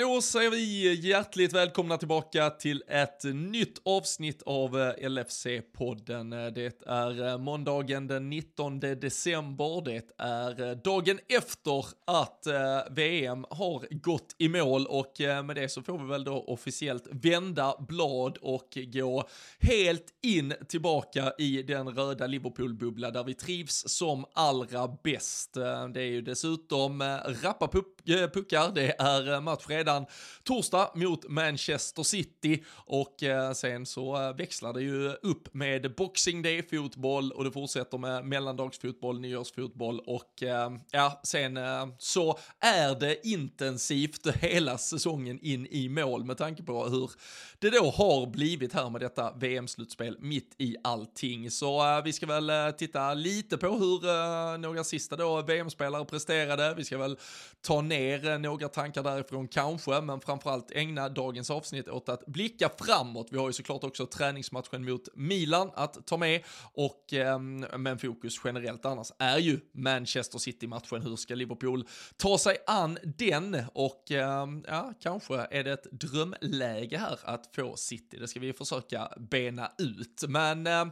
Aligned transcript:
Då 0.00 0.22
säger 0.22 0.50
vi 0.50 0.94
hjärtligt 0.94 1.52
välkomna 1.52 1.98
tillbaka 1.98 2.50
till 2.50 2.82
ett 2.88 3.24
nytt 3.24 3.80
avsnitt 3.84 4.42
av 4.46 4.80
eh, 4.80 5.08
LFC-podden. 5.08 6.50
Det 6.50 6.86
är 6.86 7.28
eh, 7.28 7.38
måndagen 7.38 8.06
den 8.06 8.30
19 8.30 8.80
december. 8.80 9.84
Det 9.84 10.02
är 10.18 10.68
eh, 10.68 10.76
dagen 10.76 11.18
efter 11.28 11.86
att 12.04 12.46
VM 12.90 13.46
har 13.50 13.94
gått 13.94 14.34
i 14.38 14.48
mål 14.48 14.86
och 14.86 15.12
med 15.44 15.56
det 15.56 15.68
så 15.68 15.82
får 15.82 15.98
vi 15.98 16.06
väl 16.06 16.24
då 16.24 16.44
officiellt 16.46 17.06
vända 17.10 17.74
blad 17.88 18.38
och 18.42 18.78
gå 18.92 19.28
helt 19.58 20.06
in 20.22 20.54
tillbaka 20.68 21.32
i 21.38 21.62
den 21.62 21.88
röda 21.88 22.26
Liverpool-bubbla 22.26 23.10
där 23.10 23.24
vi 23.24 23.34
trivs 23.34 23.88
som 23.88 24.24
allra 24.32 24.88
bäst. 25.04 25.54
Det 25.94 26.00
är 26.00 26.10
ju 26.10 26.22
dessutom 26.22 27.02
rappapupp 27.42 27.99
Eh, 28.06 28.30
puckar, 28.30 28.72
det 28.74 28.94
är 28.98 29.32
eh, 29.32 29.40
match 29.40 29.64
redan 29.68 30.06
torsdag 30.44 30.90
mot 30.94 31.28
Manchester 31.28 32.02
City 32.02 32.64
och 32.74 33.22
eh, 33.22 33.52
sen 33.52 33.86
så 33.86 34.32
växlar 34.32 34.72
det 34.72 34.82
ju 34.82 35.08
upp 35.08 35.54
med 35.54 35.94
Boxing 35.94 36.42
Day-fotboll 36.42 37.32
och 37.32 37.44
det 37.44 37.52
fortsätter 37.52 37.98
med 37.98 38.24
mellandagsfotboll, 38.24 39.20
nyårsfotboll 39.20 40.00
och 40.00 40.42
ja, 40.90 41.20
sen 41.24 41.58
så 41.98 42.38
är 42.60 43.00
det 43.00 43.26
intensivt 43.26 44.26
hela 44.26 44.78
säsongen 44.78 45.38
in 45.42 45.66
i 45.66 45.88
mål 45.88 46.24
med 46.24 46.36
tanke 46.36 46.62
på 46.62 46.84
hur 46.84 47.10
det 47.58 47.70
då 47.70 47.90
har 47.90 48.26
blivit 48.26 48.72
här 48.72 48.90
med 48.90 49.00
detta 49.00 49.32
VM-slutspel 49.32 50.16
mitt 50.20 50.54
i 50.58 50.76
allting. 50.84 51.50
Så 51.50 52.02
vi 52.04 52.12
ska 52.12 52.26
väl 52.26 52.72
titta 52.72 53.14
lite 53.14 53.58
på 53.58 53.68
hur 53.68 54.58
några 54.58 54.84
sista 54.84 55.16
då 55.16 55.42
VM-spelare 55.42 56.04
presterade. 56.04 56.74
Vi 56.76 56.84
ska 56.84 56.98
väl 56.98 57.18
ta 57.60 57.80
ner 57.80 57.99
Eh, 58.00 58.38
några 58.38 58.68
tankar 58.68 59.02
därifrån 59.02 59.48
kanske, 59.48 60.00
men 60.00 60.20
framförallt 60.20 60.70
ägna 60.70 61.08
dagens 61.08 61.50
avsnitt 61.50 61.88
åt 61.88 62.08
att 62.08 62.26
blicka 62.26 62.70
framåt. 62.78 63.28
Vi 63.30 63.38
har 63.38 63.46
ju 63.46 63.52
såklart 63.52 63.84
också 63.84 64.06
träningsmatchen 64.06 64.84
mot 64.84 65.08
Milan 65.14 65.70
att 65.74 66.06
ta 66.06 66.16
med 66.16 66.42
och 66.72 67.12
eh, 67.12 67.38
men 67.78 67.98
fokus 67.98 68.40
generellt 68.44 68.84
annars 68.84 69.12
är 69.18 69.38
ju 69.38 69.60
Manchester 69.72 70.38
City-matchen. 70.38 71.02
Hur 71.02 71.16
ska 71.16 71.34
Liverpool 71.34 71.84
ta 72.16 72.38
sig 72.38 72.56
an 72.66 72.98
den? 73.18 73.56
Och 73.72 74.12
eh, 74.12 74.46
ja, 74.66 74.94
kanske 75.02 75.46
är 75.50 75.64
det 75.64 75.72
ett 75.72 75.86
drömläge 75.92 76.98
här 76.98 77.18
att 77.22 77.50
få 77.54 77.76
City. 77.76 78.16
Det 78.18 78.28
ska 78.28 78.40
vi 78.40 78.52
försöka 78.52 79.08
bena 79.16 79.72
ut. 79.78 80.24
Men 80.28 80.66
eh, 80.66 80.86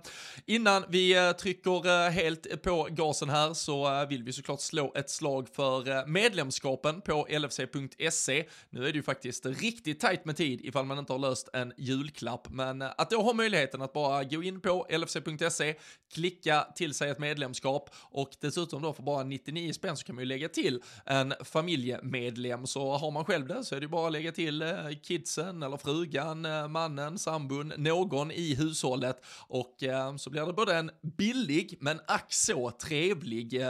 innan 0.47 0.85
vi 0.89 1.17
eh, 1.17 1.33
trycker 1.33 2.07
eh, 2.07 2.11
helt 2.11 2.63
på 2.63 2.89
gasen 2.91 3.29
här 3.29 3.55
så 3.55 4.07
vill 4.07 4.23
vi 4.23 4.33
såklart 4.33 4.61
slå 4.61 4.93
ett 4.95 5.11
slag 5.11 5.49
för 5.53 6.07
medlemskapet 6.07 6.88
medlemskapen 6.89 7.01
på 7.01 7.27
lfc.se. 7.29 8.45
Nu 8.71 8.81
är 8.81 8.93
det 8.93 8.97
ju 8.97 9.03
faktiskt 9.03 9.47
riktigt 9.47 10.01
tajt 10.01 10.25
med 10.25 10.37
tid 10.37 10.61
ifall 10.65 10.85
man 10.85 10.99
inte 10.99 11.13
har 11.13 11.19
löst 11.19 11.49
en 11.53 11.73
julklapp, 11.77 12.49
men 12.51 12.83
eh, 12.83 12.91
att 12.99 13.11
då 13.11 13.23
ha 13.23 13.33
möjligheten 13.33 13.83
att 13.83 13.93
bara 13.93 14.25
gå 14.25 14.43
in 14.43 14.61
på 14.61 14.87
lfc.se, 14.91 15.75
klicka 16.15 16.67
till 16.77 16.95
sig 16.95 17.11
ett 17.11 17.19
medlemskap 17.19 17.91
och 17.95 18.31
dessutom 18.41 18.83
då 18.83 18.93
för 18.93 19.03
bara 19.03 19.25
99 19.25 19.73
spänn 19.73 19.97
så 19.97 20.05
kan 20.05 20.15
man 20.15 20.23
ju 20.23 20.29
lägga 20.29 20.49
till 20.49 20.83
en 21.07 21.35
familjemedlem. 21.45 22.67
Så 22.67 22.97
har 22.97 23.11
man 23.11 23.25
själv 23.25 23.47
det 23.47 23.65
så 23.65 23.75
är 23.75 23.81
det 23.81 23.85
ju 23.85 23.91
bara 23.91 24.07
att 24.07 24.13
lägga 24.13 24.33
till 24.33 24.63
eh, 24.63 24.69
kidsen 25.03 25.63
eller 25.63 25.77
frugan, 25.77 26.45
eh, 26.45 26.69
mannen, 26.69 27.19
sambon, 27.19 27.73
någon 27.77 28.31
i 28.31 28.55
hushållet 28.55 29.25
och 29.49 29.77
så 30.19 30.31
blir 30.31 30.47
det 30.47 30.53
både 30.53 30.75
en 30.75 30.91
billig 31.17 31.77
men 31.81 32.01
ack 32.07 32.33
så 32.33 32.71
trevlig 32.71 33.61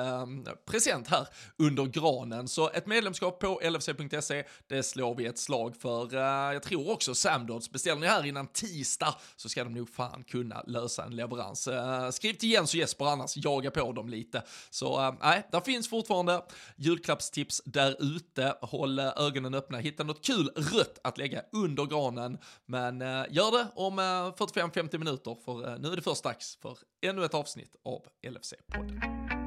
present 0.71 1.09
här 1.09 1.29
under 1.59 1.87
granen. 1.87 2.49
Så 2.49 2.71
ett 2.71 2.87
medlemskap 2.87 3.08
på 3.15 3.61
lfc.se, 3.63 4.45
det 4.67 4.83
slår 4.83 5.15
vi 5.15 5.27
ett 5.27 5.39
slag 5.39 5.77
för. 5.77 6.15
Eh, 6.15 6.53
jag 6.53 6.63
tror 6.63 6.93
också 6.93 7.15
Samdods, 7.15 7.71
beställer 7.71 8.01
ni 8.01 8.07
här 8.07 8.27
innan 8.27 8.47
tisdag 8.47 9.15
så 9.37 9.49
ska 9.49 9.65
de 9.65 9.75
nog 9.75 9.89
fan 9.89 10.25
kunna 10.25 10.63
lösa 10.67 11.05
en 11.05 11.17
leverans. 11.17 11.69
Eh, 11.69 12.11
skriv 12.11 12.35
till 12.35 12.51
Jens 12.51 12.75
och 12.75 12.79
Jesper 12.79 13.05
annars, 13.05 13.37
jaga 13.37 13.71
på 13.71 13.93
dem 13.93 14.09
lite. 14.09 14.43
Så 14.71 15.07
eh, 15.07 15.15
nej, 15.21 15.39
äh, 15.39 15.45
där 15.53 15.61
finns 15.61 15.89
fortfarande 15.89 16.43
julklappstips 16.77 17.63
där 17.65 18.17
ute. 18.17 18.55
Håll 18.61 18.99
ögonen 18.99 19.55
öppna, 19.55 19.79
hitta 19.79 20.05
något 20.05 20.27
kul 20.27 20.51
rött 20.57 20.99
att 21.05 21.19
lägga 21.19 21.43
under 21.53 21.85
granen. 21.85 22.39
Men 22.67 23.01
gör 23.31 23.59
det 23.59 23.67
om 23.75 24.01
45-50 24.01 24.99
minuter 24.99 25.37
för 25.45 25.79
nu 25.79 25.93
är 25.93 25.97
det 25.97 26.03
först 26.03 26.25
dags 26.25 26.59
för 26.63 26.79
ännu 27.03 27.25
ett 27.25 27.35
avsnitt 27.35 27.77
av 27.85 28.07
LFC-podden. 28.23 29.38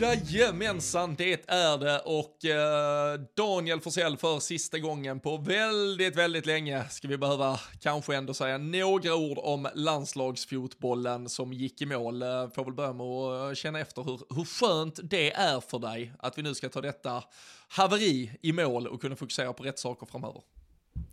Jajamensan, 0.00 1.14
det 1.14 1.50
är 1.50 1.78
det 1.78 1.98
och 1.98 2.44
eh, 2.44 3.20
Daniel 3.36 3.80
Forsell 3.80 4.16
för 4.16 4.40
sista 4.40 4.78
gången 4.78 5.20
på 5.20 5.36
väldigt, 5.36 6.16
väldigt 6.16 6.46
länge 6.46 6.88
ska 6.88 7.08
vi 7.08 7.18
behöva 7.18 7.60
kanske 7.80 8.16
ändå 8.16 8.34
säga 8.34 8.58
några 8.58 9.14
ord 9.14 9.38
om 9.38 9.68
landslagsfotbollen 9.74 11.28
som 11.28 11.52
gick 11.52 11.82
i 11.82 11.86
mål. 11.86 12.22
Eh, 12.22 12.48
får 12.48 12.64
väl 12.64 12.74
börja 12.74 12.92
med 12.92 13.06
att 13.06 13.50
eh, 13.50 13.54
känna 13.54 13.80
efter 13.80 14.02
hur, 14.02 14.20
hur 14.36 14.44
skönt 14.44 15.00
det 15.02 15.32
är 15.32 15.60
för 15.60 15.78
dig 15.78 16.12
att 16.18 16.38
vi 16.38 16.42
nu 16.42 16.54
ska 16.54 16.68
ta 16.68 16.80
detta 16.80 17.24
haveri 17.68 18.38
i 18.42 18.52
mål 18.52 18.86
och 18.86 19.00
kunna 19.00 19.16
fokusera 19.16 19.52
på 19.52 19.62
rätt 19.62 19.78
saker 19.78 20.06
framöver. 20.06 20.42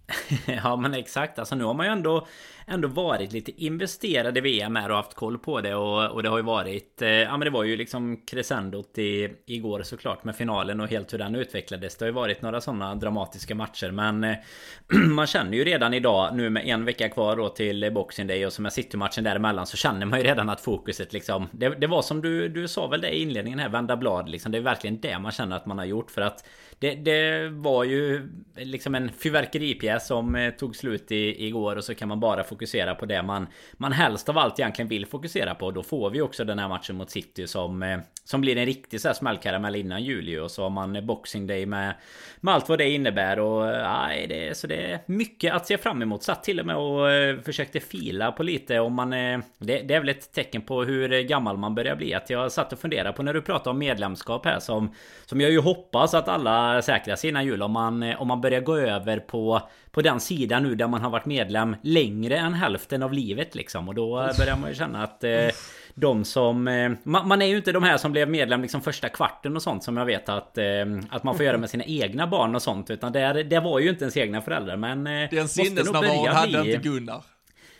ja 0.64 0.76
men 0.76 0.94
exakt, 0.94 1.40
alltså 1.40 1.56
nu 1.56 1.64
har 1.64 1.74
man 1.74 1.86
ju 1.86 1.92
ändå 1.92 2.28
Ändå 2.72 2.88
varit 2.88 3.34
lite 3.34 3.64
investerad 3.64 4.38
i 4.38 4.42
VM 4.42 4.76
här 4.76 4.90
och 4.90 4.96
haft 4.96 5.14
koll 5.14 5.38
på 5.38 5.62
det 5.62 5.76
och, 5.76 6.12
och 6.12 6.24
det 6.24 6.30
har 6.30 6.38
ju 6.38 6.44
varit 6.44 7.02
eh, 7.02 7.10
Ja 7.10 7.32
men 7.32 7.40
det 7.40 7.50
var 7.50 7.64
ju 7.64 7.78
liksom 7.78 8.22
crescendot 8.26 8.98
i, 8.98 9.30
igår 9.46 9.82
såklart 9.84 10.24
med 10.24 10.36
finalen 10.36 10.80
och 10.80 10.88
helt 10.88 11.14
hur 11.14 11.18
den 11.18 11.36
utvecklades. 11.36 11.98
Det 11.98 12.06
har 12.06 12.08
ju 12.08 12.14
varit 12.14 12.42
några 12.42 12.62
sådana 12.62 12.96
dramatiska 12.96 13.56
matcher 13.56 13.92
men 13.92 14.24
eh, 14.24 14.36
Man 15.08 15.28
känner 15.28 15.58
ju 15.58 15.64
redan 15.64 15.94
idag 15.94 16.36
nu 16.36 16.50
med 16.50 16.68
en 16.68 16.86
vecka 16.86 17.10
kvar 17.10 17.36
då 17.36 17.50
till 17.50 17.92
Boxing 17.94 18.28
Day 18.28 18.46
och 18.46 18.54
som 18.54 18.66
är 18.66 18.70
City-matchen 18.70 19.24
däremellan 19.24 19.68
Så 19.68 19.78
känner 19.78 20.06
man 20.06 20.20
ju 20.20 20.26
redan 20.26 20.50
att 20.50 20.62
fokuset 20.62 21.14
liksom 21.14 21.48
Det, 21.52 21.70
det 21.70 21.88
var 21.88 22.02
som 22.02 22.22
du, 22.22 22.50
du 22.50 22.68
sa 22.68 22.88
väl 22.88 23.02
det 23.02 23.10
i 23.10 23.22
inledningen 23.22 23.60
här, 23.60 23.70
vända 23.70 23.98
blad 23.98 24.30
liksom. 24.30 24.52
Det 24.52 24.58
är 24.58 24.62
verkligen 24.62 25.00
det 25.02 25.20
man 25.20 25.32
känner 25.32 25.56
att 25.56 25.66
man 25.66 25.78
har 25.78 25.86
gjort 25.86 26.12
för 26.12 26.22
att 26.22 26.46
det, 26.80 26.96
det 26.96 27.50
var 27.50 27.84
ju 27.84 28.30
liksom 28.56 28.96
en 28.96 29.12
fyrverkeripjäs 29.12 30.01
som 30.06 30.36
eh, 30.36 30.52
tog 30.52 30.76
slut 30.76 31.12
i, 31.12 31.48
igår 31.48 31.76
och 31.76 31.84
så 31.84 31.96
kan 31.96 32.08
man 32.08 32.20
bara 32.20 32.44
fokusera 32.44 32.96
på 32.96 33.06
det 33.06 33.24
man, 33.24 33.48
man 33.74 33.92
helst 33.92 34.30
av 34.30 34.38
allt 34.38 34.60
egentligen 34.60 34.90
vill 34.90 35.06
fokusera 35.06 35.56
på. 35.56 35.72
Då 35.72 35.84
får 35.84 36.10
vi 36.10 36.22
också 36.22 36.44
den 36.44 36.60
här 36.60 36.68
matchen 36.68 36.96
mot 36.96 37.10
City 37.10 37.48
som, 37.48 37.84
eh, 37.84 38.00
som 38.24 38.42
blir 38.42 38.58
en 38.58 38.66
riktig 38.66 39.02
så 39.02 39.08
här 39.08 39.16
smällkaramell 39.16 39.76
innan 39.76 40.04
juli 40.04 40.40
och 40.40 40.52
så 40.52 40.64
har 40.64 40.70
man 40.70 40.96
eh, 40.96 41.04
Boxing 41.04 41.48
Day 41.48 41.66
med, 41.66 41.94
med 42.40 42.54
allt 42.54 42.70
vad 42.70 42.78
det 42.78 42.90
innebär 42.90 43.40
och 43.40 43.66
aj, 44.06 44.28
det, 44.28 44.58
så 44.58 44.68
det 44.68 44.92
är 44.92 45.00
mycket 45.06 45.54
att 45.54 45.68
se 45.68 45.78
fram 45.78 46.02
emot. 46.02 46.24
Satt 46.24 46.44
till 46.44 46.60
och 46.60 46.66
med 46.66 46.76
och 46.76 47.46
försökte 47.46 47.80
fila 47.80 48.32
på 48.32 48.44
lite 48.44 48.80
om 48.80 48.94
man... 48.94 49.10
Det, 49.10 49.42
det 49.58 49.94
är 49.94 50.00
väl 50.00 50.10
ett 50.10 50.34
tecken 50.34 50.62
på 50.62 50.84
hur 50.84 51.22
gammal 51.22 51.58
man 51.58 51.76
börjar 51.76 51.96
bli. 51.96 52.14
Att 52.14 52.30
jag 52.30 52.52
satt 52.52 52.74
och 52.74 52.80
funderade 52.80 53.14
på 53.14 53.24
när 53.24 53.34
du 53.34 53.42
pratade 53.42 53.70
om 53.70 53.78
medlemskap 53.78 54.46
här 54.46 54.60
som... 54.60 54.94
Som 55.26 55.42
jag 55.42 55.52
ju 55.52 55.60
hoppas 55.60 56.14
att 56.14 56.28
alla 56.28 56.82
säkrar 56.82 57.16
sig 57.16 57.30
innan 57.30 57.46
jul. 57.46 57.64
Om 57.64 57.72
man, 57.72 58.04
om 58.04 58.28
man 58.28 58.42
börjar 58.42 58.62
gå 58.62 58.78
över 58.78 59.20
på 59.20 59.62
på 59.92 60.02
den 60.02 60.20
sidan 60.20 60.64
nu 60.64 60.76
där 60.76 60.88
man 60.88 61.02
har 61.02 61.10
varit 61.10 61.26
medlem 61.26 61.76
längre 61.82 62.38
än 62.38 62.54
hälften 62.54 63.04
av 63.04 63.14
livet 63.14 63.56
liksom. 63.56 63.88
Och 63.88 63.96
då 63.96 64.30
börjar 64.38 64.58
man 64.58 64.70
ju 64.70 64.76
känna 64.76 65.04
att 65.04 65.24
eh, 65.24 65.48
de 65.96 66.26
som... 66.26 66.68
Eh, 66.68 66.92
man, 67.04 67.28
man, 67.28 67.42
är 67.42 67.46
ju 67.46 67.58
inte 67.58 67.72
de 67.72 67.84
här 67.84 67.98
som 67.98 68.12
blev 68.12 68.30
medlem 68.30 68.62
liksom 68.62 68.82
första 68.82 69.10
kvarten 69.10 69.56
och 69.56 69.62
sånt 69.62 69.84
som 69.84 69.98
jag 69.98 70.06
vet 70.06 70.30
att, 70.30 70.58
eh, 70.58 70.66
att 71.10 71.24
man 71.24 71.36
får 71.36 71.46
göra 71.46 71.58
med 71.58 71.70
sina 71.70 71.84
egna 71.84 72.28
barn 72.28 72.56
och 72.56 72.62
sånt. 72.62 72.90
Utan 72.90 73.12
det, 73.12 73.44
det 73.44 73.60
var 73.60 73.80
ju 73.80 73.90
inte 73.90 74.04
ens 74.04 74.18
egna 74.18 74.42
föräldrar 74.42 74.78
men... 74.78 75.08
Eh, 75.08 75.30
Den 75.32 75.48
sinnesnärvaron 75.48 76.28
hade 76.28 76.72
inte 76.72 76.90
Gunnar. 76.90 77.22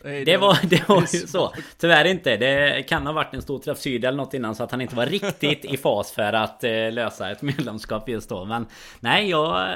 Det 0.04 0.38
var, 0.38 0.58
det 0.70 0.90
var 0.90 1.02
ju 1.02 1.06
så. 1.06 1.54
Tyvärr 1.78 2.06
inte. 2.06 2.38
Det 2.38 2.84
kan 2.88 3.06
ha 3.06 3.14
varit 3.14 3.34
en 3.34 3.42
stor 3.42 3.60
träff 3.60 3.78
syd 3.78 4.06
eller 4.06 4.18
något 4.18 4.34
innan 4.34 4.56
så 4.56 4.64
att 4.64 4.72
han 4.72 4.82
inte 4.82 4.96
var 4.96 5.06
riktigt 5.06 5.66
i 5.66 5.78
fas 5.78 6.12
för 6.12 6.34
att 6.34 6.64
eh, 6.64 6.92
lösa 6.92 7.32
ett 7.32 7.42
medlemskap 7.42 8.10
just 8.10 8.30
då. 8.30 8.46
Men 8.46 8.68
nej, 9.00 9.30
jag, 9.30 9.68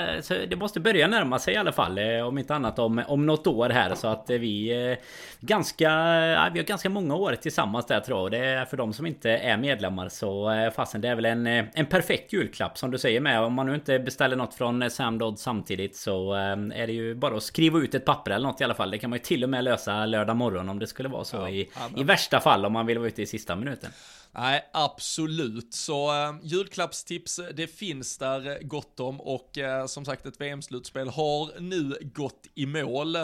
det 0.47 0.55
måste 0.55 0.79
börja 0.79 1.07
närma 1.07 1.39
sig 1.39 1.53
i 1.53 1.57
alla 1.57 1.71
fall. 1.71 1.97
Eh, 1.97 2.27
om 2.27 2.37
inte 2.37 2.55
annat 2.55 2.79
om, 2.79 3.03
om 3.07 3.25
något 3.25 3.47
år 3.47 3.69
här 3.69 3.95
så 3.95 4.07
att 4.07 4.25
vi 4.29 4.89
eh, 4.91 4.97
ganska, 5.39 5.89
vi 6.53 6.59
har 6.59 6.65
ganska 6.65 6.89
många 6.89 7.15
år 7.15 7.35
tillsammans 7.41 7.85
där 7.85 7.99
tror 7.99 8.19
jag. 8.19 8.31
Det 8.31 8.47
är 8.47 8.65
för 8.65 8.77
de 8.77 8.93
som 8.93 9.05
inte 9.05 9.31
är 9.31 9.57
medlemmar 9.57 10.09
så 10.09 10.51
fasen 10.75 11.01
det 11.01 11.07
är 11.07 11.15
väl 11.15 11.25
en, 11.25 11.47
en 11.47 11.85
perfekt 11.85 12.33
julklapp 12.33 12.77
som 12.77 12.91
du 12.91 12.97
säger 12.97 13.19
med. 13.19 13.41
Om 13.41 13.53
man 13.53 13.65
nu 13.65 13.75
inte 13.75 13.99
beställer 13.99 14.35
något 14.35 14.53
från 14.53 14.89
Sam 14.89 15.17
Dodd 15.17 15.39
samtidigt 15.39 15.95
så 15.95 16.33
är 16.33 16.87
det 16.87 16.93
ju 16.93 17.15
bara 17.15 17.37
att 17.37 17.43
skriva 17.43 17.79
ut 17.79 17.95
ett 17.95 18.05
papper 18.05 18.31
eller 18.31 18.47
något 18.47 18.61
i 18.61 18.63
alla 18.63 18.73
fall. 18.73 18.91
Det 18.91 18.97
kan 18.97 19.09
man 19.09 19.17
ju 19.17 19.23
till 19.23 19.43
och 19.43 19.49
med 19.49 19.63
lösa 19.63 20.05
lördag 20.15 20.35
morgon 20.35 20.69
om 20.69 20.79
det 20.79 20.87
skulle 20.87 21.09
vara 21.09 21.23
så 21.23 21.37
ja, 21.37 21.49
i, 21.49 21.69
i 21.95 22.03
värsta 22.03 22.39
fall 22.39 22.65
om 22.65 22.73
man 22.73 22.85
vill 22.85 22.97
vara 22.97 23.07
ute 23.07 23.21
i 23.21 23.25
sista 23.25 23.55
minuten. 23.55 23.91
Nej, 24.37 24.69
absolut. 24.73 25.73
Så 25.73 26.11
eh, 26.11 26.35
julklappstips, 26.43 27.39
eh, 27.39 27.47
det 27.55 27.67
finns 27.67 28.17
där 28.17 28.47
eh, 28.47 28.67
gott 28.67 28.99
om 28.99 29.21
och 29.21 29.57
eh, 29.57 29.85
som 29.85 30.05
sagt 30.05 30.25
ett 30.25 30.41
VM-slutspel 30.41 31.09
har 31.09 31.59
nu 31.59 31.97
gått 32.01 32.47
i 32.55 32.65
mål. 32.65 33.15
Eh, 33.15 33.21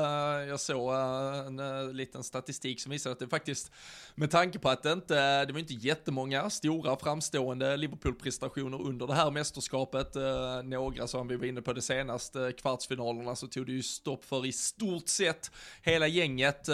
jag 0.47 0.59
såg 0.59 0.93
eh, 0.93 1.45
en 1.45 1.91
liten 1.97 2.23
statistik 2.23 2.81
som 2.81 2.91
visar 2.91 3.11
att 3.11 3.19
det 3.19 3.27
faktiskt, 3.27 3.71
med 4.15 4.31
tanke 4.31 4.59
på 4.59 4.69
att 4.69 4.83
det 4.83 4.91
inte, 4.91 5.45
det 5.45 5.53
var 5.53 5.59
inte 5.59 5.73
jättemånga 5.73 6.49
stora 6.49 6.95
framstående 6.95 7.77
Liverpool-prestationer 7.77 8.81
under 8.81 9.07
det 9.07 9.13
här 9.13 9.31
mästerskapet, 9.31 10.15
några 10.63 11.07
som 11.07 11.27
vi 11.27 11.35
var 11.35 11.45
inne 11.45 11.61
på 11.61 11.73
det 11.73 11.81
senaste, 11.81 12.53
kvartsfinalerna 12.57 13.35
så 13.35 13.47
tog 13.47 13.65
det 13.65 13.71
ju 13.71 13.83
stopp 13.83 14.25
för 14.25 14.45
i 14.45 14.51
stort 14.51 15.07
sett 15.07 15.51
hela 15.81 16.07
gänget 16.07 16.67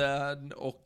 och 0.55 0.85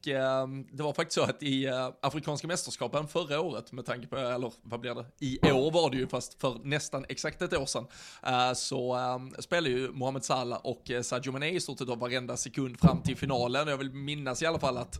det 0.72 0.84
var 0.84 0.94
faktiskt 0.94 1.16
så 1.16 1.24
att 1.24 1.44
i 1.44 1.68
Afrikanska 2.02 2.48
mästerskapen 2.48 3.08
förra 3.08 3.41
året 3.42 3.72
med 3.72 3.86
tanke 3.86 4.08
på, 4.08 4.18
eller 4.18 4.54
vad 4.62 4.80
blir 4.80 4.96
det, 4.96 5.06
i 5.20 5.52
år 5.52 5.72
var 5.72 5.90
det 5.90 5.98
ju 5.98 6.08
fast 6.08 6.42
för 6.42 6.60
nästan 6.64 7.06
exakt 7.10 7.42
ett 7.42 7.54
år 7.54 7.66
sedan, 7.66 7.88
uh, 8.28 8.54
så 8.54 8.98
um, 8.98 9.36
spelar 9.40 9.70
ju 9.70 9.92
Mohamed 9.92 10.24
Salah 10.24 10.60
och 10.64 10.90
uh, 10.90 11.02
Sadio 11.02 11.32
Mané 11.32 11.50
i 11.50 11.60
stort 11.60 11.78
sett 11.78 11.88
varenda 11.88 12.38
sekund 12.38 12.80
fram 12.80 13.02
till 13.02 13.18
finalen. 13.18 13.68
Jag 13.68 13.78
vill 13.78 13.94
minnas 13.94 14.42
i 14.42 14.46
alla 14.46 14.60
fall 14.60 14.78
att 14.78 15.00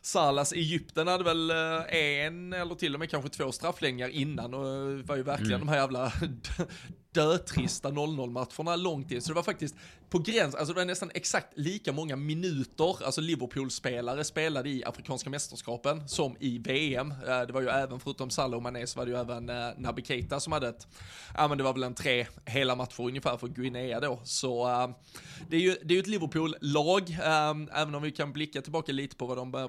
Salas 0.00 0.52
Egypten 0.52 1.06
hade 1.06 1.24
väl 1.24 1.50
en 1.88 2.52
eller 2.52 2.74
till 2.74 2.94
och 2.94 3.00
med 3.00 3.10
kanske 3.10 3.30
två 3.30 3.52
straffläggningar 3.52 4.08
innan 4.08 4.54
och 4.54 4.98
var 5.06 5.16
ju 5.16 5.22
verkligen 5.22 5.54
mm. 5.54 5.66
de 5.66 5.68
här 5.68 5.76
jävla 5.76 6.12
dötrista 7.14 7.90
0-0 7.90 8.30
matcherna 8.30 8.76
långt 8.76 9.10
in. 9.10 9.22
Så 9.22 9.28
det 9.28 9.34
var 9.34 9.42
faktiskt 9.42 9.74
på 10.14 10.18
gräns, 10.18 10.54
alltså 10.54 10.74
det 10.74 10.80
var 10.80 10.84
nästan 10.84 11.10
exakt 11.14 11.58
lika 11.58 11.92
många 11.92 12.16
minuter, 12.16 13.04
alltså 13.04 13.20
Liverpool-spelare 13.20 14.24
spelade 14.24 14.68
i 14.70 14.84
Afrikanska 14.84 15.30
mästerskapen 15.30 16.08
som 16.08 16.36
i 16.40 16.58
VM. 16.58 17.10
Eh, 17.10 17.40
det 17.40 17.52
var 17.52 17.60
ju 17.60 17.68
även, 17.68 18.00
förutom 18.00 18.30
Salah 18.30 18.56
och 18.56 18.62
Mané, 18.62 18.86
så 18.86 18.98
var 18.98 19.06
det 19.06 19.12
ju 19.12 19.18
även 19.18 19.48
eh, 19.48 19.70
Naby 19.76 20.02
Keita 20.02 20.40
som 20.40 20.52
hade 20.52 20.68
ett, 20.68 20.86
ja 21.36 21.48
men 21.48 21.58
det 21.58 21.64
var 21.64 21.72
väl 21.72 21.82
en 21.82 21.94
tre 21.94 22.26
hela 22.44 22.74
matcher 22.74 23.00
ungefär 23.00 23.36
för 23.36 23.48
Guinea 23.48 24.00
då. 24.00 24.20
Så 24.24 24.68
eh, 24.68 24.88
det 25.48 25.56
är 25.56 25.60
ju 25.60 25.76
det 25.82 25.94
är 25.94 26.00
ett 26.00 26.06
Liverpool-lag, 26.06 27.18
även 27.72 27.94
om 27.94 28.02
vi 28.02 28.10
kan 28.10 28.32
blicka 28.32 28.62
tillbaka 28.62 28.92
lite 28.92 29.16
på 29.16 29.26
vad 29.26 29.36
de 29.36 29.68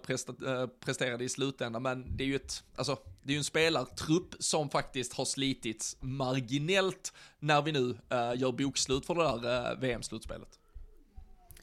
presterade 0.85 1.23
i 1.23 1.29
slutändan, 1.29 1.83
men 1.83 2.17
det 2.17 2.23
är 2.23 2.27
ju 2.27 2.35
ett, 2.35 2.63
alltså 2.75 2.97
det 3.25 3.31
är 3.31 3.33
ju 3.33 3.37
en 3.37 3.43
spelartrupp 3.43 4.35
som 4.39 4.69
faktiskt 4.69 5.13
har 5.13 5.25
slitits 5.25 5.97
marginellt 5.99 7.13
när 7.39 7.61
vi 7.61 7.71
nu 7.71 7.79
uh, 7.79 8.41
gör 8.41 8.51
bokslut 8.51 9.05
för 9.05 9.15
det 9.15 9.23
där 9.23 9.45
uh, 9.45 9.71
eh, 9.71 9.79
VM-slutspelet. 9.79 10.59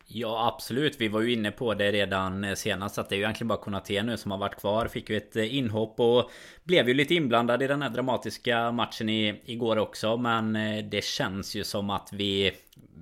Ja 0.06 0.52
absolut, 0.54 1.00
vi 1.00 1.08
var 1.08 1.20
ju 1.20 1.32
inne 1.32 1.50
på 1.50 1.74
det 1.74 1.92
redan 1.92 2.44
eh, 2.44 2.54
senast 2.54 2.98
att 2.98 3.08
det 3.08 3.14
är 3.14 3.16
ju 3.16 3.22
egentligen 3.22 3.48
bara 3.48 3.58
Konate 3.58 4.02
nu 4.02 4.16
som 4.16 4.30
har 4.30 4.38
varit 4.38 4.60
kvar. 4.60 4.86
Fick 4.86 5.10
ju 5.10 5.16
ett 5.16 5.36
inhopp 5.36 6.00
och 6.00 6.30
blev 6.64 6.88
ju 6.88 6.94
lite 6.94 7.14
inblandad 7.14 7.62
i 7.62 7.66
den 7.66 7.82
här 7.82 7.90
dramatiska 7.90 8.72
matchen 8.72 9.08
i, 9.08 9.40
igår 9.44 9.76
också. 9.76 10.16
Men 10.16 10.52
det 10.90 11.04
känns 11.04 11.54
ju 11.54 11.64
som 11.64 11.90
att 11.90 12.08
vi 12.12 12.52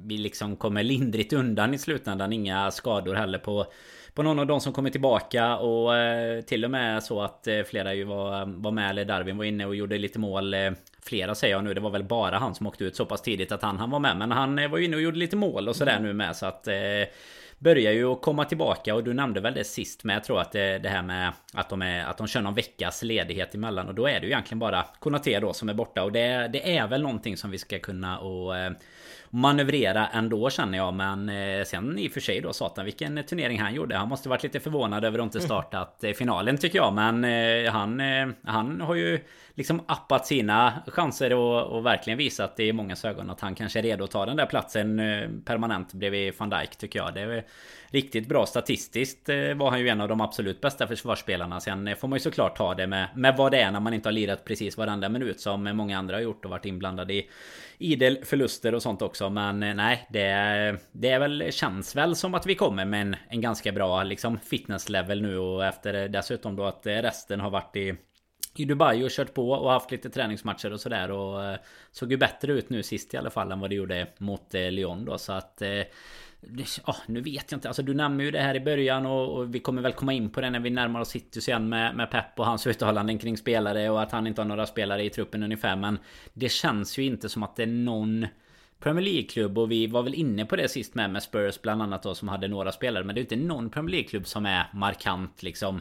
Vi 0.04 0.18
liksom 0.18 0.56
kommer 0.56 0.82
lindrigt 0.82 1.32
undan 1.32 1.74
i 1.74 1.78
slutändan. 1.78 2.32
Inga 2.32 2.70
skador 2.70 3.14
heller 3.14 3.38
på 3.38 3.66
på 4.14 4.22
någon 4.22 4.38
av 4.38 4.46
de 4.46 4.60
som 4.60 4.72
kommer 4.72 4.90
tillbaka 4.90 5.56
och 5.56 5.96
eh, 5.96 6.40
till 6.40 6.64
och 6.64 6.70
med 6.70 7.02
så 7.02 7.22
att 7.22 7.46
eh, 7.46 7.62
flera 7.62 7.94
ju 7.94 8.04
var, 8.04 8.62
var 8.62 8.70
med 8.70 8.90
eller 8.90 9.04
Darwin 9.04 9.36
var 9.36 9.44
inne 9.44 9.66
och 9.66 9.76
gjorde 9.76 9.98
lite 9.98 10.18
mål 10.18 10.54
eh, 10.54 10.70
Flera 11.02 11.34
säger 11.34 11.54
jag 11.54 11.64
nu, 11.64 11.74
det 11.74 11.80
var 11.80 11.90
väl 11.90 12.04
bara 12.04 12.38
han 12.38 12.54
som 12.54 12.66
åkte 12.66 12.84
ut 12.84 12.96
så 12.96 13.06
pass 13.06 13.22
tidigt 13.22 13.52
att 13.52 13.62
han, 13.62 13.78
han 13.78 13.90
var 13.90 13.98
med. 13.98 14.16
Men 14.16 14.30
han 14.30 14.70
var 14.70 14.78
inne 14.78 14.96
och 14.96 15.02
gjorde 15.02 15.18
lite 15.18 15.36
mål 15.36 15.68
och 15.68 15.76
sådär 15.76 15.92
mm. 15.92 16.02
nu 16.02 16.12
med 16.12 16.36
så 16.36 16.46
att 16.46 16.68
Börjar 17.60 17.92
ju 17.92 18.12
att 18.12 18.22
komma 18.22 18.44
tillbaka. 18.44 18.94
Och 18.94 19.04
du 19.04 19.14
nämnde 19.14 19.40
väl 19.40 19.54
det 19.54 19.64
sist 19.64 20.04
med 20.04 20.16
jag 20.16 20.24
tror 20.24 20.40
att 20.40 20.52
det, 20.52 20.78
det 20.78 20.88
här 20.88 21.02
med 21.02 21.32
att 21.52 21.68
de, 21.68 21.82
är, 21.82 22.04
att 22.04 22.18
de 22.18 22.26
kör 22.26 22.40
någon 22.40 22.54
veckas 22.54 23.02
ledighet 23.02 23.54
emellan. 23.54 23.88
Och 23.88 23.94
då 23.94 24.06
är 24.06 24.20
det 24.20 24.26
ju 24.26 24.32
egentligen 24.32 24.58
bara 24.58 24.84
Konate 24.98 25.40
då 25.40 25.52
som 25.52 25.68
är 25.68 25.74
borta. 25.74 26.02
Och 26.02 26.12
det, 26.12 26.50
det 26.52 26.76
är 26.76 26.86
väl 26.86 27.02
någonting 27.02 27.36
som 27.36 27.50
vi 27.50 27.58
ska 27.58 27.78
kunna 27.78 28.18
och 28.18 28.56
manövrera 29.30 30.06
ändå 30.06 30.50
känner 30.50 30.78
jag. 30.78 30.94
Men 30.94 31.28
eh, 31.28 31.64
sen 31.64 31.98
i 31.98 32.08
och 32.08 32.12
för 32.12 32.20
sig 32.20 32.40
då 32.40 32.52
satan 32.52 32.84
vilken 32.84 33.24
turnering 33.24 33.60
han 33.60 33.74
gjorde. 33.74 33.96
Han 33.96 34.08
måste 34.08 34.28
varit 34.28 34.42
lite 34.42 34.60
förvånad 34.60 35.04
över 35.04 35.18
att 35.18 35.24
inte 35.24 35.40
startat 35.40 36.04
eh, 36.04 36.12
finalen 36.12 36.58
tycker 36.58 36.78
jag. 36.78 36.92
Men 36.92 37.24
eh, 37.24 37.72
han, 37.72 38.02
han 38.44 38.80
har 38.80 38.94
ju 38.94 39.20
liksom 39.60 39.80
appat 39.86 40.26
sina 40.26 40.82
chanser 40.86 41.32
och, 41.32 41.62
och 41.62 41.86
verkligen 41.86 42.18
visat 42.18 42.60
i 42.60 42.72
många 42.72 42.96
ögon 43.04 43.30
att 43.30 43.40
han 43.40 43.54
kanske 43.54 43.78
är 43.78 43.82
redo 43.82 44.04
att 44.04 44.10
ta 44.10 44.26
den 44.26 44.36
där 44.36 44.46
platsen 44.46 44.98
eh, 44.98 45.28
permanent 45.44 45.92
bredvid 45.92 46.34
van 46.38 46.50
Dijk 46.50 46.76
tycker 46.76 46.98
jag. 46.98 47.14
Det 47.14 47.20
är 47.20 47.44
riktigt 47.90 48.28
bra 48.28 48.46
statistiskt 48.46 49.28
eh, 49.28 49.54
var 49.54 49.70
han 49.70 49.80
ju 49.80 49.88
en 49.88 50.00
av 50.00 50.08
de 50.08 50.20
absolut 50.20 50.60
bästa 50.60 50.86
försvarsspelarna. 50.86 51.60
Sen 51.60 51.88
eh, 51.88 51.96
får 51.96 52.08
man 52.08 52.16
ju 52.16 52.20
såklart 52.20 52.56
ta 52.56 52.74
det 52.74 52.86
med, 52.86 53.08
med 53.14 53.36
vad 53.36 53.52
det 53.52 53.60
är 53.60 53.70
när 53.70 53.80
man 53.80 53.94
inte 53.94 54.08
har 54.08 54.12
lirat 54.12 54.44
precis 54.44 54.76
varenda 54.76 55.08
minut 55.08 55.40
som 55.40 55.64
många 55.64 55.98
andra 55.98 56.16
har 56.16 56.22
gjort 56.22 56.44
och 56.44 56.50
varit 56.50 56.66
inblandade 56.66 57.14
i 57.14 57.28
idel 57.78 58.24
förluster 58.24 58.74
och 58.74 58.82
sånt 58.82 59.02
också. 59.02 59.30
Men 59.30 59.60
nej, 59.60 60.06
det, 60.10 60.76
det 60.92 61.08
är 61.08 61.18
väl, 61.18 61.52
känns 61.52 61.96
väl 61.96 62.16
som 62.16 62.34
att 62.34 62.46
vi 62.46 62.54
kommer 62.54 62.84
med 62.84 63.02
en, 63.02 63.16
en 63.28 63.40
ganska 63.40 63.72
bra 63.72 64.02
liksom 64.02 64.38
fitness 64.38 64.88
level 64.88 65.22
nu 65.22 65.38
och 65.38 65.64
efter 65.64 66.08
dessutom 66.08 66.56
då 66.56 66.64
att 66.64 66.86
resten 66.86 67.40
har 67.40 67.50
varit 67.50 67.76
i 67.76 67.96
i 68.54 68.64
Dubai 68.64 69.04
och 69.04 69.10
kört 69.10 69.34
på 69.34 69.50
och 69.50 69.70
haft 69.70 69.90
lite 69.90 70.10
träningsmatcher 70.10 70.72
och 70.72 70.80
sådär 70.80 71.10
och 71.10 71.44
eh, 71.44 71.58
såg 71.90 72.10
ju 72.10 72.16
bättre 72.16 72.52
ut 72.52 72.70
nu 72.70 72.82
sist 72.82 73.14
i 73.14 73.16
alla 73.16 73.30
fall 73.30 73.52
än 73.52 73.60
vad 73.60 73.70
det 73.70 73.76
gjorde 73.76 74.06
mot 74.18 74.54
eh, 74.54 74.70
Lyon 74.70 75.04
då 75.04 75.18
så 75.18 75.32
att 75.32 75.62
eh, 75.62 75.82
Ja, 76.86 76.96
nu 77.06 77.20
vet 77.20 77.52
jag 77.52 77.56
inte. 77.56 77.68
Alltså 77.68 77.82
du 77.82 77.94
nämner 77.94 78.24
ju 78.24 78.30
det 78.30 78.40
här 78.40 78.54
i 78.54 78.60
början 78.60 79.06
och, 79.06 79.36
och, 79.36 79.54
vi 79.54 79.60
kommer 79.60 79.82
väl 79.82 79.92
komma 79.92 80.12
in 80.12 80.30
på 80.30 80.40
det 80.40 80.50
när 80.50 80.60
vi 80.60 80.70
närmar 80.70 81.00
oss 81.00 81.08
City 81.08 81.40
sen 81.40 81.68
med, 81.68 81.96
med 81.96 82.10
Pep 82.10 82.38
och 82.38 82.46
hans 82.46 82.66
uttalanden 82.66 83.18
kring 83.18 83.36
spelare 83.36 83.90
och 83.90 84.02
att 84.02 84.12
han 84.12 84.26
inte 84.26 84.40
har 84.40 84.48
några 84.48 84.66
spelare 84.66 85.04
i 85.04 85.10
truppen 85.10 85.42
ungefär. 85.42 85.76
Men 85.76 85.98
det 86.32 86.48
känns 86.48 86.98
ju 86.98 87.02
inte 87.02 87.28
som 87.28 87.42
att 87.42 87.56
det 87.56 87.62
är 87.62 87.66
någon 87.66 88.26
Premier 88.80 89.04
League-klubb 89.04 89.58
och 89.58 89.70
vi 89.70 89.86
var 89.86 90.02
väl 90.02 90.14
inne 90.14 90.44
på 90.44 90.56
det 90.56 90.68
sist 90.68 90.94
med 90.94 91.10
med 91.10 91.22
Spurs 91.22 91.62
bland 91.62 91.82
annat 91.82 92.02
då 92.02 92.14
som 92.14 92.28
hade 92.28 92.48
några 92.48 92.72
spelare. 92.72 93.04
Men 93.04 93.14
det 93.14 93.20
är 93.20 93.22
inte 93.22 93.36
någon 93.36 93.70
Premier 93.70 93.90
League-klubb 93.90 94.26
som 94.26 94.46
är 94.46 94.64
markant 94.72 95.42
liksom 95.42 95.80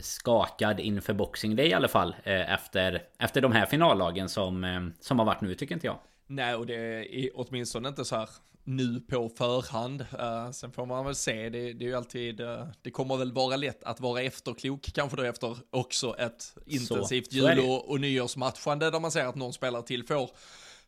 skakad 0.00 0.80
inför 0.80 1.12
Boxing 1.12 1.56
Day 1.56 1.66
i 1.66 1.74
alla 1.74 1.88
fall. 1.88 2.16
Eh, 2.24 2.52
efter, 2.52 3.02
efter 3.18 3.40
de 3.40 3.52
här 3.52 3.66
finallagen 3.66 4.28
som, 4.28 4.64
eh, 4.64 4.80
som 5.00 5.18
har 5.18 5.26
varit 5.26 5.40
nu 5.40 5.54
tycker 5.54 5.74
inte 5.74 5.86
jag. 5.86 5.98
Nej, 6.26 6.54
och 6.54 6.66
det 6.66 6.74
är 6.74 7.30
åtminstone 7.34 7.88
inte 7.88 8.04
så 8.04 8.16
här 8.16 8.28
nu 8.64 9.00
på 9.00 9.28
förhand. 9.28 10.00
Uh, 10.00 10.50
sen 10.50 10.72
får 10.72 10.86
man 10.86 11.04
väl 11.04 11.14
se, 11.14 11.48
det, 11.48 11.72
det 11.72 11.84
är 11.84 11.88
ju 11.88 11.96
alltid, 11.96 12.40
uh, 12.40 12.64
det 12.82 12.90
kommer 12.90 13.16
väl 13.16 13.32
vara 13.32 13.56
lätt 13.56 13.84
att 13.84 14.00
vara 14.00 14.22
efterklok, 14.22 14.90
kanske 14.94 15.16
då 15.16 15.22
efter 15.22 15.56
också 15.70 16.16
ett 16.18 16.54
intensivt 16.66 17.32
så, 17.32 17.36
jul 17.36 17.58
och, 17.58 17.90
och 17.90 18.00
nyårsmatchande 18.00 18.90
där 18.90 19.00
man 19.00 19.10
ser 19.10 19.26
att 19.26 19.34
någon 19.34 19.52
spelare 19.52 19.82
till 19.82 20.06
får 20.06 20.30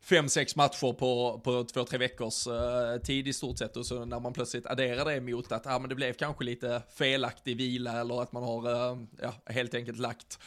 fem, 0.02 0.28
sex 0.28 0.56
matcher 0.56 0.92
på, 0.92 1.40
på 1.44 1.64
två, 1.64 1.84
tre 1.84 1.98
veckors 1.98 2.46
uh, 2.46 3.02
tid 3.04 3.28
i 3.28 3.32
stort 3.32 3.58
sett 3.58 3.76
och 3.76 3.86
så 3.86 4.04
när 4.04 4.20
man 4.20 4.32
plötsligt 4.32 4.66
adderar 4.66 5.04
det 5.04 5.20
mot 5.20 5.52
att 5.52 5.66
ah, 5.66 5.78
men 5.78 5.88
det 5.88 5.94
blev 5.94 6.12
kanske 6.12 6.44
lite 6.44 6.82
felaktig 6.94 7.56
vila 7.56 8.00
eller 8.00 8.22
att 8.22 8.32
man 8.32 8.42
har 8.42 8.68
uh, 8.68 9.02
ja, 9.22 9.34
helt 9.46 9.74
enkelt 9.74 9.98
lagt 9.98 10.38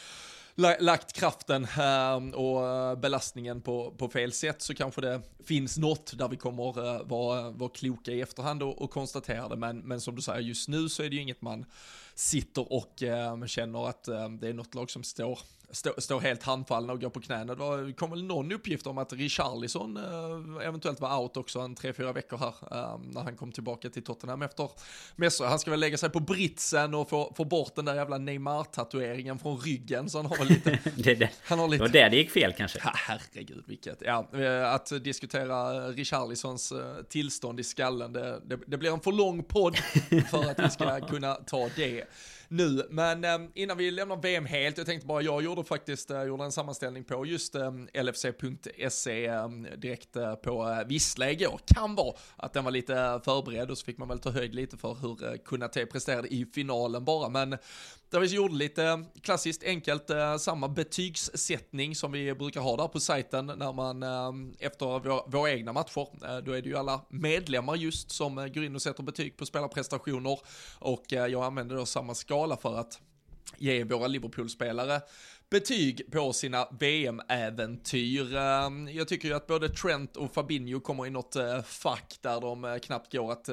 lagt 0.79 1.13
kraften 1.13 1.63
eh, 1.63 2.39
och 2.39 2.97
belastningen 2.97 3.61
på, 3.61 3.91
på 3.97 4.09
fel 4.09 4.31
sätt 4.31 4.61
så 4.61 4.73
kanske 4.73 5.01
det 5.01 5.21
finns 5.45 5.77
något 5.77 6.17
där 6.17 6.27
vi 6.27 6.37
kommer 6.37 6.73
vara, 7.03 7.51
vara 7.51 7.69
kloka 7.69 8.11
i 8.11 8.21
efterhand 8.21 8.63
och, 8.63 8.81
och 8.81 8.91
konstatera 8.91 9.49
det. 9.49 9.55
Men, 9.55 9.79
men 9.79 10.01
som 10.01 10.15
du 10.15 10.21
säger, 10.21 10.39
just 10.39 10.69
nu 10.69 10.89
så 10.89 11.03
är 11.03 11.09
det 11.09 11.15
ju 11.15 11.21
inget 11.21 11.41
man 11.41 11.65
sitter 12.15 12.73
och 12.73 13.03
känner 13.47 13.89
att 13.89 14.03
det 14.39 14.47
är 14.47 14.53
något 14.53 14.75
lag 14.75 14.91
som 14.91 15.03
står 15.03 15.39
står 15.71 15.93
stå 15.97 16.19
helt 16.19 16.43
handfallna 16.43 16.93
och 16.93 17.01
går 17.01 17.09
på 17.09 17.21
knäna. 17.21 17.55
Det 17.55 17.93
kom 17.93 18.09
väl 18.09 18.23
någon 18.23 18.51
uppgift 18.51 18.87
om 18.87 18.97
att 18.97 19.13
Richarlison 19.13 19.97
eh, 19.97 20.67
eventuellt 20.67 20.99
var 20.99 21.19
out 21.19 21.37
också 21.37 21.59
en 21.59 21.75
tre, 21.75 21.93
fyra 21.93 22.13
veckor 22.13 22.37
här 22.37 22.53
eh, 22.71 22.99
när 23.13 23.21
han 23.21 23.35
kom 23.35 23.51
tillbaka 23.51 23.89
till 23.89 24.03
Tottenham 24.03 24.41
efter 24.41 24.69
mässor. 25.15 25.45
Han 25.45 25.59
ska 25.59 25.71
väl 25.71 25.79
lägga 25.79 25.97
sig 25.97 26.09
på 26.09 26.19
britsen 26.19 26.93
och 26.93 27.09
få, 27.09 27.33
få 27.37 27.43
bort 27.43 27.75
den 27.75 27.85
där 27.85 27.95
jävla 27.95 28.17
Neymar-tatueringen 28.17 29.39
från 29.39 29.57
ryggen 29.57 30.09
så 30.09 30.17
han 30.17 30.25
har 30.25 30.37
väl 30.37 30.47
lite... 30.47 30.79
det, 30.95 31.15
det, 31.15 31.29
han 31.43 31.59
har 31.59 31.67
lite... 31.67 31.83
det 31.83 31.87
var 31.87 31.93
där 31.93 32.09
det 32.09 32.17
gick 32.17 32.31
fel 32.31 32.53
kanske. 32.57 32.79
Ja, 32.83 32.91
herregud 32.95 33.63
vilket, 33.67 34.01
ja, 34.01 34.27
eh, 34.33 34.73
att 34.73 35.03
diskutera 35.03 35.87
Richarlisons 35.89 36.71
eh, 36.71 37.03
tillstånd 37.09 37.59
i 37.59 37.63
skallen, 37.63 38.13
det, 38.13 38.41
det, 38.45 38.59
det 38.67 38.77
blir 38.77 38.93
en 38.93 38.99
för 38.99 39.11
lång 39.11 39.43
podd 39.43 39.77
för 40.31 40.51
att 40.51 40.59
vi 40.59 40.69
ska 40.69 40.99
kunna 41.09 41.33
ta 41.33 41.69
det 41.75 42.05
nu. 42.47 42.87
Men 42.89 43.23
ehm, 43.23 43.51
innan 43.53 43.77
vi 43.77 43.91
lämnar 43.91 44.17
VM 44.17 44.45
helt, 44.45 44.77
jag 44.77 44.87
tänkte 44.87 45.07
bara, 45.07 45.21
jag 45.21 45.43
gjorde 45.43 45.63
faktiskt 45.63 46.11
eh, 46.11 46.23
gjorde 46.23 46.43
en 46.43 46.51
sammanställning 46.51 47.03
på 47.03 47.25
just 47.25 47.55
ehm, 47.55 47.87
LFC.se 47.93 49.25
ehm, 49.25 49.67
direkt 49.77 50.15
eh, 50.15 50.35
på 50.35 50.69
eh, 50.69 50.87
Vissla 50.87 51.31
igår. 51.31 51.59
Kan 51.65 51.95
vara 51.95 52.15
att 52.35 52.53
den 52.53 52.63
var 52.63 52.71
lite 52.71 53.21
förberedd 53.25 53.71
och 53.71 53.77
så 53.77 53.85
fick 53.85 53.97
man 53.97 54.07
väl 54.07 54.19
ta 54.19 54.29
höjd 54.29 54.55
lite 54.55 54.77
för 54.77 54.93
hur 54.93 55.37
Kunate 55.37 55.85
presterade 55.85 56.27
i 56.27 56.45
finalen 56.45 57.05
bara. 57.05 57.29
Men 57.29 57.57
där 58.15 58.21
vi 58.21 58.35
gjorde 58.35 58.55
lite 58.55 59.05
klassiskt 59.21 59.63
enkelt 59.63 60.09
eh, 60.09 60.37
samma 60.37 60.67
betygssättning 60.67 61.95
som 61.95 62.11
vi 62.11 62.33
brukar 62.33 62.61
ha 62.61 62.77
där 62.77 62.87
på 62.87 62.99
sajten 62.99 63.45
när 63.45 63.73
man 63.73 64.03
eh, 64.03 64.65
efter 64.67 64.85
vår, 64.85 65.31
våra 65.31 65.51
egna 65.51 65.73
matcher, 65.73 66.07
eh, 66.25 66.37
då 66.37 66.51
är 66.51 66.61
det 66.61 66.69
ju 66.69 66.77
alla 66.77 67.01
medlemmar 67.09 67.75
just 67.75 68.11
som 68.11 68.35
går 68.35 68.63
in 68.63 68.75
och 68.75 68.81
sätter 68.81 69.03
betyg 69.03 69.37
på 69.37 69.45
spelarprestationer 69.45 70.39
och 70.79 71.03
jag 71.07 71.43
använder 71.43 71.75
då 71.75 71.85
samma 71.85 72.15
skala 72.15 72.57
för 72.57 72.79
att 72.79 72.99
ge 73.57 73.83
våra 73.83 74.07
Liverpool-spelare 74.07 75.01
betyg 75.49 76.11
på 76.11 76.33
sina 76.33 76.67
VM-äventyr. 76.79 78.33
Jag 78.89 79.07
tycker 79.07 79.27
ju 79.27 79.33
att 79.33 79.47
både 79.47 79.69
Trent 79.69 80.17
och 80.17 80.33
Fabinho 80.33 80.79
kommer 80.79 81.07
i 81.07 81.09
något 81.09 81.35
fack 81.65 82.17
där 82.21 82.41
de 82.41 82.79
knappt 82.83 83.11
går 83.11 83.31
att 83.31 83.49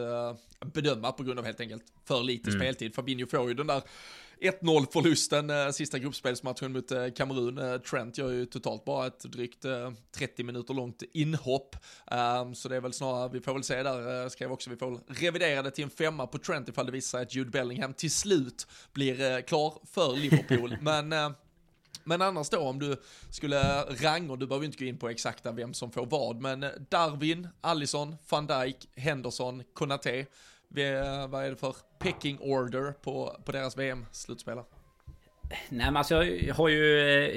bedöma 0.75 1.12
på 1.12 1.23
grund 1.23 1.38
av 1.38 1.45
helt 1.45 1.61
enkelt 1.61 1.85
för 2.04 2.23
lite 2.23 2.50
mm. 2.50 2.61
speltid. 2.61 2.95
Fabinho 2.95 3.26
får 3.26 3.49
ju 3.49 3.54
den 3.54 3.66
där 3.66 3.83
1-0 4.43 4.87
förlusten 4.93 5.51
eh, 5.51 5.71
sista 5.71 5.99
gruppspelsmatchen 5.99 6.73
mot 6.73 6.91
eh, 6.91 7.09
Kamerun. 7.17 7.59
Eh, 7.59 7.79
Trent 7.79 8.19
gör 8.19 8.31
ju 8.31 8.47
totalt 8.47 8.85
bara 8.85 9.07
ett 9.07 9.21
drygt 9.21 9.65
30 10.17 10.45
minuter 10.45 10.75
långt 10.75 11.03
inhopp. 11.13 11.77
Um, 12.11 12.55
så 12.55 12.69
det 12.69 12.77
är 12.77 12.81
väl 12.81 12.93
snarare, 12.93 13.31
vi 13.33 13.41
får 13.41 13.55
väl 13.55 13.63
se 13.63 13.83
där, 13.83 14.29
skrev 14.29 14.53
också, 14.53 14.71
vi 14.71 14.77
får 14.77 14.91
väl 14.91 15.01
revidera 15.09 15.63
det 15.63 15.71
till 15.71 15.85
en 15.85 15.91
femma 15.91 16.27
på 16.27 16.39
Trent 16.39 16.69
ifall 16.69 16.87
det 16.87 16.93
visar 16.93 17.19
sig 17.19 17.23
att 17.23 17.35
Jude 17.35 17.51
Bellingham 17.51 17.95
till 17.95 18.11
slut 18.11 18.67
blir 18.93 19.43
klar 19.43 19.79
för 19.93 20.17
Liverpool. 20.17 20.77
Men 20.81 21.35
men 22.05 22.23
annars 22.23 22.49
då 22.49 22.59
om 22.59 22.79
du 22.79 22.97
skulle 23.31 23.83
ranga, 23.83 24.37
du 24.37 24.47
behöver 24.47 24.67
inte 24.67 24.79
gå 24.79 24.85
in 24.85 24.99
på 24.99 25.09
exakta 25.09 25.53
vem 25.53 25.75
som 25.75 25.91
får 25.91 26.07
vad, 26.07 26.41
men 26.41 26.61
Darwin, 26.89 27.49
Allison, 27.61 28.17
van 28.29 28.47
Dijk, 28.47 28.89
Henderson, 28.97 29.63
Konate. 29.75 30.27
Vad 31.29 31.45
är 31.45 31.50
det 31.50 31.57
för 31.57 31.76
pecking 31.99 32.38
order 32.41 32.93
på, 33.02 33.37
på 33.45 33.52
deras 33.52 33.76
VM-slutspelare? 33.76 34.64
Nej 35.68 35.87
men 35.87 35.97
alltså 35.97 36.25
jag 36.25 36.54
har 36.54 36.68
ju... 36.68 36.82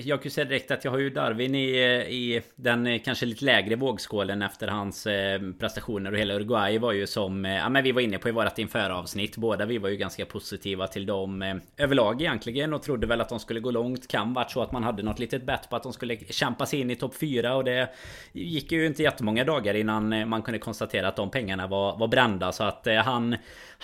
Jag 0.05 0.19
kan 0.19 0.23
ju 0.23 0.29
säga 0.29 0.45
direkt 0.45 0.71
att 0.71 0.85
jag 0.85 0.91
har 0.91 0.99
ju 0.99 1.09
Darwin 1.09 1.55
i, 1.55 1.67
i 2.09 2.41
den 2.55 2.99
kanske 2.99 3.25
lite 3.25 3.45
lägre 3.45 3.75
vågskålen 3.75 4.41
efter 4.41 4.67
hans 4.67 5.07
eh, 5.07 5.41
prestationer 5.59 6.11
och 6.11 6.17
hela 6.17 6.33
Uruguay 6.33 6.77
var 6.77 6.91
ju 6.91 7.07
som... 7.07 7.45
Eh, 7.45 7.55
ja 7.55 7.69
men 7.69 7.83
vi 7.83 7.91
var 7.91 8.01
inne 8.01 8.17
på 8.17 8.29
i 8.29 8.31
vårat 8.31 8.59
införavsnitt. 8.59 9.37
Båda 9.37 9.65
vi 9.65 9.77
var 9.77 9.89
ju 9.89 9.97
ganska 9.97 10.25
positiva 10.25 10.87
till 10.87 11.05
dem 11.05 11.41
eh, 11.41 11.55
överlag 11.77 12.21
egentligen 12.21 12.73
och 12.73 12.83
trodde 12.83 13.07
väl 13.07 13.21
att 13.21 13.29
de 13.29 13.39
skulle 13.39 13.59
gå 13.59 13.71
långt. 13.71 14.07
Kan 14.07 14.33
varit 14.33 14.51
så 14.51 14.61
att 14.61 14.71
man 14.71 14.83
hade 14.83 15.03
något 15.03 15.19
litet 15.19 15.43
bett 15.43 15.69
på 15.69 15.75
att 15.75 15.83
de 15.83 15.93
skulle 15.93 16.17
kämpa 16.17 16.65
sig 16.65 16.79
in 16.79 16.91
i 16.91 16.95
topp 16.95 17.15
4 17.15 17.55
och 17.55 17.63
det 17.63 17.89
gick 18.31 18.71
ju 18.71 18.85
inte 18.85 19.03
jättemånga 19.03 19.43
dagar 19.43 19.73
innan 19.73 20.29
man 20.29 20.41
kunde 20.41 20.59
konstatera 20.59 21.07
att 21.07 21.15
de 21.15 21.31
pengarna 21.31 21.67
var, 21.67 21.97
var 21.97 22.07
brända 22.07 22.51
så 22.51 22.63
att 22.63 22.87
han... 23.05 23.35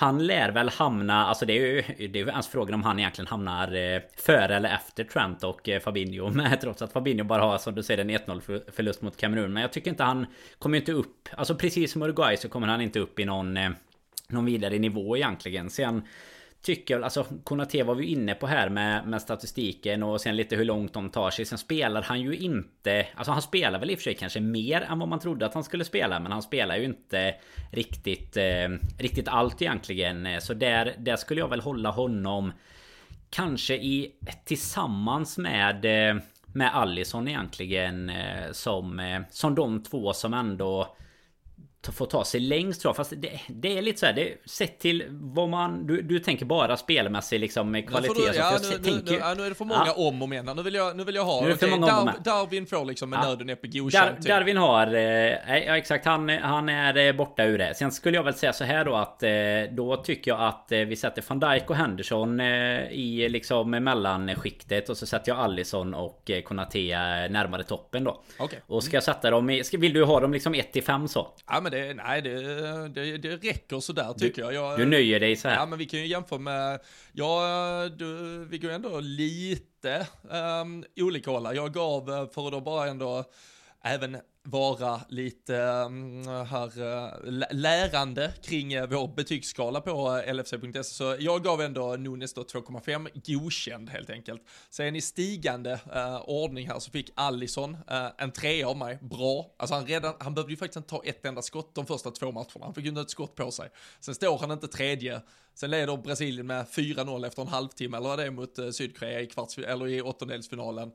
Han 0.01 0.27
lär 0.27 0.51
väl 0.51 0.70
hamna... 0.70 1.25
Alltså 1.25 1.46
det 1.46 1.53
är 1.53 1.65
ju... 1.65 2.08
Det 2.08 2.20
är 2.20 2.24
ju 2.24 2.29
ens 2.29 2.48
frågan 2.48 2.74
om 2.74 2.84
han 2.84 3.00
egentligen 3.00 3.27
hamnar 3.27 3.75
eh, 3.75 4.01
före 4.17 4.55
eller 4.55 4.70
efter 4.74 5.03
Trent 5.03 5.43
och 5.43 5.70
eh, 5.70 5.81
Fabinho. 5.81 6.29
Men 6.34 6.60
trots 6.60 6.81
att 6.81 6.93
Fabinho 6.93 7.24
bara 7.24 7.41
har 7.41 7.58
som 7.58 7.75
du 7.75 7.84
säger 7.84 8.01
en 8.01 8.10
1-0 8.10 8.72
förlust 8.72 9.01
mot 9.01 9.17
Kamerun. 9.17 9.53
Men 9.53 9.62
jag 9.62 9.72
tycker 9.72 9.91
inte 9.91 10.03
han 10.03 10.25
kommer 10.60 10.77
inte 10.77 10.91
upp. 10.91 11.29
Alltså 11.31 11.55
precis 11.55 11.91
som 11.91 12.01
Uruguay 12.01 12.38
så 12.38 12.50
kommer 12.50 12.67
han 12.67 12.81
inte 12.81 13.00
upp 13.00 13.20
i 13.20 13.25
någon, 13.25 13.58
eh, 13.58 13.70
någon 14.27 14.46
vidare 14.46 14.79
nivå 14.79 15.17
egentligen. 15.17 15.70
Sen 15.70 16.01
tycker 16.62 16.94
jag, 16.94 17.03
alltså 17.03 17.25
Konate 17.44 17.84
var 17.84 17.96
vi 17.96 18.06
inne 18.06 18.36
på 18.36 18.48
här 18.48 18.70
med, 18.70 19.08
med 19.08 19.22
statistiken 19.22 20.03
och 20.03 20.22
sen 20.22 20.36
lite 20.36 20.56
hur 20.56 20.65
långt 20.65 20.94
de 20.94 21.10
tar 21.10 21.30
sig. 21.30 21.46
Sen 21.46 21.58
spelar 21.58 22.01
han 22.01 22.22
ju 22.22 22.38
inte, 22.38 23.08
alltså 23.15 23.32
han 23.32 23.41
spelar 23.41 23.80
väl 23.80 23.89
i 23.89 23.94
och 23.96 24.00
för 24.00 24.03
sig 24.03 24.15
kanske 24.15 24.39
mer 24.39 24.82
än 24.82 25.00
vad 25.00 25.08
man 25.08 25.20
trodde 25.20 25.46
att 25.46 25.53
han 25.53 25.63
skulle 25.63 25.86
spela. 25.86 26.20
Men 26.20 26.32
han 26.32 26.41
spelar 26.41 26.77
ju 26.77 26.84
inte 26.84 27.36
riktigt, 27.72 28.38
eh, 28.38 28.70
riktigt 29.00 29.27
allt 29.27 29.62
egentligen. 29.62 30.25
Eh, 30.25 30.39
så 30.39 30.53
där, 30.53 30.96
där 30.98 31.15
skulle 31.15 31.39
jag 31.39 31.50
väl 31.50 31.62
hålla 31.62 31.89
honom 31.89 32.51
Kanske 33.30 33.75
i 33.75 34.12
tillsammans 34.46 35.38
med 35.38 35.86
eh, 35.86 36.22
Med 36.46 36.75
Allison 36.75 37.27
egentligen 37.27 38.10
eh, 38.10 38.51
Som 38.51 39.00
eh, 39.00 39.22
Som 39.30 39.56
de 39.56 39.84
två 39.84 40.13
som 40.13 40.34
ändå 40.34 40.96
Får 41.89 42.05
ta 42.05 42.25
sig 42.25 42.39
längst 42.39 42.81
tror 42.81 42.89
jag. 42.89 42.95
Fast 42.95 43.13
det, 43.17 43.39
det 43.47 43.77
är 43.77 43.81
lite 43.81 44.00
så 44.00 44.05
här, 44.05 44.13
det, 44.13 44.38
Sett 44.45 44.79
till 44.79 45.05
vad 45.09 45.50
man 45.50 45.88
Du, 45.88 46.01
du 46.01 46.19
tänker 46.19 46.45
bara 46.45 46.77
spelmässig 46.77 47.39
liksom 47.39 47.83
kvalitet 47.88 48.13
du, 48.13 48.38
ja, 48.38 48.57
nu, 48.61 48.69
nu, 48.69 48.83
tänker, 48.83 49.11
nu, 49.11 49.17
ja, 49.17 49.33
nu 49.33 49.45
är 49.45 49.50
det 49.50 49.55
för 49.55 49.65
många 49.65 49.83
ja. 49.85 49.93
om 49.93 50.21
och 50.21 50.29
men 50.29 50.45
Nu 50.45 50.63
vill 50.63 50.73
jag, 50.73 50.97
nu 50.97 51.03
vill 51.03 51.15
jag 51.15 51.25
ha 51.25 51.41
nu 51.41 51.53
okay, 51.53 51.69
Dar, 51.69 52.13
Darwin 52.23 52.65
får 52.65 52.85
liksom 52.85 53.09
med 53.09 53.19
ja. 53.19 53.29
nöden 53.29 53.50
uppe 53.50 53.67
godkänt 53.67 54.09
Dar, 54.09 54.15
typ. 54.15 54.27
Darwin 54.27 54.57
har 54.57 54.88
eh, 54.93 55.01
Ja 55.65 55.77
exakt 55.77 56.05
han, 56.05 56.29
han 56.29 56.69
är 56.69 57.13
borta 57.13 57.43
ur 57.43 57.57
det 57.57 57.75
Sen 57.75 57.91
skulle 57.91 58.17
jag 58.17 58.23
väl 58.23 58.33
säga 58.33 58.53
så 58.53 58.63
här 58.63 58.85
då 58.85 58.95
att 58.95 59.23
eh, 59.23 59.29
Då 59.75 59.95
tycker 59.97 60.31
jag 60.31 60.41
att 60.41 60.71
eh, 60.71 60.79
vi 60.79 60.95
sätter 60.95 61.23
van 61.27 61.39
Dijk 61.39 61.69
och 61.69 61.75
Henderson 61.75 62.41
I 62.41 63.29
liksom 63.29 63.71
mellanskiktet 63.71 64.89
Och 64.89 64.97
så 64.97 65.05
sätter 65.05 65.31
jag 65.31 65.39
Allison 65.39 65.93
och 65.93 66.31
Konate 66.43 66.77
närmare 67.27 67.63
toppen 67.63 68.03
då 68.03 68.21
okay. 68.39 68.59
Och 68.67 68.83
ska 68.83 68.97
jag 68.97 69.03
sätta 69.03 69.31
dem 69.31 69.50
i 69.50 69.63
Vill 69.77 69.93
du 69.93 70.03
ha 70.03 70.19
dem 70.19 70.33
liksom 70.33 70.53
1 70.53 70.73
till 70.73 70.83
5 70.83 71.07
så? 71.07 71.27
Ja 71.47 71.61
men 71.72 71.88
det, 71.88 72.04
nej 72.04 72.22
det, 72.22 72.88
det, 72.88 73.18
det 73.18 73.36
räcker 73.36 73.80
sådär 73.80 74.13
tycker 74.13 74.48
du, 74.48 74.54
jag. 74.54 74.72
jag. 74.72 74.80
Du 74.80 74.86
nöjer 74.86 75.20
dig 75.20 75.36
så 75.36 75.48
här? 75.48 75.56
Ja 75.56 75.66
men 75.66 75.80
vi 75.80 75.86
kan 75.86 76.00
ju 76.00 76.08
jämföra 76.08 76.40
med, 76.40 76.80
ja 77.12 77.90
du, 77.98 78.46
vi 78.46 78.58
går 78.58 78.70
ändå 78.70 79.00
lite 79.00 80.08
um, 80.62 80.86
olika 80.96 81.32
håll. 81.32 81.56
Jag 81.56 81.74
gav, 81.74 82.10
eh, 82.10 82.30
för 82.30 82.46
att 82.48 82.51
då 82.51 82.62
bara 82.62 82.88
ändå 82.88 83.24
även 83.84 84.18
vara 84.43 85.01
lite 85.10 85.57
mm, 85.57 86.27
här 86.27 86.81
eh, 86.81 87.31
lärande 87.51 88.33
kring 88.43 88.74
eh, 88.74 88.88
vår 88.88 89.07
betygsskala 89.15 89.81
på 89.81 90.21
eh, 90.25 90.33
LFC.se. 90.33 90.83
Så 90.83 91.15
jag 91.19 91.43
gav 91.43 91.62
ändå 91.62 91.95
Nunes 91.95 92.33
då 92.33 92.41
2,5 92.41 93.10
godkänd 93.25 93.89
helt 93.89 94.10
enkelt. 94.10 94.41
Sen 94.69 94.95
i 94.95 95.01
stigande 95.01 95.79
uh, 95.95 96.29
ordning 96.29 96.67
här 96.67 96.79
så 96.79 96.91
fick 96.91 97.10
Allison 97.15 97.74
uh, 97.74 98.07
en 98.17 98.31
trea 98.31 98.67
av 98.67 98.77
mig, 98.77 99.00
bra. 99.01 99.55
Alltså 99.57 99.75
han 99.75 99.86
redan, 99.86 100.13
han 100.19 100.33
behövde 100.33 100.53
ju 100.53 100.57
faktiskt 100.57 100.77
inte 100.77 100.89
ta 100.89 101.03
ett 101.03 101.25
enda 101.25 101.41
skott 101.41 101.75
de 101.75 101.86
första 101.86 102.12
två 102.12 102.31
matcherna. 102.31 102.65
Han 102.65 102.74
fick 102.74 102.83
ju 102.83 102.89
inte 102.89 103.01
ett 103.01 103.10
skott 103.10 103.36
på 103.36 103.51
sig. 103.51 103.69
Sen 104.00 104.15
står 104.15 104.38
han 104.38 104.51
inte 104.51 104.67
tredje. 104.67 105.21
Sen 105.53 105.71
leder 105.71 105.98
Brasilien 105.98 106.48
med 106.48 106.65
4-0 106.65 107.27
efter 107.27 107.41
en 107.41 107.48
halvtimme 107.48 107.98
eller 107.98 108.10
vad 108.10 108.19
det 108.19 108.25
är 108.25 108.31
mot 108.31 108.60
uh, 108.60 108.71
Sydkorea 108.71 109.21
i 109.21 109.27
kvarts 109.27 109.57
eller 109.57 109.88
i 109.88 110.01
åttondelsfinalen 110.01 110.91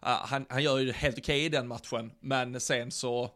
han, 0.00 0.46
han 0.48 0.62
gör 0.62 0.78
ju 0.78 0.92
helt 0.92 1.18
okej 1.18 1.36
okay 1.36 1.44
i 1.44 1.48
den 1.48 1.68
matchen, 1.68 2.12
men 2.20 2.60
sen 2.60 2.90
så 2.90 3.30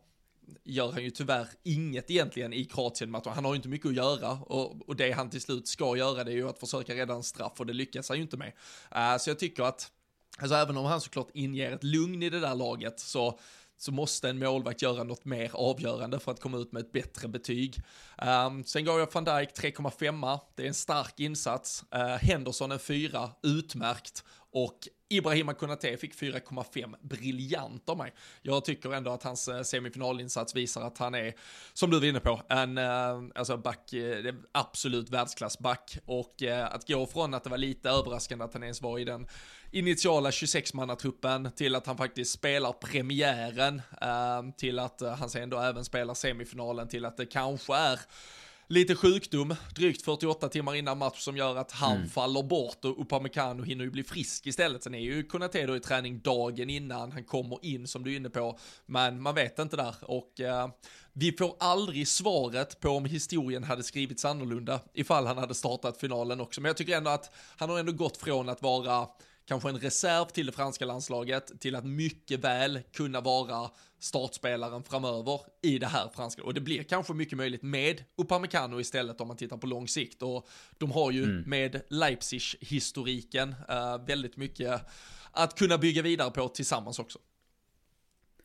gör 0.64 0.92
han 0.92 1.02
ju 1.04 1.10
tyvärr 1.10 1.48
inget 1.62 2.10
egentligen 2.10 2.52
i 2.52 2.64
Kroatien-matchen. 2.64 3.32
Han 3.34 3.44
har 3.44 3.52
ju 3.52 3.56
inte 3.56 3.68
mycket 3.68 3.86
att 3.86 3.94
göra 3.94 4.30
och, 4.30 4.88
och, 4.88 4.96
det 4.96 5.12
han 5.12 5.30
till 5.30 5.40
slut 5.40 5.68
ska 5.68 5.96
göra 5.96 6.24
det 6.24 6.32
är 6.32 6.36
ju 6.36 6.48
att 6.48 6.58
försöka 6.58 6.94
rädda 6.94 7.14
en 7.14 7.22
straff 7.22 7.52
och 7.56 7.66
det 7.66 7.72
lyckas 7.72 8.08
han 8.08 8.18
ju 8.18 8.22
inte 8.22 8.36
med. 8.36 8.52
Uh, 8.96 9.18
så 9.18 9.30
jag 9.30 9.38
tycker 9.38 9.62
att, 9.62 9.90
alltså 10.38 10.56
även 10.56 10.76
om 10.76 10.84
han 10.84 11.00
såklart 11.00 11.28
inger 11.34 11.72
ett 11.72 11.84
lugn 11.84 12.22
i 12.22 12.30
det 12.30 12.40
där 12.40 12.54
laget 12.54 13.00
så 13.00 13.38
så 13.82 13.92
måste 13.92 14.28
en 14.28 14.38
målvakt 14.38 14.82
göra 14.82 15.04
något 15.04 15.24
mer 15.24 15.50
avgörande 15.54 16.18
för 16.18 16.32
att 16.32 16.40
komma 16.40 16.58
ut 16.58 16.72
med 16.72 16.80
ett 16.80 16.92
bättre 16.92 17.28
betyg. 17.28 17.76
Um, 18.46 18.64
sen 18.64 18.84
gav 18.84 18.98
jag 18.98 19.12
van 19.12 19.24
Dijk 19.24 19.50
3,5, 19.58 20.38
det 20.54 20.62
är 20.62 20.66
en 20.66 20.74
stark 20.74 21.20
insats. 21.20 21.84
Uh, 21.94 22.00
Henderson 22.00 22.72
en 22.72 22.78
4, 22.78 23.30
utmärkt. 23.42 24.24
Och 24.52 24.88
Ibrahima 25.08 25.54
Konate 25.54 25.96
fick 25.96 26.14
4,5, 26.14 26.94
briljant 27.02 27.88
av 27.88 27.96
mig. 27.96 28.12
Jag 28.42 28.64
tycker 28.64 28.94
ändå 28.94 29.10
att 29.10 29.22
hans 29.22 29.48
eh, 29.48 29.62
semifinalinsats 29.62 30.56
visar 30.56 30.82
att 30.82 30.98
han 30.98 31.14
är, 31.14 31.34
som 31.72 31.90
du 31.90 31.98
var 31.98 32.06
inne 32.06 32.20
på, 32.20 32.42
en 32.48 32.78
eh, 32.78 33.22
alltså 33.34 33.56
back, 33.56 33.92
eh, 33.92 34.34
absolut 34.52 35.10
världsklassback. 35.10 35.98
Och 36.04 36.42
att 36.68 36.88
gå 36.88 37.06
från 37.06 37.34
att 37.34 37.44
det 37.44 37.50
var 37.50 37.58
lite 37.58 37.90
överraskande 37.90 38.44
att 38.44 38.52
han 38.52 38.62
ens 38.62 38.82
var 38.82 38.98
i 38.98 39.04
den 39.04 39.26
initiala 39.70 40.30
26-mannatruppen 40.30 41.50
till 41.50 41.74
att 41.74 41.86
han 41.86 41.96
faktiskt 41.96 42.32
spelar 42.32 42.72
premiären, 42.72 43.82
till 44.56 44.78
att 44.78 45.02
han 45.18 45.30
sen 45.30 45.50
då 45.50 45.58
även 45.58 45.84
spelar 45.84 46.14
semifinalen, 46.14 46.88
till 46.88 47.04
att 47.04 47.16
det 47.16 47.26
kanske 47.26 47.74
är 47.74 48.00
lite 48.68 48.94
sjukdom, 48.94 49.54
drygt 49.74 50.02
48 50.02 50.48
timmar 50.48 50.74
innan 50.74 50.98
match 50.98 51.20
som 51.20 51.36
gör 51.36 51.56
att 51.56 51.72
han 51.72 51.96
mm. 51.96 52.08
faller 52.08 52.42
bort 52.42 52.84
och 52.84 53.00
Upamecano 53.00 53.62
hinner 53.62 53.84
ju 53.84 53.90
bli 53.90 54.04
frisk 54.04 54.46
istället. 54.46 54.82
Sen 54.82 54.94
är 54.94 54.98
ju 54.98 55.22
Konate 55.22 55.66
då 55.66 55.76
i 55.76 55.80
träning 55.80 56.20
dagen 56.20 56.70
innan 56.70 57.12
han 57.12 57.24
kommer 57.24 57.64
in 57.64 57.88
som 57.88 58.04
du 58.04 58.12
är 58.12 58.16
inne 58.16 58.30
på, 58.30 58.58
men 58.86 59.22
man 59.22 59.34
vet 59.34 59.58
inte 59.58 59.76
där 59.76 59.94
och 60.00 60.40
uh, 60.40 60.68
vi 61.12 61.32
får 61.32 61.56
aldrig 61.60 62.08
svaret 62.08 62.80
på 62.80 62.88
om 62.88 63.04
historien 63.04 63.64
hade 63.64 63.82
skrivits 63.82 64.24
annorlunda 64.24 64.80
ifall 64.94 65.26
han 65.26 65.38
hade 65.38 65.54
startat 65.54 65.96
finalen 65.96 66.40
också, 66.40 66.60
men 66.60 66.68
jag 66.68 66.76
tycker 66.76 66.96
ändå 66.96 67.10
att 67.10 67.34
han 67.56 67.70
har 67.70 67.78
ändå 67.78 67.92
gått 67.92 68.16
från 68.16 68.48
att 68.48 68.62
vara 68.62 69.08
kanske 69.44 69.68
en 69.68 69.78
reserv 69.78 70.24
till 70.24 70.46
det 70.46 70.52
franska 70.52 70.84
landslaget 70.84 71.60
till 71.60 71.76
att 71.76 71.84
mycket 71.84 72.40
väl 72.40 72.80
kunna 72.92 73.20
vara 73.20 73.70
startspelaren 74.02 74.82
framöver 74.82 75.40
i 75.62 75.78
det 75.78 75.86
här 75.86 76.08
franska. 76.14 76.42
Och 76.42 76.54
det 76.54 76.60
blir 76.60 76.82
kanske 76.82 77.14
mycket 77.14 77.38
möjligt 77.38 77.62
med 77.62 78.04
Upamecano 78.16 78.80
istället 78.80 79.20
om 79.20 79.28
man 79.28 79.36
tittar 79.36 79.56
på 79.56 79.66
lång 79.66 79.88
sikt. 79.88 80.22
Och 80.22 80.48
de 80.78 80.90
har 80.90 81.10
ju 81.10 81.24
mm. 81.24 81.42
med 81.46 81.82
Leipzig-historiken 81.88 83.54
uh, 83.70 84.06
väldigt 84.06 84.36
mycket 84.36 84.80
att 85.30 85.58
kunna 85.58 85.78
bygga 85.78 86.02
vidare 86.02 86.30
på 86.30 86.48
tillsammans 86.48 86.98
också. 86.98 87.18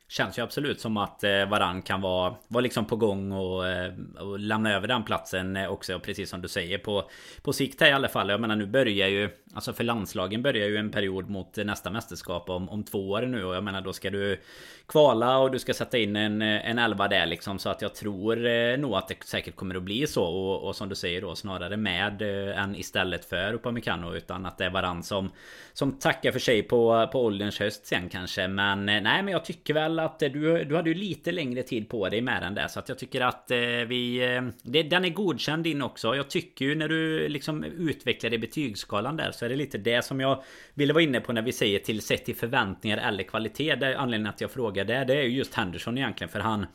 Känns 0.10 0.38
ju 0.38 0.42
absolut 0.42 0.82
som 0.82 0.98
att 0.98 1.24
eh, 1.24 1.50
Varann 1.50 1.82
kan 1.82 2.02
vara, 2.02 2.36
vara 2.48 2.62
liksom 2.62 2.86
på 2.86 2.96
gång 2.96 3.32
och, 3.32 3.68
eh, 3.68 3.94
och 4.20 4.40
lämna 4.40 4.74
över 4.74 4.88
den 4.88 5.04
platsen 5.04 5.58
eh, 5.58 5.68
också. 5.68 6.00
Precis 6.00 6.30
som 6.30 6.42
du 6.42 6.48
säger 6.48 6.78
på, 6.78 7.10
på 7.42 7.54
sikt 7.54 7.82
här 7.82 7.88
i 7.90 7.94
alla 7.94 8.08
fall. 8.08 8.30
Jag 8.30 8.42
menar 8.42 8.56
nu 8.56 8.66
börjar 8.66 9.08
ju 9.08 9.30
Alltså 9.58 9.74
för 9.74 9.84
landslagen 9.84 10.42
börjar 10.42 10.68
ju 10.68 10.78
en 10.78 10.92
period 10.92 11.30
mot 11.30 11.58
nästa 11.58 11.90
mästerskap 11.90 12.50
om, 12.50 12.70
om 12.70 12.84
två 12.84 13.10
år 13.10 13.22
nu. 13.22 13.44
Och 13.44 13.56
jag 13.56 13.64
menar 13.64 13.82
då 13.82 13.94
ska 13.94 14.10
du 14.10 14.42
kvala 14.86 15.38
och 15.38 15.52
du 15.52 15.60
ska 15.60 15.74
sätta 15.74 15.98
in 15.98 16.16
en, 16.16 16.42
eh, 16.42 16.70
en 16.70 16.80
elva 16.80 17.08
där 17.08 17.26
liksom. 17.26 17.60
Så 17.60 17.70
att 17.70 17.82
jag 17.82 17.96
tror 17.96 18.46
eh, 18.46 18.78
nog 18.78 18.94
att 18.94 19.08
det 19.08 19.16
säkert 19.26 19.56
kommer 19.56 19.76
att 19.76 19.84
bli 19.84 20.08
så. 20.08 20.24
Och, 20.24 20.68
och 20.68 20.76
som 20.76 20.90
du 20.90 20.96
säger 20.96 21.22
då 21.22 21.36
snarare 21.36 21.78
med 21.78 22.22
eh, 22.22 22.64
än 22.64 22.76
istället 22.76 23.26
för 23.26 23.54
Upamecano. 23.54 24.16
Utan 24.16 24.46
att 24.46 24.58
det 24.58 24.66
är 24.66 24.70
varann 24.70 25.04
som, 25.04 25.32
som 25.74 26.00
tackar 26.00 26.32
för 26.32 26.40
sig 26.40 26.64
på, 26.64 27.10
på 27.12 27.26
ålderns 27.26 27.60
höst 27.60 27.86
sen 27.86 28.10
kanske. 28.10 28.48
Men 28.48 28.90
eh, 28.90 29.02
nej 29.02 29.24
men 29.24 29.28
jag 29.28 29.46
tycker 29.46 29.74
väl 29.74 29.97
att 30.00 30.22
eh, 30.22 30.30
du, 30.30 30.64
du 30.64 30.76
hade 30.76 30.90
ju 30.90 30.96
lite 30.96 31.32
längre 31.32 31.64
tid 31.64 31.90
på 31.90 32.10
dig 32.10 32.22
med 32.22 32.42
den 32.42 32.56
där. 32.56 32.68
Så 32.68 32.80
att 32.80 32.90
jag 32.90 32.98
tycker 32.98 33.22
att 33.22 33.52
eh, 33.52 33.58
vi... 33.58 34.36
Eh, 34.36 34.42
det, 34.64 34.84
den 34.84 35.06
är 35.06 35.10
godkänd 35.10 35.64
din 35.64 35.82
också. 35.82 36.16
Jag 36.16 36.30
tycker 36.30 36.66
ju 36.66 36.76
när 36.76 36.88
du 36.88 37.30
liksom 37.30 37.64
utvecklar 37.64 38.34
i 38.34 38.38
betygsskalan 38.38 39.18
där 39.18 39.32
så 39.32 39.46
är 39.46 39.50
det 39.50 39.56
lite 39.56 39.78
det 39.78 40.06
som 40.06 40.20
jag 40.20 40.44
ville 40.74 40.94
vara 40.94 41.04
inne 41.04 41.22
på 41.22 41.34
när 41.34 41.42
vi 41.42 41.52
säger 41.52 41.80
till 41.80 42.02
sett 42.02 42.26
till 42.26 42.36
förväntningar 42.36 42.98
eller 42.98 43.24
kvalitet. 43.24 43.76
Det 43.76 43.88
är 43.88 43.96
anledningen 43.96 44.34
att 44.34 44.42
jag 44.42 44.52
frågar 44.52 44.86
det. 44.86 45.06
Det 45.06 45.16
är 45.16 45.24
ju 45.24 45.38
just 45.38 45.54
Henderson 45.54 45.98
egentligen 45.98 46.30
för 46.30 46.40
han 46.40 46.66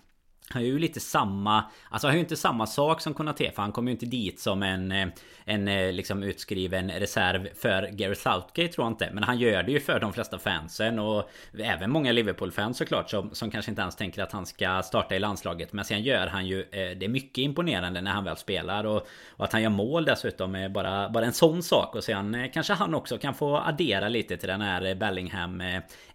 han 0.52 0.62
är 0.62 0.66
ju 0.66 0.78
lite 0.78 1.00
samma 1.00 1.64
Alltså 1.90 2.06
han 2.06 2.12
är 2.12 2.18
ju 2.18 2.23
inte 2.23 2.37
samma 2.37 2.66
sak 2.66 3.00
som 3.00 3.14
Konate 3.14 3.50
För 3.50 3.62
han 3.62 3.73
kommer 3.73 3.90
ju 3.90 3.92
inte 3.92 4.06
dit 4.06 4.40
som 4.40 4.62
en 4.62 4.92
eh, 4.92 5.09
En 5.44 5.68
eh, 5.68 5.92
liksom 5.92 6.23
utskriven 6.23 6.90
reserv 6.90 7.49
för 7.54 7.88
Gary 7.92 8.14
Southgate 8.14 8.68
tror 8.68 8.85
jag 8.85 8.92
inte. 8.92 9.11
Men 9.12 9.23
han 9.25 9.38
gör 9.38 9.62
det 9.62 9.73
ju 9.73 9.80
för 9.80 10.00
de 10.00 10.12
flesta 10.12 10.38
fansen 10.38 10.99
Och 10.99 11.30
även 11.59 11.90
många 11.90 12.12
Liverpool-fans 12.12 12.78
såklart 12.78 13.11
som, 13.11 13.30
som 13.35 13.50
kanske 13.50 13.71
inte 13.71 13.82
ens 13.82 13.97
tänker 13.97 14.23
att 14.23 14.32
han 14.32 14.47
ska 14.47 14.82
starta 14.82 15.16
i 15.16 15.18
landslaget. 15.18 15.73
Men 15.73 15.85
sen 15.85 16.02
gör 16.02 16.26
han 16.26 16.47
ju 16.47 16.61
eh, 16.61 16.66
Det 16.71 17.04
är 17.04 17.09
mycket 17.09 17.38
imponerande 17.38 18.00
när 18.00 18.11
han 18.11 18.25
väl 18.25 18.37
spelar 18.37 18.85
och, 18.85 19.06
och 19.28 19.44
att 19.44 19.52
han 19.52 19.62
gör 19.62 19.71
mål 19.71 20.04
dessutom 20.04 20.54
är 20.54 20.68
bara, 20.68 21.09
bara 21.09 21.25
en 21.25 21.32
sån 21.32 21.62
sak. 21.62 21.94
Och 21.94 22.04
sen 22.04 22.50
kanske 22.54 22.73
han 22.73 22.94
också 22.94 23.18
kan 23.18 23.35
få 23.35 23.56
addera 23.56 24.09
lite 24.09 24.37
till 24.37 24.49
den 24.49 24.61
här 24.61 24.94
Bellingham 24.94 25.62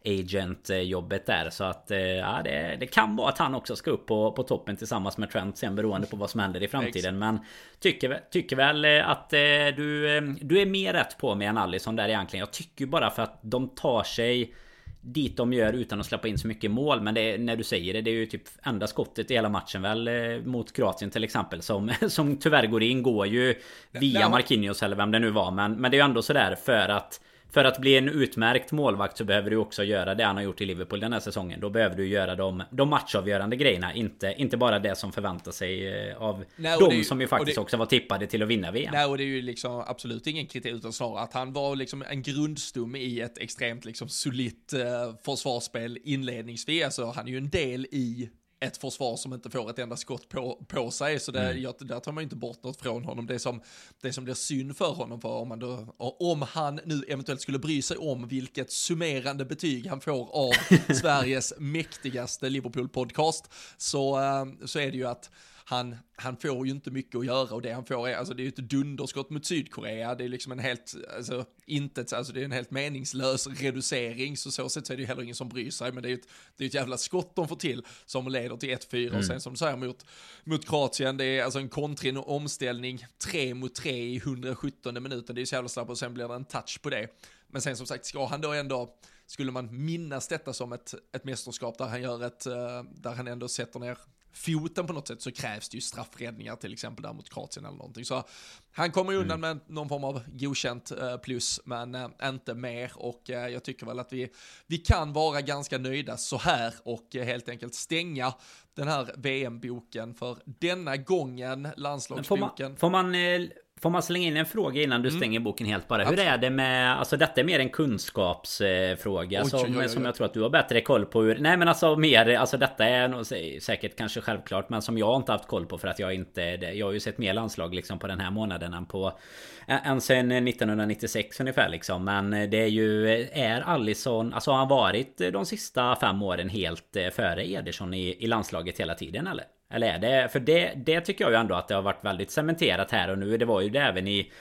Agent 0.05 0.69
jobbet 0.83 1.25
där. 1.25 1.49
Så 1.49 1.63
att 1.63 1.85
ja 2.19 2.41
det, 2.43 2.77
det 2.79 2.87
kan 2.87 3.15
vara 3.15 3.29
att 3.29 3.37
han 3.37 3.55
också 3.55 3.75
ska 3.75 3.91
upp 3.91 4.05
på 4.05 4.26
på, 4.31 4.43
toppen 4.43 4.75
tillsammans 4.77 5.17
med 5.17 5.29
Trent 5.29 5.57
sen 5.57 5.75
beroende 5.75 6.07
på 6.07 6.17
vad 6.17 6.29
som 6.29 6.39
händer 6.39 6.63
i 6.63 6.67
framtiden. 6.67 7.19
Men 7.19 7.39
tycker, 7.79 8.19
tycker 8.31 8.55
väl 8.55 8.85
eh, 8.85 9.09
att 9.09 9.33
eh, 9.33 9.39
du, 9.77 10.17
eh, 10.17 10.21
du 10.41 10.61
är 10.61 10.65
mer 10.65 10.93
rätt 10.93 11.17
på 11.17 11.35
mig 11.35 11.47
än 11.47 11.57
Alisson 11.57 11.95
där 11.95 12.09
egentligen. 12.09 12.39
Jag 12.39 12.53
tycker 12.53 12.85
bara 12.85 13.09
för 13.09 13.23
att 13.23 13.39
de 13.41 13.69
tar 13.69 14.03
sig 14.03 14.53
dit 15.01 15.37
de 15.37 15.53
gör 15.53 15.73
utan 15.73 15.99
att 15.99 16.05
släppa 16.05 16.27
in 16.27 16.37
så 16.37 16.47
mycket 16.47 16.71
mål. 16.71 17.01
Men 17.01 17.13
det 17.13 17.21
är, 17.21 17.37
när 17.37 17.55
du 17.55 17.63
säger 17.63 17.93
det, 17.93 18.01
det 18.01 18.11
är 18.11 18.15
ju 18.15 18.25
typ 18.25 18.43
enda 18.63 18.87
skottet 18.87 19.31
i 19.31 19.33
hela 19.33 19.49
matchen 19.49 19.81
väl 19.81 20.09
mot 20.45 20.73
Kroatien 20.73 21.11
till 21.11 21.23
exempel. 21.23 21.61
Som, 21.61 21.91
som 22.09 22.37
tyvärr 22.37 22.67
går 22.67 22.83
in, 22.83 23.03
går 23.03 23.27
ju 23.27 23.55
via 23.91 24.29
Marquinhos 24.29 24.83
eller 24.83 24.95
vem 24.95 25.11
det 25.11 25.19
nu 25.19 25.29
var. 25.29 25.51
Men, 25.51 25.73
men 25.73 25.91
det 25.91 25.97
är 25.97 25.99
ju 25.99 26.05
ändå 26.05 26.21
sådär 26.21 26.55
för 26.55 26.89
att 26.89 27.21
för 27.51 27.63
att 27.63 27.81
bli 27.81 27.97
en 27.97 28.09
utmärkt 28.09 28.71
målvakt 28.71 29.17
så 29.17 29.23
behöver 29.23 29.49
du 29.49 29.57
också 29.57 29.83
göra 29.83 30.15
det 30.15 30.23
han 30.23 30.35
har 30.35 30.43
gjort 30.43 30.61
i 30.61 30.65
Liverpool 30.65 30.99
den 30.99 31.13
här 31.13 31.19
säsongen. 31.19 31.59
Då 31.59 31.69
behöver 31.69 31.95
du 31.95 32.07
göra 32.07 32.35
de, 32.35 32.63
de 32.71 32.89
matchavgörande 32.89 33.55
grejerna. 33.55 33.93
Inte, 33.93 34.33
inte 34.37 34.57
bara 34.57 34.79
det 34.79 34.95
som 34.95 35.11
förväntar 35.11 35.51
sig 35.51 35.87
eh, 35.87 36.21
av 36.21 36.45
Nej, 36.55 36.77
de 36.79 36.95
ju, 36.95 37.03
som 37.03 37.21
ju 37.21 37.27
faktiskt 37.27 37.55
det, 37.55 37.61
också 37.61 37.77
var 37.77 37.85
tippade 37.85 38.27
till 38.27 38.43
att 38.43 38.49
vinna 38.49 38.71
VM. 38.71 38.89
Nej 38.93 39.05
och 39.05 39.17
det 39.17 39.23
är 39.23 39.25
ju 39.25 39.41
liksom 39.41 39.83
absolut 39.87 40.27
ingen 40.27 40.47
kritik 40.47 40.73
utan 40.73 40.93
snarare 40.93 41.19
att 41.19 41.33
han 41.33 41.53
var 41.53 41.75
liksom 41.75 42.03
en 42.09 42.21
grundstomme 42.21 42.99
i 42.99 43.21
ett 43.21 43.37
extremt 43.37 43.85
liksom 43.85 44.09
solitt 44.09 44.73
eh, 44.73 44.79
försvarsspel 45.25 45.99
inledningsvis. 46.03 46.83
Alltså 46.83 47.05
han 47.05 47.27
är 47.27 47.31
ju 47.31 47.37
en 47.37 47.49
del 47.49 47.85
i 47.85 48.29
ett 48.59 48.77
försvar 48.77 49.17
som 49.17 49.33
inte 49.33 49.49
får 49.49 49.69
ett 49.69 49.79
enda 49.79 49.97
skott 49.97 50.29
på, 50.29 50.65
på 50.67 50.91
sig. 50.91 51.19
Så 51.19 51.31
det, 51.31 51.49
mm. 51.49 51.61
jag, 51.61 51.75
där 51.79 51.99
tar 51.99 52.11
man 52.11 52.23
inte 52.23 52.35
bort 52.35 52.63
något 52.63 52.81
från 52.81 53.03
honom. 53.03 53.25
Det 53.25 53.39
som, 53.39 53.61
det 54.01 54.13
som 54.13 54.23
blir 54.23 54.33
synd 54.33 54.77
för 54.77 54.91
honom, 54.91 55.21
för 55.21 55.29
om, 55.29 55.47
man 55.47 55.59
då, 55.59 55.95
om 56.19 56.41
han 56.41 56.79
nu 56.85 57.03
eventuellt 57.07 57.41
skulle 57.41 57.59
bry 57.59 57.81
sig 57.81 57.97
om 57.97 58.27
vilket 58.27 58.71
summerande 58.71 59.45
betyg 59.45 59.87
han 59.87 60.01
får 60.01 60.35
av 60.35 60.51
Sveriges 60.93 61.53
mäktigaste 61.57 62.49
Liverpool-podcast, 62.49 63.43
så, 63.77 64.19
eh, 64.19 64.45
så 64.65 64.79
är 64.79 64.91
det 64.91 64.97
ju 64.97 65.07
att 65.07 65.29
han, 65.69 65.95
han 66.15 66.37
får 66.37 66.67
ju 66.67 66.71
inte 66.71 66.91
mycket 66.91 67.15
att 67.15 67.25
göra 67.25 67.55
och 67.55 67.61
det 67.61 67.71
han 67.71 67.85
får 67.85 68.09
är, 68.09 68.15
alltså 68.15 68.33
det 68.33 68.41
är 68.41 68.43
ju 68.43 68.49
ett 68.49 68.55
dunderskott 68.55 69.29
mot 69.29 69.45
Sydkorea, 69.45 70.15
det 70.15 70.23
är 70.23 70.29
liksom 70.29 70.51
en 70.51 70.59
helt, 70.59 70.95
alltså 71.15 71.45
inte, 71.65 72.17
alltså 72.17 72.33
det 72.33 72.41
är 72.41 72.45
en 72.45 72.51
helt 72.51 72.71
meningslös 72.71 73.47
reducering, 73.47 74.37
så 74.37 74.51
så 74.51 74.69
sätt 74.69 74.87
så 74.87 74.93
är 74.93 74.97
det 74.97 75.01
ju 75.01 75.07
heller 75.07 75.23
ingen 75.23 75.35
som 75.35 75.49
bryr 75.49 75.71
sig, 75.71 75.91
men 75.91 76.03
det 76.03 76.07
är 76.07 76.09
ju 76.09 76.15
ett, 76.15 76.27
det 76.57 76.63
är 76.63 76.67
ett 76.67 76.73
jävla 76.73 76.97
skott 76.97 77.35
de 77.35 77.47
får 77.47 77.55
till 77.55 77.85
som 78.05 78.27
leder 78.27 78.57
till 78.57 78.69
1-4 78.69 79.07
mm. 79.07 79.19
och 79.19 79.25
sen 79.25 79.41
som 79.41 79.53
du 79.53 79.57
säger 79.57 79.77
mot, 79.77 80.05
mot 80.43 80.67
Kroatien, 80.67 81.17
det 81.17 81.25
är 81.25 81.43
alltså 81.43 81.59
en 81.59 81.69
kontring 81.69 82.17
och 82.17 82.35
omställning, 82.35 83.05
3 83.31 83.53
mot 83.53 83.75
3 83.75 83.91
i 83.91 84.17
117 84.17 85.03
minuten, 85.03 85.35
det 85.35 85.39
är 85.39 85.41
ju 85.41 85.45
så 85.45 85.55
jävla 85.55 85.69
snabbt 85.69 85.89
och 85.89 85.97
sen 85.97 86.13
blir 86.13 86.27
det 86.27 86.35
en 86.35 86.45
touch 86.45 86.81
på 86.81 86.89
det. 86.89 87.07
Men 87.47 87.61
sen 87.61 87.77
som 87.77 87.87
sagt, 87.87 88.05
ska 88.05 88.25
han 88.25 88.41
då 88.41 88.53
ändå, 88.53 88.95
skulle 89.25 89.51
man 89.51 89.85
minnas 89.85 90.27
detta 90.27 90.53
som 90.53 90.73
ett, 90.73 90.93
ett 91.15 91.23
mästerskap 91.23 91.77
där 91.77 91.85
han 91.85 92.01
gör 92.01 92.23
ett, 92.23 92.45
eh, 92.45 92.83
där 92.83 93.13
han 93.15 93.27
ändå 93.27 93.47
sätter 93.47 93.79
ner 93.79 93.97
foten 94.37 94.87
på 94.87 94.93
något 94.93 95.07
sätt 95.07 95.21
så 95.21 95.31
krävs 95.31 95.69
det 95.69 95.77
ju 95.77 95.81
straffräddningar 95.81 96.55
till 96.55 96.73
exempel 96.73 97.03
där 97.03 97.13
mot 97.13 97.29
Kroatien 97.29 97.65
eller 97.65 97.77
någonting. 97.77 98.05
Så 98.05 98.23
han 98.71 98.91
kommer 98.91 99.11
ju 99.11 99.17
undan 99.17 99.43
mm. 99.43 99.57
med 99.57 99.75
någon 99.75 99.89
form 99.89 100.03
av 100.03 100.21
godkänt 100.27 100.91
eh, 100.91 101.17
plus, 101.17 101.61
men 101.65 101.95
eh, 101.95 102.09
inte 102.23 102.53
mer 102.53 102.91
och 102.95 103.29
eh, 103.29 103.47
jag 103.47 103.63
tycker 103.63 103.85
väl 103.85 103.99
att 103.99 104.13
vi, 104.13 104.29
vi 104.67 104.77
kan 104.77 105.13
vara 105.13 105.41
ganska 105.41 105.77
nöjda 105.77 106.17
så 106.17 106.37
här 106.37 106.73
och 106.83 107.07
helt 107.13 107.49
enkelt 107.49 107.75
stänga 107.75 108.33
den 108.73 108.87
här 108.87 109.11
VM-boken 109.17 110.13
för 110.13 110.37
denna 110.45 110.97
gången, 110.97 111.67
landslagsboken. 111.77 112.77
Får 112.77 112.89
man, 112.89 113.11
får 113.11 113.11
man 113.11 113.49
Får 113.81 113.89
man 113.89 114.03
slänga 114.03 114.27
in 114.27 114.37
en 114.37 114.45
fråga 114.45 114.81
innan 114.81 115.01
du 115.01 115.09
mm. 115.09 115.19
stänger 115.19 115.39
boken 115.39 115.67
helt 115.67 115.87
bara? 115.87 116.05
Hur 116.05 116.19
är 116.19 116.37
det 116.37 116.49
med... 116.49 116.99
Alltså 116.99 117.17
detta 117.17 117.41
är 117.41 117.45
mer 117.45 117.59
en 117.59 117.69
kunskapsfråga 117.69 119.41
oj, 119.43 119.49
som, 119.49 119.59
oj, 119.59 119.77
oj, 119.79 119.89
som 119.89 120.05
jag 120.05 120.15
tror 120.15 120.25
att 120.25 120.33
du 120.33 120.41
har 120.41 120.49
bättre 120.49 120.81
koll 120.81 121.05
på 121.05 121.21
hur... 121.21 121.37
Nej 121.39 121.57
men 121.57 121.67
alltså 121.67 121.95
mer... 121.95 122.35
Alltså 122.35 122.57
detta 122.57 122.85
är 122.85 123.07
nog 123.07 123.25
säkert 123.61 123.97
kanske 123.97 124.21
självklart 124.21 124.69
men 124.69 124.81
som 124.81 124.97
jag 124.97 125.15
inte 125.15 125.31
haft 125.31 125.47
koll 125.47 125.65
på 125.65 125.77
för 125.77 125.87
att 125.87 125.99
jag 125.99 126.13
inte... 126.13 126.41
Jag 126.41 126.85
har 126.85 126.93
ju 126.93 126.99
sett 126.99 127.17
mer 127.17 127.33
landslag 127.33 127.75
liksom 127.75 127.99
på 127.99 128.07
den 128.07 128.19
här 128.19 128.31
månaden 128.31 128.73
än 128.73 128.85
på... 128.85 129.19
Än 129.67 130.01
sen 130.01 130.31
1996 130.31 131.39
ungefär 131.39 131.69
liksom. 131.69 132.03
Men 132.03 132.31
det 132.31 132.57
är 132.57 132.67
ju... 132.67 133.09
Är 133.31 133.61
Allison... 133.61 134.33
Alltså 134.33 134.51
har 134.51 134.57
han 134.57 134.67
varit 134.67 135.17
de 135.17 135.45
sista 135.45 135.95
fem 135.95 136.21
åren 136.21 136.49
helt 136.49 136.95
eh, 136.95 137.09
före 137.09 137.49
Ederson 137.49 137.93
i, 137.93 138.23
i 138.23 138.27
landslaget 138.27 138.79
hela 138.79 138.95
tiden 138.95 139.27
eller? 139.27 139.45
Eller 139.69 139.93
är 139.93 139.99
det? 139.99 140.29
För 140.31 140.39
det, 140.39 140.73
det 140.75 141.01
tycker 141.01 141.23
jag 141.23 141.31
ju 141.31 141.37
ändå 141.37 141.55
att 141.55 141.67
det 141.67 141.75
har 141.75 141.81
varit 141.81 142.05
väldigt 142.05 142.31
cementerat 142.31 142.91
här 142.91 143.09
och 143.09 143.17
nu. 143.17 143.37
Det 143.37 143.45
var 143.45 143.61
ju 143.61 143.69
det 143.69 143.79
även 143.79 144.07
i 144.07 144.31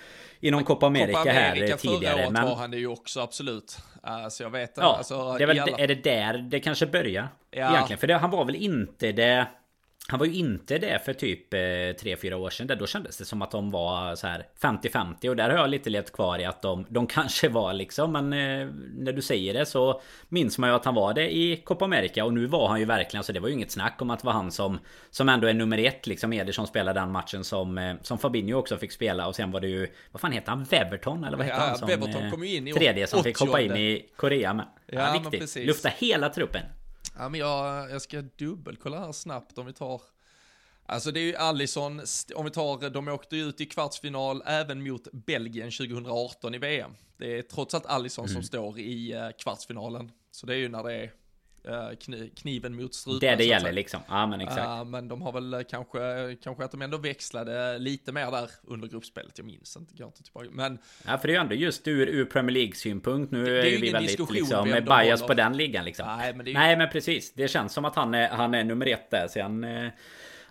i 0.41 0.51
någon 0.51 0.65
Copa 0.65 0.87
America, 0.87 1.19
Copa 1.19 1.31
America 1.31 1.71
här 1.71 1.77
tidigare. 1.77 2.15
Förra 2.15 2.23
året 2.23 2.33
men... 2.33 2.45
var 2.45 2.57
han 2.57 2.71
det 2.71 2.77
ju 2.77 2.87
också, 2.87 3.21
absolut. 3.21 3.79
Alltså 4.03 4.43
jag 4.43 4.51
vet 4.51 4.73
ja, 4.77 4.97
alltså, 4.97 5.35
det 5.39 5.43
är, 5.43 5.47
väl, 5.47 5.59
alla... 5.59 5.79
är 5.79 5.89
det 5.89 5.95
där 5.95 6.39
det 6.39 6.61
kanske 6.61 6.87
börjar? 6.87 7.29
Ja. 7.51 7.71
Egentligen, 7.71 7.99
för 7.99 8.07
det, 8.07 8.15
han 8.15 8.31
var 8.31 8.45
väl 8.45 8.55
inte 8.55 9.13
det... 9.13 9.47
Han 10.09 10.19
var 10.19 10.27
ju 10.27 10.35
inte 10.35 10.79
det 10.79 11.05
för 11.05 11.13
typ 11.13 11.53
3-4 11.53 12.33
eh, 12.33 12.41
år 12.41 12.51
sedan. 12.51 12.67
Där 12.67 12.77
då 12.77 12.87
kändes 12.87 13.17
det 13.17 13.25
som 13.25 13.43
att 13.43 13.51
de 13.51 13.71
var 13.71 14.15
så 14.15 14.27
här 14.27 14.47
50-50. 14.61 15.29
Och 15.29 15.37
där 15.37 15.51
har 15.51 15.57
jag 15.57 15.71
lite 15.71 15.91
levt 15.91 16.13
kvar 16.13 16.39
i 16.39 16.45
att 16.45 16.63
de, 16.63 16.87
de 16.89 17.07
kanske 17.17 17.49
var 17.49 17.73
liksom. 17.73 18.13
Men 18.13 18.33
eh, 18.33 18.69
när 18.95 19.13
du 19.13 19.23
säger 19.23 19.55
det 19.55 19.67
så 19.67 20.01
minns 20.29 20.59
man 20.59 20.71
ju 20.71 20.77
att 20.77 20.85
han 20.85 20.95
var 20.95 21.15
det 21.15 21.37
i 21.37 21.57
Copa 21.57 21.85
America. 21.85 22.25
Och 22.25 22.33
nu 22.33 22.47
var 22.47 22.69
han 22.69 22.79
ju 22.79 22.85
verkligen, 22.85 23.25
så 23.25 23.33
det 23.33 23.41
var 23.41 23.49
ju 23.49 23.55
inget 23.55 23.71
snack 23.71 24.03
om 24.03 24.11
att 24.11 24.21
det 24.21 24.27
var 24.27 24.33
han 24.33 24.51
som 24.51 24.79
Som 25.11 25.29
ändå 25.29 25.47
är 25.47 25.55
nummer 25.55 25.79
ett 25.79 26.07
liksom. 26.07 26.33
Ederson 26.33 26.67
spelade 26.67 27.01
den 27.01 27.13
matchen 27.13 27.45
som 27.45 27.79
eh, 27.79 27.95
Som 28.03 28.19
Fabinho 28.19 28.59
också 28.59 28.77
fick 28.77 28.93
spela. 28.93 29.27
Och 29.27 29.35
sen 29.35 29.51
var 29.51 29.61
det 29.61 29.69
ju 29.69 29.89
Vad 30.13 30.21
fan 30.21 30.33
heter 30.33 30.51
han? 30.51 30.65
Weverton? 30.65 31.25
Eller 31.25 31.37
vad 31.37 31.47
heter 31.47 31.59
ja, 31.59 31.67
han? 31.67 31.79
Som, 31.79 31.89
Weverton 31.89 32.31
kom 32.31 32.45
ju 32.45 32.57
in 32.57 32.69
i 32.69 32.73
Tredje 32.73 33.07
som 33.07 33.23
fick 33.23 33.39
hoppa 33.39 33.61
in 33.61 33.77
i 33.77 34.09
Korea 34.17 34.55
med. 34.55 34.67
Ja, 34.87 35.15
ja 35.15 35.31
viktigt. 35.31 35.67
Lufta 35.67 35.89
hela 35.89 36.29
truppen. 36.29 36.63
Ja, 37.19 37.29
men 37.29 37.41
jag, 37.41 37.91
jag 37.91 38.03
ska 38.03 38.23
dubbelkolla 38.23 38.99
här 38.99 39.13
snabbt 39.13 39.59
om 39.59 39.67
vi 39.67 39.73
tar 39.73 40.01
Alltså 40.89 41.11
det 41.11 41.21
är 41.21 41.25
ju 41.25 41.37
Allison, 41.37 42.03
om 42.35 42.45
vi 42.45 42.51
tar, 42.51 42.91
de 42.91 43.09
åkte 43.09 43.37
ut 43.37 43.61
i 43.61 43.67
kvartsfinal 43.67 44.43
även 44.47 44.89
mot 44.89 45.13
Belgien 45.13 45.71
2018 45.71 46.55
i 46.55 46.59
VM. 46.59 46.91
Det 47.17 47.39
är 47.39 47.43
trots 47.43 47.75
allt 47.75 47.87
Allison 47.87 48.25
mm. 48.25 48.35
som 48.35 48.43
står 48.43 48.79
i 48.79 49.15
uh, 49.15 49.31
kvartsfinalen. 49.39 50.11
Så 50.31 50.47
det 50.47 50.55
är 50.55 50.59
ju 50.59 50.69
när 50.69 50.83
det 50.83 50.95
är 50.95 51.13
uh, 51.69 51.97
kni, 52.01 52.31
kniven 52.37 52.77
mot 52.77 52.95
strupen. 52.95 53.29
Det 53.29 53.37
det 53.37 53.45
gäller 53.45 53.73
liksom. 53.73 54.01
Ja 54.09 54.27
men 54.27 54.41
exakt. 54.41 54.67
Uh, 54.67 54.85
men 54.85 55.09
de 55.09 55.23
har 55.23 55.33
väl 55.33 55.65
kanske, 55.71 56.37
kanske 56.43 56.65
att 56.65 56.71
de 56.71 56.83
ändå 56.83 56.99
växlade 56.99 57.79
lite 57.79 58.13
mer 58.13 58.31
där 58.31 58.51
under 58.67 58.89
gruppspelet. 58.89 59.39
Jag 59.39 59.47
minns 59.47 59.77
inte, 59.77 59.95
går 59.95 60.07
inte 60.07 60.23
tillbaka. 60.23 60.49
Men... 60.53 60.79
Ja 61.07 61.19
för 61.19 61.29
det 61.29 61.33
är 61.33 61.37
ju 61.37 61.41
ändå 61.41 61.55
just 61.55 61.89
ur, 61.89 62.09
ur 62.09 62.25
Premier 62.25 62.55
League 62.55 62.75
synpunkt. 62.75 63.33
Nu 63.33 63.45
det, 63.45 63.51
det 63.51 63.59
är, 63.59 63.77
är 63.77 63.81
vi 63.81 63.93
väldigt 63.93 64.31
liksom 64.31 64.69
med 64.69 64.85
bias 64.85 65.23
på 65.23 65.35
den 65.35 65.57
ligan 65.57 65.85
liksom. 65.85 66.07
Nej 66.07 66.35
men, 66.35 66.47
ju... 66.47 66.53
Nej 66.53 66.77
men 66.77 66.89
precis. 66.91 67.33
Det 67.33 67.49
känns 67.49 67.73
som 67.73 67.85
att 67.85 67.97
han 67.97 68.15
är, 68.15 68.29
han 68.29 68.55
är 68.55 68.65
nummer 68.65 68.87
ett 68.87 69.11
där. 69.11 69.29
Sen 69.29 69.67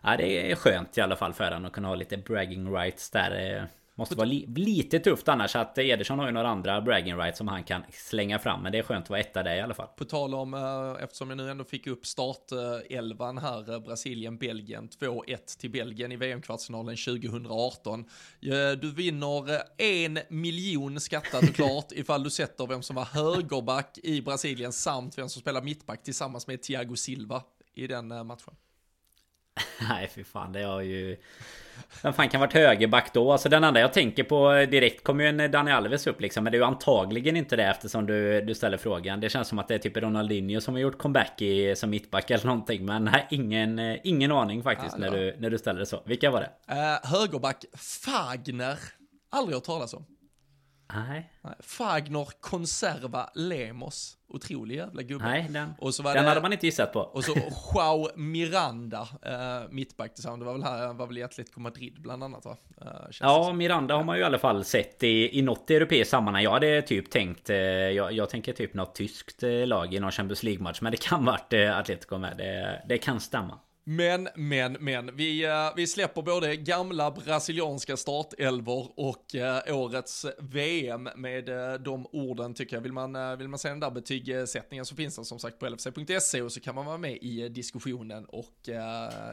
ja, 0.02 0.18
det 0.18 0.52
är 0.52 0.56
skönt 0.56 0.98
i 0.98 1.02
alla 1.02 1.16
fall 1.16 1.34
för 1.34 1.44
honom 1.44 1.66
att 1.66 1.74
kunna 1.74 1.88
ha 1.88 1.96
lite 1.96 2.18
bragging 2.18 2.76
rights 2.76 3.10
där. 3.10 3.68
Måste 3.98 4.16
vara 4.16 4.26
li 4.26 4.46
lite 4.56 5.00
tufft 5.00 5.28
annars 5.28 5.56
att 5.56 5.78
Ederson 5.78 6.20
har 6.20 6.26
ju 6.26 6.32
några 6.32 6.50
andra 6.50 6.82
bragging 6.82 7.18
rights 7.18 7.38
som 7.38 7.48
han 7.48 7.64
kan 7.64 7.84
slänga 7.92 8.40
fram. 8.40 8.64
Men 8.64 8.72
det 8.72 8.78
är 8.78 8.84
skönt 8.84 9.04
att 9.04 9.10
vara 9.10 9.20
etta 9.20 9.44
där 9.44 9.56
i 9.56 9.62
alla 9.62 9.74
fall. 9.74 9.88
På 9.98 10.06
tal 10.06 10.36
om, 10.36 10.54
eh, 10.54 11.04
eftersom 11.04 11.30
jag 11.30 11.38
nu 11.38 11.50
ändå 11.50 11.64
fick 11.64 11.88
upp 11.88 12.06
startelvan 12.06 13.38
här, 13.38 13.74
eh, 13.74 13.80
Brasilien-Belgien, 13.80 14.90
2-1 14.90 15.58
till 15.58 15.72
Belgien 15.72 16.12
i 16.12 16.16
VM-kvartsfinalen 16.16 16.98
2018. 16.98 18.06
Du 18.82 18.92
vinner 18.92 19.62
en 19.78 20.20
miljon 20.30 21.00
skattat 21.00 21.44
och 21.44 21.56
klart 21.56 21.92
ifall 21.92 22.24
du 22.24 22.30
sätter 22.30 22.68
vem 22.68 22.82
som 22.82 22.96
var 22.96 23.06
högerback 23.06 23.98
i 24.04 24.22
Brasilien 24.22 24.74
samt 24.74 25.18
vem 25.18 25.30
som 25.30 25.42
spelar 25.42 25.62
mittback 25.62 26.04
tillsammans 26.04 26.48
med 26.48 26.62
Thiago 26.62 26.96
Silva 26.96 27.44
i 27.74 27.88
den 27.88 28.08
matchen. 28.08 28.56
Nej 29.90 30.10
fy 30.16 30.24
fan 30.24 30.54
det 30.54 30.64
har 30.64 30.82
ju... 30.82 31.18
Vem 32.04 32.14
fan 32.14 32.30
kan 32.30 32.40
varit 32.40 32.54
högerback 32.54 33.14
då? 33.14 33.32
Alltså 33.32 33.50
den 33.50 33.64
enda 33.64 33.80
jag 33.80 33.94
tänker 33.94 34.24
på 34.24 34.66
direkt 34.72 35.04
kommer 35.04 35.24
ju 35.24 35.30
en 35.30 35.52
Dani 35.52 35.72
Alves 35.72 36.08
upp 36.08 36.22
liksom. 36.22 36.44
Men 36.44 36.52
det 36.52 36.58
är 36.58 36.60
ju 36.60 36.66
antagligen 36.66 37.38
inte 37.38 37.56
det 37.56 37.64
eftersom 37.64 38.06
du, 38.06 38.42
du 38.42 38.56
ställer 38.56 38.78
frågan. 38.78 39.20
Det 39.20 39.30
känns 39.30 39.48
som 39.48 39.60
att 39.60 39.68
det 39.68 39.76
är 39.76 39.80
typ 39.80 39.98
Ronaldinho 39.98 40.62
som 40.62 40.74
har 40.74 40.82
gjort 40.82 40.98
comeback 40.98 41.42
i, 41.42 41.76
som 41.76 41.90
mittback 41.90 42.32
eller 42.32 42.46
någonting. 42.46 42.86
Men 42.86 43.06
nej, 43.06 43.28
ingen, 43.30 43.80
ingen 44.04 44.32
aning 44.32 44.64
faktiskt 44.64 44.96
ja, 45.00 45.00
när, 45.00 45.18
du, 45.18 45.36
när 45.40 45.50
du 45.50 45.58
ställer 45.58 45.80
det 45.80 45.86
så. 45.86 46.02
Vilka 46.06 46.32
var 46.32 46.42
det? 46.42 46.74
Uh, 46.74 47.12
högerback 47.12 47.66
Fagner. 47.78 48.80
Aldrig 49.30 49.56
hört 49.56 49.64
talas 49.64 49.94
om. 49.94 50.06
Nej. 50.94 51.32
Fagner 51.60 52.28
Conserva 52.40 53.30
Lemos. 53.36 54.18
Otrolig 54.28 54.76
jävla 54.76 55.02
gubbe. 55.02 55.26
Nej, 55.26 55.48
den, 55.50 55.74
och 55.80 55.96
så 55.96 56.04
var 56.04 56.14
den 56.14 56.24
det, 56.24 56.30
hade 56.30 56.42
man 56.42 56.54
inte 56.54 56.66
gissat 56.66 56.94
på. 56.94 57.00
Och 57.00 57.24
så 57.24 57.34
Joao 57.74 58.10
Miranda, 58.16 59.08
äh, 59.22 59.70
mittback 59.70 60.14
tillsammans. 60.14 60.40
Det 60.40 60.46
var 60.46 60.54
väl 60.54 60.64
här, 60.64 60.94
var 60.94 61.08
väl 61.08 61.18
i 61.18 61.24
Atletico 61.24 61.60
Madrid 61.60 62.02
bland 62.02 62.24
annat 62.24 62.46
va? 62.46 62.58
Äh, 62.82 62.88
ja, 63.20 63.54
Miranda 63.54 63.96
har 63.96 64.04
man 64.04 64.16
ju 64.16 64.22
i 64.22 64.26
alla 64.26 64.40
fall 64.40 64.64
sett 64.64 65.04
i, 65.04 65.40
i 65.40 65.42
något 65.42 65.70
europeiskt 65.70 66.12
sammanhang. 66.12 66.44
Jag 66.44 66.52
hade 66.52 66.82
typ 66.82 67.10
tänkt, 67.10 67.50
äh, 67.50 67.58
jag, 67.58 68.12
jag 68.12 68.30
tänker 68.30 68.54
typ 68.54 68.74
något 68.74 68.96
tyskt 68.96 69.44
lag 69.66 69.94
i 69.94 70.00
någon 70.00 70.12
Champions 70.12 70.44
League-match. 70.44 70.82
Men 70.82 70.92
det 70.92 71.02
kan 71.02 71.26
varit 71.26 71.54
Atletico 71.54 72.18
med. 72.18 72.38
Det, 72.38 72.82
det 72.88 72.98
kan 72.98 73.20
stämma. 73.20 73.60
Men, 73.88 74.30
men, 74.36 74.78
men, 74.80 75.16
vi, 75.16 75.44
eh, 75.44 75.70
vi 75.76 75.88
släpper 75.88 76.22
både 76.22 76.56
gamla 76.56 77.12
brasilianska 77.12 77.98
startelvor 77.98 78.92
och 78.96 79.36
eh, 79.36 79.76
årets 79.78 80.26
VM 80.40 81.10
med 81.16 81.50
eh, 81.50 81.74
de 81.74 82.08
orden 82.12 82.54
tycker 82.54 82.76
jag. 82.76 82.82
Vill 82.82 82.94
man, 82.94 83.38
vill 83.38 83.48
man 83.48 83.60
se 83.60 83.70
den 83.70 83.80
där 83.80 83.92
betygssättningen 83.92 84.86
så 84.86 84.96
finns 84.96 85.16
den 85.16 85.26
som 85.26 85.40
sagt 85.40 85.60
på 85.60 85.70
lfc.se 85.70 86.42
och 86.42 86.52
så 86.52 86.60
kan 86.60 86.76
man 86.76 86.86
vara 86.86 86.98
med 86.98 87.18
i 87.22 87.50
diskussionen 87.50 88.26
och 88.26 88.70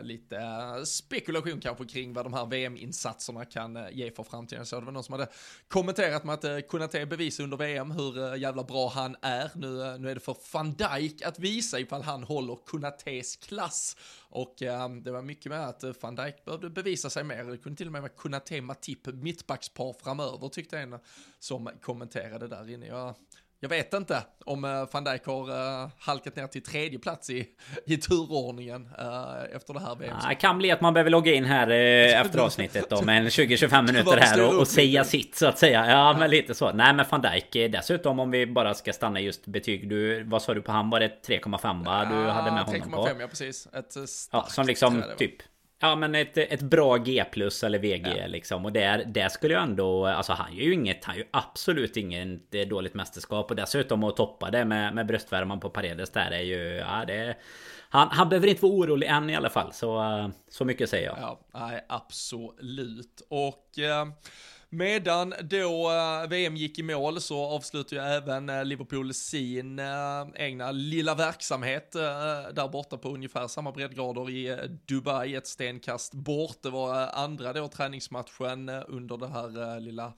lite 0.03 0.41
spekulation 0.87 1.61
kanske 1.61 1.85
kring 1.85 2.13
vad 2.13 2.25
de 2.25 2.33
här 2.33 2.47
VM-insatserna 2.47 3.45
kan 3.45 3.79
ge 3.93 4.11
för 4.11 4.23
framtiden. 4.23 4.67
Så 4.67 4.81
det 4.81 4.87
var 4.87 4.93
någon 4.93 5.05
som 5.05 5.13
hade 5.13 5.29
kommenterat 5.69 6.25
med 6.25 6.35
att 6.35 6.69
kunna 6.69 6.89
ta 6.89 7.07
bevis 7.07 7.41
under 7.41 7.57
VM 7.57 7.91
hur 7.91 8.37
jävla 8.37 8.63
bra 8.63 8.89
han 8.89 9.17
är. 9.23 9.51
Nu, 9.55 9.99
nu 9.99 10.11
är 10.11 10.15
det 10.15 10.21
för 10.21 10.37
van 10.53 10.75
Dijk 10.75 11.23
att 11.23 11.39
visa 11.39 11.81
ifall 11.81 12.03
han 12.03 12.23
håller 12.23 12.59
Kunates 12.67 13.37
klass 13.37 13.97
och 14.33 14.63
eh, 14.63 14.89
det 14.89 15.11
var 15.11 15.23
mycket 15.23 15.51
med 15.51 15.69
att 15.69 15.85
eh, 15.85 15.93
van 16.01 16.15
Dijk 16.15 16.45
behövde 16.45 16.71
bevisa 16.71 17.11
sig 17.11 17.25
mer. 17.25 17.45
Det 17.45 17.59
kunde 17.59 17.77
till 17.77 17.87
och 17.87 17.93
med 17.93 18.03
vara 18.03 18.13
Kunate 18.17 18.61
Matip 18.61 19.07
mittbackspar 19.07 19.93
framöver 19.93 20.49
tyckte 20.49 20.79
en 20.79 20.99
som 21.39 21.71
kommenterade 21.81 22.49
där 22.49 22.71
inne. 22.71 22.87
Jag 22.87 23.15
jag 23.63 23.69
vet 23.69 23.95
inte 23.95 24.23
om 24.45 24.65
uh, 24.65 24.89
van 24.93 25.05
Dijk 25.05 25.27
har 25.27 25.51
uh, 25.51 25.89
halkat 25.99 26.37
ner 26.37 26.47
till 26.47 26.63
tredje 26.63 26.99
plats 26.99 27.31
i, 27.31 27.47
i 27.87 27.97
turordningen 27.97 28.83
uh, 28.83 29.57
efter 29.57 29.75
det 29.75 29.81
här 29.81 29.97
VM. 29.97 30.17
Det 30.29 30.35
kan 30.35 30.59
bli 30.59 30.71
att 30.71 30.81
man 30.81 30.95
behöver 30.95 31.11
logga 31.11 31.33
in 31.33 31.45
här 31.45 31.71
efter 31.71 32.39
avsnittet 32.39 32.93
om 32.93 33.09
en 33.09 33.29
20-25 33.29 33.87
minuter 33.87 34.17
här 34.17 34.47
och, 34.47 34.61
och 34.61 34.69
säga 34.69 35.05
sitt 35.05 35.37
så 35.37 35.47
att 35.47 35.59
säga. 35.59 35.91
Ja, 35.91 36.17
men 36.19 36.31
lite 36.31 36.55
så. 36.55 36.73
Nej, 36.73 36.95
men 36.95 37.07
van 37.11 37.23
Dijk 37.23 37.73
dessutom 37.73 38.19
om 38.19 38.31
vi 38.31 38.47
bara 38.47 38.75
ska 38.75 38.93
stanna 38.93 39.21
just 39.21 39.47
betyg. 39.47 39.89
Du, 39.89 40.25
vad 40.25 40.43
sa 40.43 40.55
du 40.55 40.63
på 40.63 40.73
han? 40.73 40.91
Var 40.91 41.01
det 41.01 41.27
3,5 41.27 41.85
va? 41.85 42.05
Du 42.05 42.31
hade 42.31 42.51
med 42.51 42.65
honom 42.65 42.91
på? 42.91 43.07
3,5 43.07 43.21
ja, 43.21 43.27
precis. 43.29 43.67
Ett 43.73 43.95
ja, 44.33 44.47
som 44.49 44.67
liksom 44.67 45.05
typ 45.19 45.35
Ja 45.85 45.97
men 45.97 46.15
ett, 46.15 46.39
ett 46.39 46.63
bra 46.63 46.97
G 46.97 47.25
plus 47.33 47.65
eller 47.65 47.79
VG 47.79 48.15
ja. 48.19 48.27
liksom. 48.27 48.65
Och 48.65 48.73
där, 48.73 49.05
där 49.05 49.29
skulle 49.29 49.55
jag 49.55 49.63
ändå 49.63 50.07
Alltså 50.07 50.33
han 50.33 50.57
gör 50.57 50.65
ju 50.65 50.75
inget 50.75 51.05
Han 51.05 51.17
gör 51.17 51.27
absolut 51.31 51.97
inget 51.97 52.51
dåligt 52.71 52.95
mästerskap. 52.95 53.51
Och 53.51 53.57
dessutom 53.57 54.05
att 54.05 54.17
toppa 54.17 54.51
det 54.51 54.65
med, 54.65 54.95
med 54.95 55.07
bröstvärman 55.07 55.61
på 55.61 55.71
Paredes 55.71 56.11
där 56.11 56.31
är 56.31 56.43
ju 56.43 56.77
Ja 56.77 57.05
det 57.07 57.37
han, 57.89 58.09
han 58.11 58.29
behöver 58.29 58.49
inte 58.49 58.63
vara 58.63 58.73
orolig 58.73 59.07
än 59.07 59.31
i 59.31 59.37
alla 59.37 59.51
fall. 59.51 59.73
Så, 59.73 60.31
så 60.49 60.65
mycket 60.65 60.91
säger 60.91 61.07
jag. 61.07 61.19
Ja, 61.21 61.41
nej, 61.55 61.85
absolut. 61.89 63.23
Och 63.29 63.79
eh, 63.79 64.07
Medan 64.75 65.35
då 65.43 65.91
eh, 65.91 66.29
VM 66.29 66.57
gick 66.57 66.79
i 66.79 66.83
mål 66.83 67.21
så 67.21 67.45
avslutade 67.47 67.97
ju 67.97 68.09
även 68.09 68.49
eh, 68.49 68.65
Liverpool 68.65 69.15
sin 69.15 69.79
eh, 69.79 70.27
egna 70.35 70.71
lilla 70.71 71.15
verksamhet 71.15 71.93
där 71.93 72.69
borta 72.69 72.99
på 72.99 73.09
ungefär 73.09 73.49
samma 73.49 73.73
breddgrader 73.73 74.31
i 74.31 74.69
Dubai, 74.87 75.35
ett 75.35 75.47
stenkast 75.47 76.15
bort. 76.15 76.63
Det 76.63 76.71
var 76.71 77.07
andra 77.07 77.53
då 77.53 77.69
träningsmatchen 77.69 78.69
under 78.69 79.17
det 79.17 79.29
här 79.29 79.81
lilla 79.81 80.13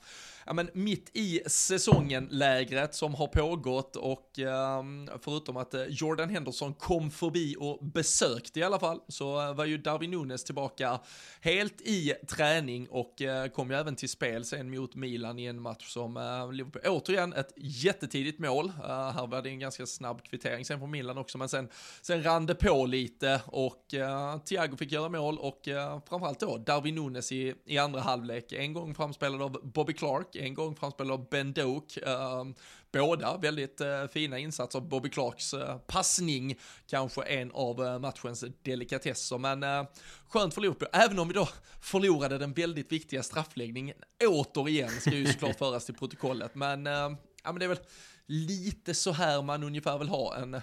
ja, 0.46 0.52
men 0.52 0.70
mitt 0.72 1.10
i 1.12 1.40
säsongen-lägret 1.46 2.94
som 2.94 3.14
har 3.14 3.26
pågått 3.26 3.96
och 3.96 4.38
eh, 4.38 4.82
förutom 5.20 5.56
att 5.56 5.74
eh, 5.74 5.82
Jordan 5.88 6.30
Henderson 6.30 6.74
kom 6.74 7.10
förbi 7.10 7.56
och 7.58 7.84
besökte 7.84 8.60
i 8.60 8.62
alla 8.62 8.78
fall 8.78 9.00
så 9.08 9.40
eh, 9.40 9.54
var 9.54 9.64
ju 9.64 9.78
Darwin 9.78 10.10
Nunes 10.10 10.44
tillbaka 10.44 11.00
helt 11.40 11.80
i 11.80 12.14
träning 12.28 12.88
och 12.88 13.22
eh, 13.22 13.48
kom 13.48 13.70
ju 13.70 13.76
även 13.76 13.96
till 13.96 14.08
spel 14.08 14.44
sen 14.44 14.70
mot 14.70 14.94
Milan 14.94 15.38
i 15.38 15.46
en 15.46 15.60
match 15.60 15.88
som 15.88 16.16
eh, 16.16 16.52
Liverpool, 16.52 16.82
återigen 16.86 17.32
ett 17.32 17.52
jättetidigt 17.56 18.38
mål. 18.38 18.66
Eh, 18.66 19.10
här 19.10 19.26
var 19.26 19.42
det 19.42 19.48
en 19.48 19.58
ganska 19.58 19.86
snabb 19.86 20.22
kvittering 20.22 20.64
sen 20.64 20.78
från 20.78 20.90
Milan 20.90 21.18
också 21.18 21.38
men 21.38 21.48
sen, 21.48 21.68
sen 22.02 22.22
rann 22.22 22.46
det 22.46 22.54
på 22.54 22.86
lite 22.86 23.40
och 23.46 23.84
Thiago 24.44 24.76
fick 24.76 24.92
göra 24.92 25.08
mål 25.08 25.38
och 25.38 25.60
framförallt 26.08 26.40
då 26.40 26.58
Darwin 26.58 26.94
Nunes 26.94 27.32
i, 27.32 27.54
i 27.64 27.78
andra 27.78 28.00
halvlek. 28.00 28.52
En 28.52 28.72
gång 28.72 28.94
framspelad 28.94 29.42
av 29.42 29.60
Bobby 29.62 29.92
Clark 29.92 30.33
en 30.36 30.54
gång 30.54 30.76
framspelad 30.76 31.12
av 31.12 31.28
Ben 31.28 31.52
Doak. 31.52 31.98
Uh, 32.06 32.44
båda 32.92 33.36
väldigt 33.36 33.80
uh, 33.80 34.06
fina 34.06 34.38
insatser. 34.38 34.80
Bobby 34.80 35.10
Clarks 35.10 35.54
uh, 35.54 35.76
passning 35.86 36.58
kanske 36.86 37.22
en 37.22 37.50
av 37.52 37.80
uh, 37.80 37.98
matchens 37.98 38.44
delikatesser. 38.62 39.38
Men 39.38 39.62
uh, 39.62 39.84
skönt 40.28 40.54
för 40.54 40.60
Liverpool, 40.60 40.88
även 40.92 41.18
om 41.18 41.28
vi 41.28 41.34
då 41.34 41.48
förlorade 41.80 42.38
den 42.38 42.52
väldigt 42.52 42.92
viktiga 42.92 43.22
straffläggningen 43.22 43.96
återigen, 44.26 44.90
ska 45.00 45.10
ju 45.10 45.26
såklart 45.26 45.58
föras 45.58 45.86
till 45.86 45.94
protokollet. 45.94 46.54
Men, 46.54 46.86
ja 46.86 47.16
men 47.44 47.58
det 47.58 47.64
är 47.64 47.68
väl 47.68 47.78
lite 48.26 48.94
så 48.94 49.12
här 49.12 49.42
man 49.42 49.62
ungefär 49.62 49.98
vill 49.98 50.08
ha 50.08 50.36
en, 50.36 50.60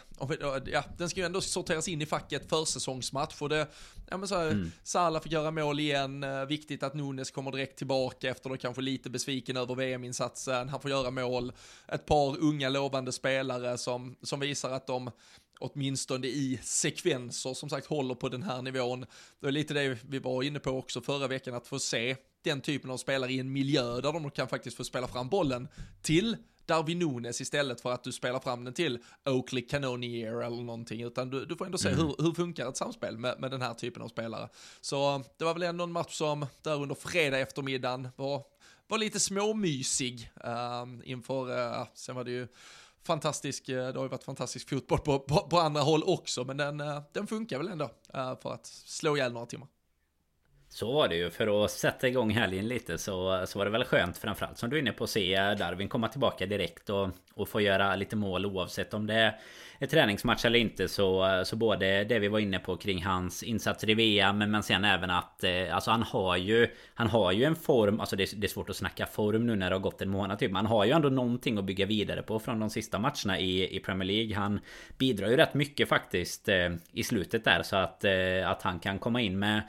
ja, 0.71 0.83
den 0.97 1.09
ska 1.09 1.19
ju 1.19 1.25
ändå 1.25 1.41
sorteras 1.41 1.87
in 1.87 2.01
i 2.01 2.05
facket 2.05 2.49
försäsongsmatch 2.49 3.41
och 3.41 3.49
det, 3.49 3.67
ja 4.09 4.17
men 4.17 4.27
så 4.27 4.37
här, 4.37 4.51
mm. 4.51 4.71
Salah 4.83 5.21
fick 5.21 5.31
göra 5.31 5.51
mål 5.51 5.79
igen, 5.79 6.23
eh, 6.23 6.45
viktigt 6.45 6.83
att 6.83 6.93
Nunes 6.93 7.31
kommer 7.31 7.51
direkt 7.51 7.77
tillbaka 7.77 8.29
efter 8.29 8.49
då 8.49 8.57
kanske 8.57 8.81
lite 8.81 9.09
besviken 9.09 9.57
över 9.57 9.75
VM-insatsen, 9.75 10.69
han 10.69 10.81
får 10.81 10.91
göra 10.91 11.11
mål, 11.11 11.53
ett 11.87 12.05
par 12.05 12.37
unga 12.39 12.69
lovande 12.69 13.11
spelare 13.11 13.77
som, 13.77 14.15
som 14.21 14.39
visar 14.39 14.71
att 14.71 14.87
de 14.87 15.11
åtminstone 15.59 16.27
i 16.27 16.59
sekvenser 16.63 17.53
som 17.53 17.69
sagt 17.69 17.87
håller 17.87 18.15
på 18.15 18.29
den 18.29 18.43
här 18.43 18.61
nivån. 18.61 19.05
Det 19.39 19.47
är 19.47 19.51
lite 19.51 19.73
det 19.73 19.97
vi 20.09 20.19
var 20.19 20.43
inne 20.43 20.59
på 20.59 20.71
också 20.71 21.01
förra 21.01 21.27
veckan, 21.27 21.55
att 21.55 21.67
få 21.67 21.79
se 21.79 22.15
den 22.43 22.61
typen 22.61 22.91
av 22.91 22.97
spelare 22.97 23.31
i 23.31 23.39
en 23.39 23.51
miljö 23.51 24.01
där 24.01 24.13
de 24.13 24.31
kan 24.31 24.47
faktiskt 24.47 24.77
få 24.77 24.83
spela 24.83 25.07
fram 25.07 25.29
bollen 25.29 25.67
till 26.01 26.37
Darwin 26.65 26.99
Nunes 26.99 27.41
istället 27.41 27.81
för 27.81 27.91
att 27.91 28.03
du 28.03 28.11
spelar 28.11 28.39
fram 28.39 28.63
den 28.63 28.73
till 28.73 28.99
Oakley 29.25 29.61
Canonier 29.61 30.41
eller 30.41 30.63
någonting, 30.63 31.01
utan 31.01 31.29
du, 31.29 31.45
du 31.45 31.55
får 31.55 31.65
ändå 31.65 31.77
se 31.77 31.89
mm. 31.89 31.99
hur, 31.99 32.15
hur 32.23 32.33
funkar 32.33 32.69
ett 32.69 32.77
samspel 32.77 33.17
med, 33.17 33.39
med 33.39 33.51
den 33.51 33.61
här 33.61 33.73
typen 33.73 34.03
av 34.03 34.07
spelare. 34.07 34.49
Så 34.81 35.23
det 35.37 35.45
var 35.45 35.53
väl 35.53 35.63
ändå 35.63 35.83
en 35.83 35.91
match 35.91 36.13
som 36.13 36.45
där 36.61 36.81
under 36.81 36.95
fredag 36.95 37.39
eftermiddagen 37.39 38.07
var, 38.15 38.43
var 38.87 38.97
lite 38.97 39.19
småmysig 39.19 40.31
uh, 40.45 41.09
inför, 41.11 41.49
uh, 41.49 41.87
sen 41.93 42.15
var 42.15 42.23
det 42.23 42.31
ju 42.31 42.47
fantastisk, 43.03 43.69
eh, 43.69 43.87
det 43.87 43.99
har 43.99 44.05
ju 44.05 44.09
varit 44.09 44.23
fantastisk 44.23 44.69
fotboll 44.69 44.99
på, 44.99 45.19
på, 45.19 45.37
på 45.37 45.59
andra 45.59 45.81
håll 45.81 46.03
också, 46.05 46.43
men 46.43 46.57
den, 46.57 46.81
uh, 46.81 47.01
den 47.11 47.27
funkar 47.27 47.57
väl 47.57 47.67
ändå 47.67 47.91
för 48.13 48.53
att 48.53 48.65
slå 48.65 49.17
ihjäl 49.17 49.33
några 49.33 49.45
timmar. 49.45 49.67
Så 50.73 50.91
var 50.91 51.07
det 51.07 51.15
ju. 51.15 51.29
För 51.29 51.65
att 51.65 51.71
sätta 51.71 52.07
igång 52.07 52.31
helgen 52.31 52.67
lite 52.67 52.97
så, 52.97 53.43
så 53.47 53.59
var 53.59 53.65
det 53.65 53.71
väl 53.71 53.83
skönt 53.83 54.17
framförallt. 54.17 54.57
Som 54.57 54.69
du 54.69 54.75
är 54.75 54.81
inne 54.81 54.91
på 54.91 55.03
att 55.03 55.09
se 55.09 55.53
Darwin 55.53 55.89
komma 55.89 56.07
tillbaka 56.07 56.45
direkt 56.45 56.89
och, 56.89 57.09
och 57.33 57.49
få 57.49 57.61
göra 57.61 57.95
lite 57.95 58.15
mål 58.15 58.45
oavsett 58.45 58.93
om 58.93 59.07
det 59.07 59.33
är 59.79 59.87
träningsmatch 59.87 60.45
eller 60.45 60.59
inte. 60.59 60.87
Så, 60.87 61.41
så 61.45 61.55
både 61.55 62.03
det 62.03 62.19
vi 62.19 62.27
var 62.27 62.39
inne 62.39 62.59
på 62.59 62.77
kring 62.77 63.03
hans 63.03 63.43
insatser 63.43 63.89
i 63.89 63.93
VM 63.93 64.37
men, 64.37 64.63
sen 64.63 64.85
även 64.85 65.09
att 65.09 65.43
eh, 65.43 65.75
alltså 65.75 65.91
han 65.91 66.03
har 66.03 66.37
ju 66.37 66.67
Han 66.93 67.07
har 67.07 67.31
ju 67.31 67.43
en 67.43 67.55
form 67.55 67.99
Alltså 67.99 68.15
det, 68.15 68.41
det 68.41 68.47
är 68.47 68.49
svårt 68.49 68.69
att 68.69 68.75
snacka 68.75 69.05
form 69.05 69.47
nu 69.47 69.55
när 69.55 69.69
det 69.69 69.75
har 69.75 69.81
gått 69.81 70.01
en 70.01 70.09
månad 70.09 70.39
typ 70.39 70.51
Man 70.51 70.65
har 70.65 70.85
ju 70.85 70.91
ändå 70.91 71.09
någonting 71.09 71.57
att 71.57 71.65
bygga 71.65 71.85
vidare 71.85 72.21
på 72.21 72.39
från 72.39 72.59
de 72.59 72.69
sista 72.69 72.99
matcherna 72.99 73.39
i, 73.39 73.75
i 73.75 73.79
Premier 73.79 74.07
League. 74.07 74.35
Han 74.35 74.59
bidrar 74.97 75.29
ju 75.29 75.37
rätt 75.37 75.53
mycket 75.53 75.89
faktiskt 75.89 76.49
eh, 76.49 76.69
i 76.91 77.03
slutet 77.03 77.43
där 77.43 77.63
så 77.63 77.75
att, 77.75 78.03
eh, 78.03 78.49
att 78.49 78.61
han 78.61 78.79
kan 78.79 78.99
komma 78.99 79.21
in 79.21 79.39
med 79.39 79.61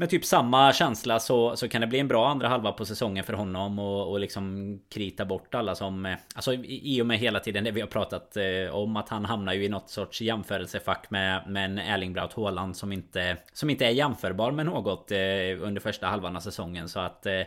med 0.00 0.10
typ 0.10 0.24
samma 0.24 0.72
känsla 0.72 1.20
så, 1.20 1.56
så 1.56 1.68
kan 1.68 1.80
det 1.80 1.86
bli 1.86 1.98
en 1.98 2.08
bra 2.08 2.28
andra 2.28 2.48
halva 2.48 2.72
på 2.72 2.84
säsongen 2.84 3.24
för 3.24 3.32
honom 3.32 3.78
och, 3.78 4.10
och 4.10 4.20
liksom 4.20 4.78
krita 4.88 5.24
bort 5.24 5.54
alla 5.54 5.74
som... 5.74 6.06
Eh, 6.06 6.16
alltså 6.34 6.54
i 6.64 7.02
och 7.02 7.06
med 7.06 7.18
hela 7.18 7.40
tiden 7.40 7.64
det 7.64 7.70
vi 7.70 7.80
har 7.80 7.88
pratat 7.88 8.36
eh, 8.36 8.74
om 8.74 8.96
att 8.96 9.08
han 9.08 9.24
hamnar 9.24 9.52
ju 9.52 9.64
i 9.64 9.68
något 9.68 9.88
sorts 9.88 10.20
jämförelsefack 10.20 11.10
med, 11.10 11.48
med 11.48 11.64
en 11.64 11.78
Erling 11.78 12.12
Braut 12.12 12.32
Haaland 12.32 12.76
som 12.76 12.92
inte, 12.92 13.36
som 13.52 13.70
inte 13.70 13.86
är 13.86 13.90
jämförbar 13.90 14.50
med 14.50 14.66
något 14.66 15.10
eh, 15.10 15.18
under 15.60 15.80
första 15.80 16.06
halvan 16.06 16.36
av 16.36 16.40
säsongen. 16.40 16.88
Så 16.88 17.00
att 17.00 17.26
eh, 17.26 17.42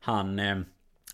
han... 0.00 0.38
Eh, 0.38 0.56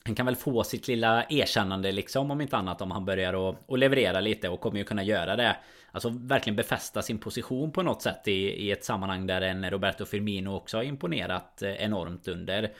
han 0.05 0.14
kan 0.14 0.26
väl 0.26 0.37
få 0.37 0.64
sitt 0.64 0.88
lilla 0.88 1.24
erkännande 1.29 1.92
liksom 1.92 2.31
om 2.31 2.40
inte 2.40 2.57
annat 2.57 2.83
om 2.83 2.90
han 2.90 3.05
börjar 3.05 3.50
att 3.50 3.79
leverera 3.79 4.20
lite 4.20 4.48
och 4.48 4.61
kommer 4.61 4.79
ju 4.79 4.85
kunna 4.85 5.03
göra 5.03 5.37
det. 5.37 5.57
Alltså 5.92 6.09
verkligen 6.09 6.57
befästa 6.57 7.03
sin 7.03 7.18
position 7.18 7.72
på 7.72 7.83
något 7.83 8.03
sätt 8.03 8.29
i, 8.29 8.33
i 8.33 8.70
ett 8.70 8.85
sammanhang 8.85 9.26
där 9.26 9.42
en 9.42 9.70
Roberto 9.70 10.05
Firmino 10.05 10.57
också 10.57 10.76
har 10.76 10.85
imponerat 10.85 11.62
eh, 11.62 11.85
enormt 11.85 12.29
under 12.29 12.70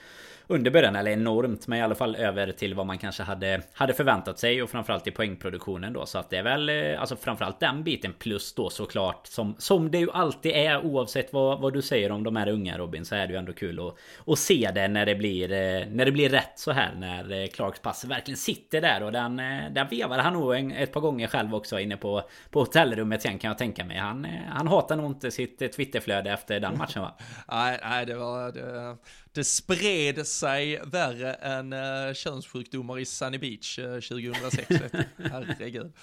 under 0.51 0.71
början, 0.71 0.95
eller 0.95 1.11
enormt, 1.11 1.67
men 1.67 1.79
i 1.79 1.81
alla 1.81 1.95
fall 1.95 2.15
över 2.15 2.51
till 2.51 2.73
vad 2.73 2.85
man 2.85 2.97
kanske 2.97 3.23
hade, 3.23 3.61
hade 3.73 3.93
förväntat 3.93 4.39
sig 4.39 4.63
och 4.63 4.69
framförallt 4.69 5.07
i 5.07 5.11
poängproduktionen 5.11 5.93
då. 5.93 6.05
Så 6.05 6.17
att 6.17 6.29
det 6.29 6.37
är 6.37 6.43
väl 6.43 6.69
eh, 6.69 7.01
alltså 7.01 7.15
framförallt 7.15 7.59
den 7.59 7.83
biten 7.83 8.13
plus 8.13 8.53
då 8.53 8.69
såklart 8.69 9.27
som, 9.27 9.55
som 9.57 9.91
det 9.91 9.97
ju 9.97 10.11
alltid 10.11 10.51
är 10.51 10.85
oavsett 10.85 11.33
vad, 11.33 11.61
vad 11.61 11.73
du 11.73 11.81
säger 11.81 12.11
om 12.11 12.23
de 12.23 12.35
här 12.35 12.49
unga 12.49 12.77
Robin 12.77 13.05
så 13.05 13.15
är 13.15 13.27
det 13.27 13.33
ju 13.33 13.39
ändå 13.39 13.53
kul 13.53 13.79
att, 13.79 13.95
att 14.27 14.39
se 14.39 14.71
det 14.75 14.87
när 14.87 15.05
det 15.05 15.15
blir 15.15 15.51
eh, 15.51 15.87
när 15.87 16.05
det 16.05 16.11
blir 16.11 16.29
rätt 16.29 16.53
så 16.55 16.71
här 16.71 16.93
när 16.95 17.47
Clarks 17.47 17.79
pass 17.79 18.05
verkligen 18.05 18.37
sitter 18.37 18.81
där. 18.81 19.03
Och 19.03 19.11
den, 19.11 19.37
den 19.71 19.87
vevar 19.87 20.17
han 20.17 20.33
nog 20.33 20.71
ett 20.71 20.93
par 20.93 21.01
gånger 21.01 21.27
själv 21.27 21.55
också 21.55 21.79
inne 21.79 21.97
på, 21.97 22.23
på 22.49 22.59
hotellrummet 22.59 23.00
sen 23.21 23.39
kan 23.39 23.47
jag 23.47 23.57
tänka 23.57 23.85
mig. 23.85 23.97
Han, 23.97 24.25
eh, 24.25 24.31
han 24.49 24.67
hatar 24.67 24.95
nog 24.95 25.05
inte 25.05 25.31
sitt 25.31 25.61
eh, 25.61 25.67
Twitterflöde 25.67 26.31
efter 26.31 26.59
den 26.59 26.77
matchen 26.77 27.01
va? 27.01 27.15
nej, 27.47 27.79
nej 27.83 28.05
det 28.05 28.15
var 28.15 28.51
det, 28.51 28.97
det 29.33 29.43
spred 29.43 30.27
sig 30.27 30.81
värre 30.85 31.33
än 31.33 31.73
uh, 31.73 32.13
könssjukdomar 32.13 32.99
i 32.99 33.05
Sunny 33.05 33.37
Beach 33.37 33.79
uh, 33.79 33.99
2006. 33.99 34.67
Herregud. 35.17 35.93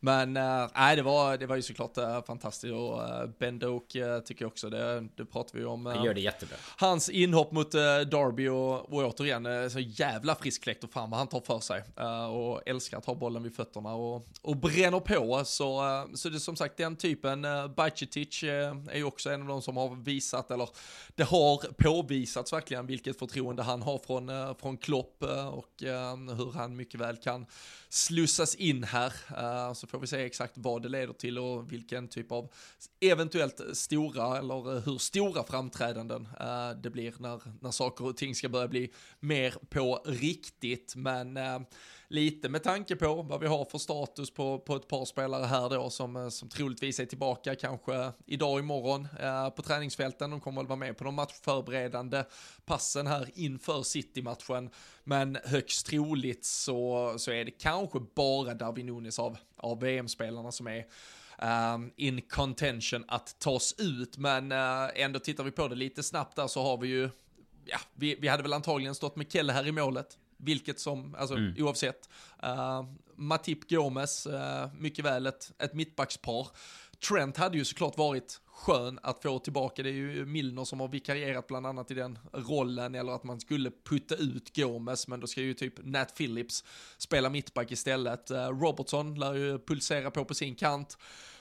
Men 0.00 0.36
uh, 0.36 0.68
nej, 0.74 0.96
det 0.96 1.02
var, 1.02 1.36
det 1.36 1.46
var 1.46 1.56
ju 1.56 1.62
såklart 1.62 1.98
uh, 1.98 2.22
fantastiskt 2.22 2.72
och 2.72 2.98
uh, 2.98 3.26
Ben 3.38 3.58
Doak 3.58 3.96
uh, 3.96 4.18
tycker 4.20 4.44
jag 4.44 4.50
också, 4.50 4.70
det, 4.70 5.08
det 5.16 5.24
pratar 5.24 5.58
vi 5.58 5.64
om. 5.64 5.86
Uh, 5.86 6.04
gör 6.04 6.14
det 6.14 6.20
jättebra. 6.20 6.56
Hans 6.76 7.08
inhopp 7.08 7.52
mot 7.52 7.72
Derby 7.72 8.48
och, 8.48 8.92
och 8.92 9.20
återigen 9.20 9.70
så 9.70 9.78
jävla 9.78 10.34
friskkläckt 10.34 10.84
och 10.84 10.90
fan 10.90 11.10
vad 11.10 11.18
han 11.18 11.28
tar 11.28 11.40
för 11.40 11.60
sig. 11.60 11.82
och 12.30 12.68
älskar 12.68 12.98
att 12.98 13.04
ha 13.04 13.14
bollen 13.14 13.42
vid 13.42 13.56
fötterna 13.56 13.94
och, 13.94 14.26
och 14.42 14.56
bränner 14.56 15.00
på. 15.00 15.44
Så, 15.44 16.04
så 16.14 16.28
det 16.28 16.36
är 16.36 16.38
som 16.38 16.56
sagt 16.56 16.76
den 16.76 16.96
typen, 16.96 17.44
uh, 17.44 17.68
Bajcetic 17.68 18.42
är 18.42 18.96
ju 18.96 19.04
också 19.04 19.30
en 19.30 19.42
av 19.42 19.48
de 19.48 19.62
som 19.62 19.76
har 19.76 20.04
visat, 20.04 20.50
eller 20.50 20.68
det 21.14 21.24
har 21.24 21.72
påvisats 21.72 22.52
verkligen 22.52 22.77
vilket 22.86 23.18
förtroende 23.18 23.62
han 23.62 23.82
har 23.82 23.98
från, 23.98 24.28
eh, 24.28 24.54
från 24.56 24.76
Klopp 24.76 25.22
eh, 25.22 25.48
och 25.48 25.82
eh, 25.82 26.16
hur 26.16 26.52
han 26.52 26.76
mycket 26.76 27.00
väl 27.00 27.16
kan 27.16 27.46
slussas 27.88 28.54
in 28.54 28.84
här. 28.84 29.12
Eh, 29.30 29.72
så 29.72 29.86
får 29.86 29.98
vi 29.98 30.06
se 30.06 30.24
exakt 30.24 30.52
vad 30.56 30.82
det 30.82 30.88
leder 30.88 31.12
till 31.12 31.38
och 31.38 31.72
vilken 31.72 32.08
typ 32.08 32.32
av 32.32 32.52
eventuellt 33.00 33.60
stora 33.72 34.38
eller 34.38 34.76
eh, 34.76 34.82
hur 34.82 34.98
stora 34.98 35.44
framträdanden 35.44 36.28
eh, 36.40 36.70
det 36.70 36.90
blir 36.90 37.14
när, 37.18 37.40
när 37.60 37.70
saker 37.70 38.06
och 38.06 38.16
ting 38.16 38.34
ska 38.34 38.48
börja 38.48 38.68
bli 38.68 38.92
mer 39.20 39.54
på 39.70 40.02
riktigt. 40.06 40.96
Men 40.96 41.38
lite 42.10 42.48
med 42.48 42.62
tanke 42.62 42.96
på 42.96 43.22
vad 43.22 43.40
vi 43.40 43.46
har 43.46 43.64
för 43.64 43.78
status 43.78 44.30
på, 44.30 44.58
på 44.58 44.76
ett 44.76 44.88
par 44.88 45.04
spelare 45.04 45.44
här 45.44 45.70
då 45.70 45.90
som, 45.90 46.30
som 46.30 46.48
troligtvis 46.48 47.00
är 47.00 47.06
tillbaka 47.06 47.54
kanske 47.54 48.12
idag 48.26 48.58
imorgon 48.58 49.08
eh, 49.20 49.50
på 49.50 49.62
träningsfälten. 49.62 50.30
De 50.30 50.40
kommer 50.40 50.60
väl 50.60 50.66
vara 50.66 50.76
med 50.76 50.98
på 50.98 51.04
de 51.04 51.14
matchförberedande 51.14 52.24
passen 52.64 53.06
här 53.06 53.30
inför 53.34 53.82
City-matchen. 53.82 54.70
Men 55.08 55.38
högst 55.44 55.86
troligt 55.86 56.44
så, 56.44 57.14
så 57.18 57.30
är 57.30 57.44
det 57.44 57.50
kanske 57.50 58.00
bara 58.14 58.54
Darwin 58.54 58.86
Nunes 58.86 59.18
av, 59.18 59.38
av 59.56 59.80
VM-spelarna 59.80 60.52
som 60.52 60.66
är 60.66 60.84
Um, 61.42 61.92
in 61.96 62.22
contention 62.22 63.04
att 63.08 63.38
tas 63.38 63.74
ut, 63.78 64.18
men 64.18 64.52
uh, 64.52 64.88
ändå 64.94 65.18
tittar 65.18 65.44
vi 65.44 65.50
på 65.50 65.68
det 65.68 65.74
lite 65.74 66.02
snabbt 66.02 66.36
där 66.36 66.46
så 66.46 66.62
har 66.62 66.78
vi 66.78 66.88
ju, 66.88 67.10
ja, 67.64 67.78
vi, 67.94 68.14
vi 68.20 68.28
hade 68.28 68.42
väl 68.42 68.52
antagligen 68.52 68.94
stått 68.94 69.16
med 69.16 69.32
Kelle 69.32 69.52
här 69.52 69.66
i 69.66 69.72
målet, 69.72 70.18
vilket 70.36 70.80
som, 70.80 71.14
alltså 71.14 71.34
mm. 71.34 71.54
oavsett. 71.58 72.08
Uh, 72.44 72.82
Matip 73.14 73.70
Gomes, 73.70 74.26
uh, 74.26 74.66
mycket 74.78 75.04
väl 75.04 75.26
ett, 75.26 75.52
ett 75.58 75.74
mittbackspar. 75.74 76.48
Trent 77.08 77.36
hade 77.36 77.58
ju 77.58 77.64
såklart 77.64 77.98
varit 77.98 78.40
skön 78.46 78.98
att 79.02 79.22
få 79.22 79.38
tillbaka. 79.38 79.82
Det 79.82 79.88
är 79.88 79.92
ju 79.92 80.26
Milner 80.26 80.64
som 80.64 80.80
har 80.80 80.88
vikarierat 80.88 81.46
bland 81.46 81.66
annat 81.66 81.90
i 81.90 81.94
den 81.94 82.18
rollen, 82.32 82.94
eller 82.94 83.12
att 83.12 83.24
man 83.24 83.40
skulle 83.40 83.70
putta 83.84 84.14
ut 84.14 84.56
Gomes, 84.56 85.08
men 85.08 85.20
då 85.20 85.26
ska 85.26 85.40
ju 85.40 85.54
typ 85.54 85.74
Nat 85.84 86.16
Phillips 86.16 86.64
spela 86.98 87.30
mittback 87.30 87.72
istället. 87.72 88.30
Eh, 88.30 88.48
Robertson 88.48 89.14
lär 89.14 89.34
ju 89.34 89.58
pulsera 89.58 90.10
på 90.10 90.24
på 90.24 90.34
sin 90.34 90.54
kant 90.54 90.98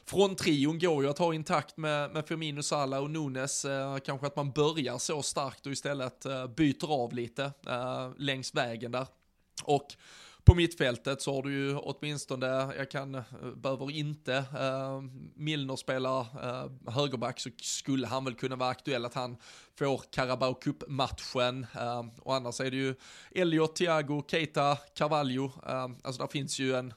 från 0.10 0.36
trion 0.36 0.80
går 0.80 1.04
ju 1.04 1.10
att 1.10 1.18
ha 1.18 1.34
intakt 1.34 1.78
med, 1.78 2.12
med 2.12 2.28
Firmino, 2.28 2.64
Salah 2.64 3.04
och 3.04 3.10
Nunes. 3.10 3.66
Eh, 3.66 3.98
kanske 3.98 4.28
att 4.28 4.36
man 4.36 4.52
börjar 4.52 4.98
så 4.98 5.22
starkt 5.22 5.66
och 5.66 5.72
istället 5.72 6.26
eh, 6.26 6.48
byter 6.48 7.04
av 7.04 7.14
lite 7.14 7.52
eh, 7.68 8.12
längs 8.18 8.56
vägen 8.56 8.92
där. 8.92 9.08
Och 9.64 9.88
på 10.48 10.56
mittfältet 10.56 11.22
så 11.22 11.36
har 11.36 11.44
du 11.44 11.54
ju 11.54 11.78
åtminstone, 11.78 12.48
jag 12.78 12.92
kan, 12.92 13.16
eh, 13.16 13.24
behöver 13.56 13.92
inte 13.92 14.36
eh, 14.36 15.02
Milner 15.36 15.76
spela 15.76 16.20
eh, 16.20 16.92
högerback 16.94 17.40
så 17.40 17.50
skulle 17.62 18.08
han 18.08 18.26
väl 18.26 18.36
kunna 18.36 18.56
vara 18.56 18.70
aktuell 18.70 19.06
att 19.06 19.14
han 19.14 19.38
får 19.80 20.02
Carabao 20.12 20.54
Cup-matchen. 20.54 21.68
Eh, 21.76 22.06
och 22.22 22.36
annars 22.36 22.60
är 22.60 22.72
det 22.72 22.78
ju 22.78 22.96
Elliot, 23.32 23.76
Thiago, 23.76 24.24
Keita, 24.28 24.76
Carvalho. 24.76 25.52
Eh, 25.68 25.84
alltså 26.04 26.22
där 26.22 26.28
finns 26.28 26.60
ju 26.60 26.76
en, 26.76 26.94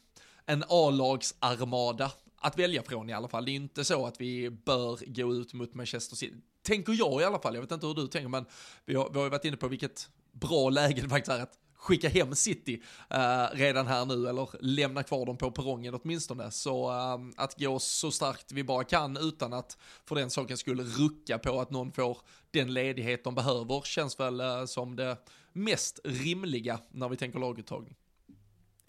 en 0.46 0.64
A-lagsarmada 0.68 2.12
att 2.36 2.58
välja 2.58 2.82
från 2.82 3.10
i 3.10 3.12
alla 3.12 3.28
fall. 3.28 3.44
Det 3.44 3.50
är 3.50 3.56
inte 3.56 3.84
så 3.84 4.06
att 4.06 4.20
vi 4.20 4.50
bör 4.50 4.98
gå 5.06 5.34
ut 5.34 5.54
mot 5.54 5.74
Manchester 5.74 6.16
City. 6.16 6.36
Tänker 6.62 6.92
jag 6.92 7.20
i 7.20 7.24
alla 7.24 7.38
fall, 7.38 7.54
jag 7.54 7.62
vet 7.62 7.72
inte 7.72 7.86
hur 7.86 7.94
du 7.94 8.06
tänker, 8.06 8.28
men 8.28 8.46
vi 8.86 8.94
har, 8.94 9.10
vi 9.10 9.16
har 9.16 9.24
ju 9.24 9.30
varit 9.30 9.44
inne 9.44 9.56
på 9.56 9.68
vilket 9.68 10.08
bra 10.32 10.70
läge 10.70 11.02
det 11.02 11.08
faktiskt 11.08 11.32
är 11.32 11.42
att 11.42 11.58
skicka 11.80 12.08
hem 12.08 12.34
City 12.34 12.82
uh, 13.14 13.56
redan 13.56 13.86
här 13.86 14.06
nu, 14.06 14.28
eller 14.28 14.48
lämna 14.60 15.02
kvar 15.02 15.26
dem 15.26 15.36
på 15.36 15.50
perrongen 15.50 15.94
åtminstone. 15.94 16.50
Så 16.50 16.90
uh, 16.90 17.30
att 17.36 17.60
gå 17.60 17.78
så 17.78 18.10
starkt 18.10 18.52
vi 18.52 18.64
bara 18.64 18.84
kan 18.84 19.16
utan 19.16 19.52
att 19.52 19.78
för 20.04 20.14
den 20.14 20.30
saken 20.30 20.56
skulle 20.56 20.82
rucka 20.82 21.38
på 21.38 21.60
att 21.60 21.70
någon 21.70 21.92
får 21.92 22.18
den 22.50 22.74
ledighet 22.74 23.24
de 23.24 23.34
behöver 23.34 23.82
känns 23.82 24.20
väl 24.20 24.40
uh, 24.40 24.64
som 24.64 24.96
det 24.96 25.16
mest 25.52 26.00
rimliga 26.04 26.80
när 26.90 27.08
vi 27.08 27.16
tänker 27.16 27.38
laguttagning. 27.38 27.96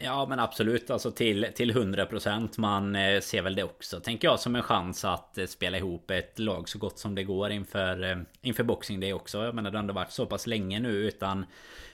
Ja 0.03 0.25
men 0.25 0.39
absolut 0.39 0.89
alltså 0.89 1.11
till, 1.11 1.47
till 1.55 1.71
100% 1.71 2.49
Man 2.57 2.95
eh, 2.95 3.21
ser 3.21 3.41
väl 3.41 3.55
det 3.55 3.63
också 3.63 3.99
tänker 3.99 4.27
jag 4.27 4.39
som 4.39 4.55
en 4.55 4.63
chans 4.63 5.05
att 5.05 5.37
eh, 5.37 5.45
spela 5.45 5.77
ihop 5.77 6.11
ett 6.11 6.39
lag 6.39 6.69
så 6.69 6.79
gott 6.79 6.99
som 6.99 7.15
det 7.15 7.23
går 7.23 7.51
inför, 7.51 8.03
eh, 8.03 8.17
inför 8.41 8.63
Boxing 8.63 8.99
Day 8.99 9.13
också. 9.13 9.43
Jag 9.43 9.55
menar 9.55 9.71
det 9.71 9.77
har 9.77 9.81
ändå 9.81 9.93
varit 9.93 10.11
så 10.11 10.25
pass 10.25 10.47
länge 10.47 10.79
nu 10.79 10.89
utan 10.89 11.45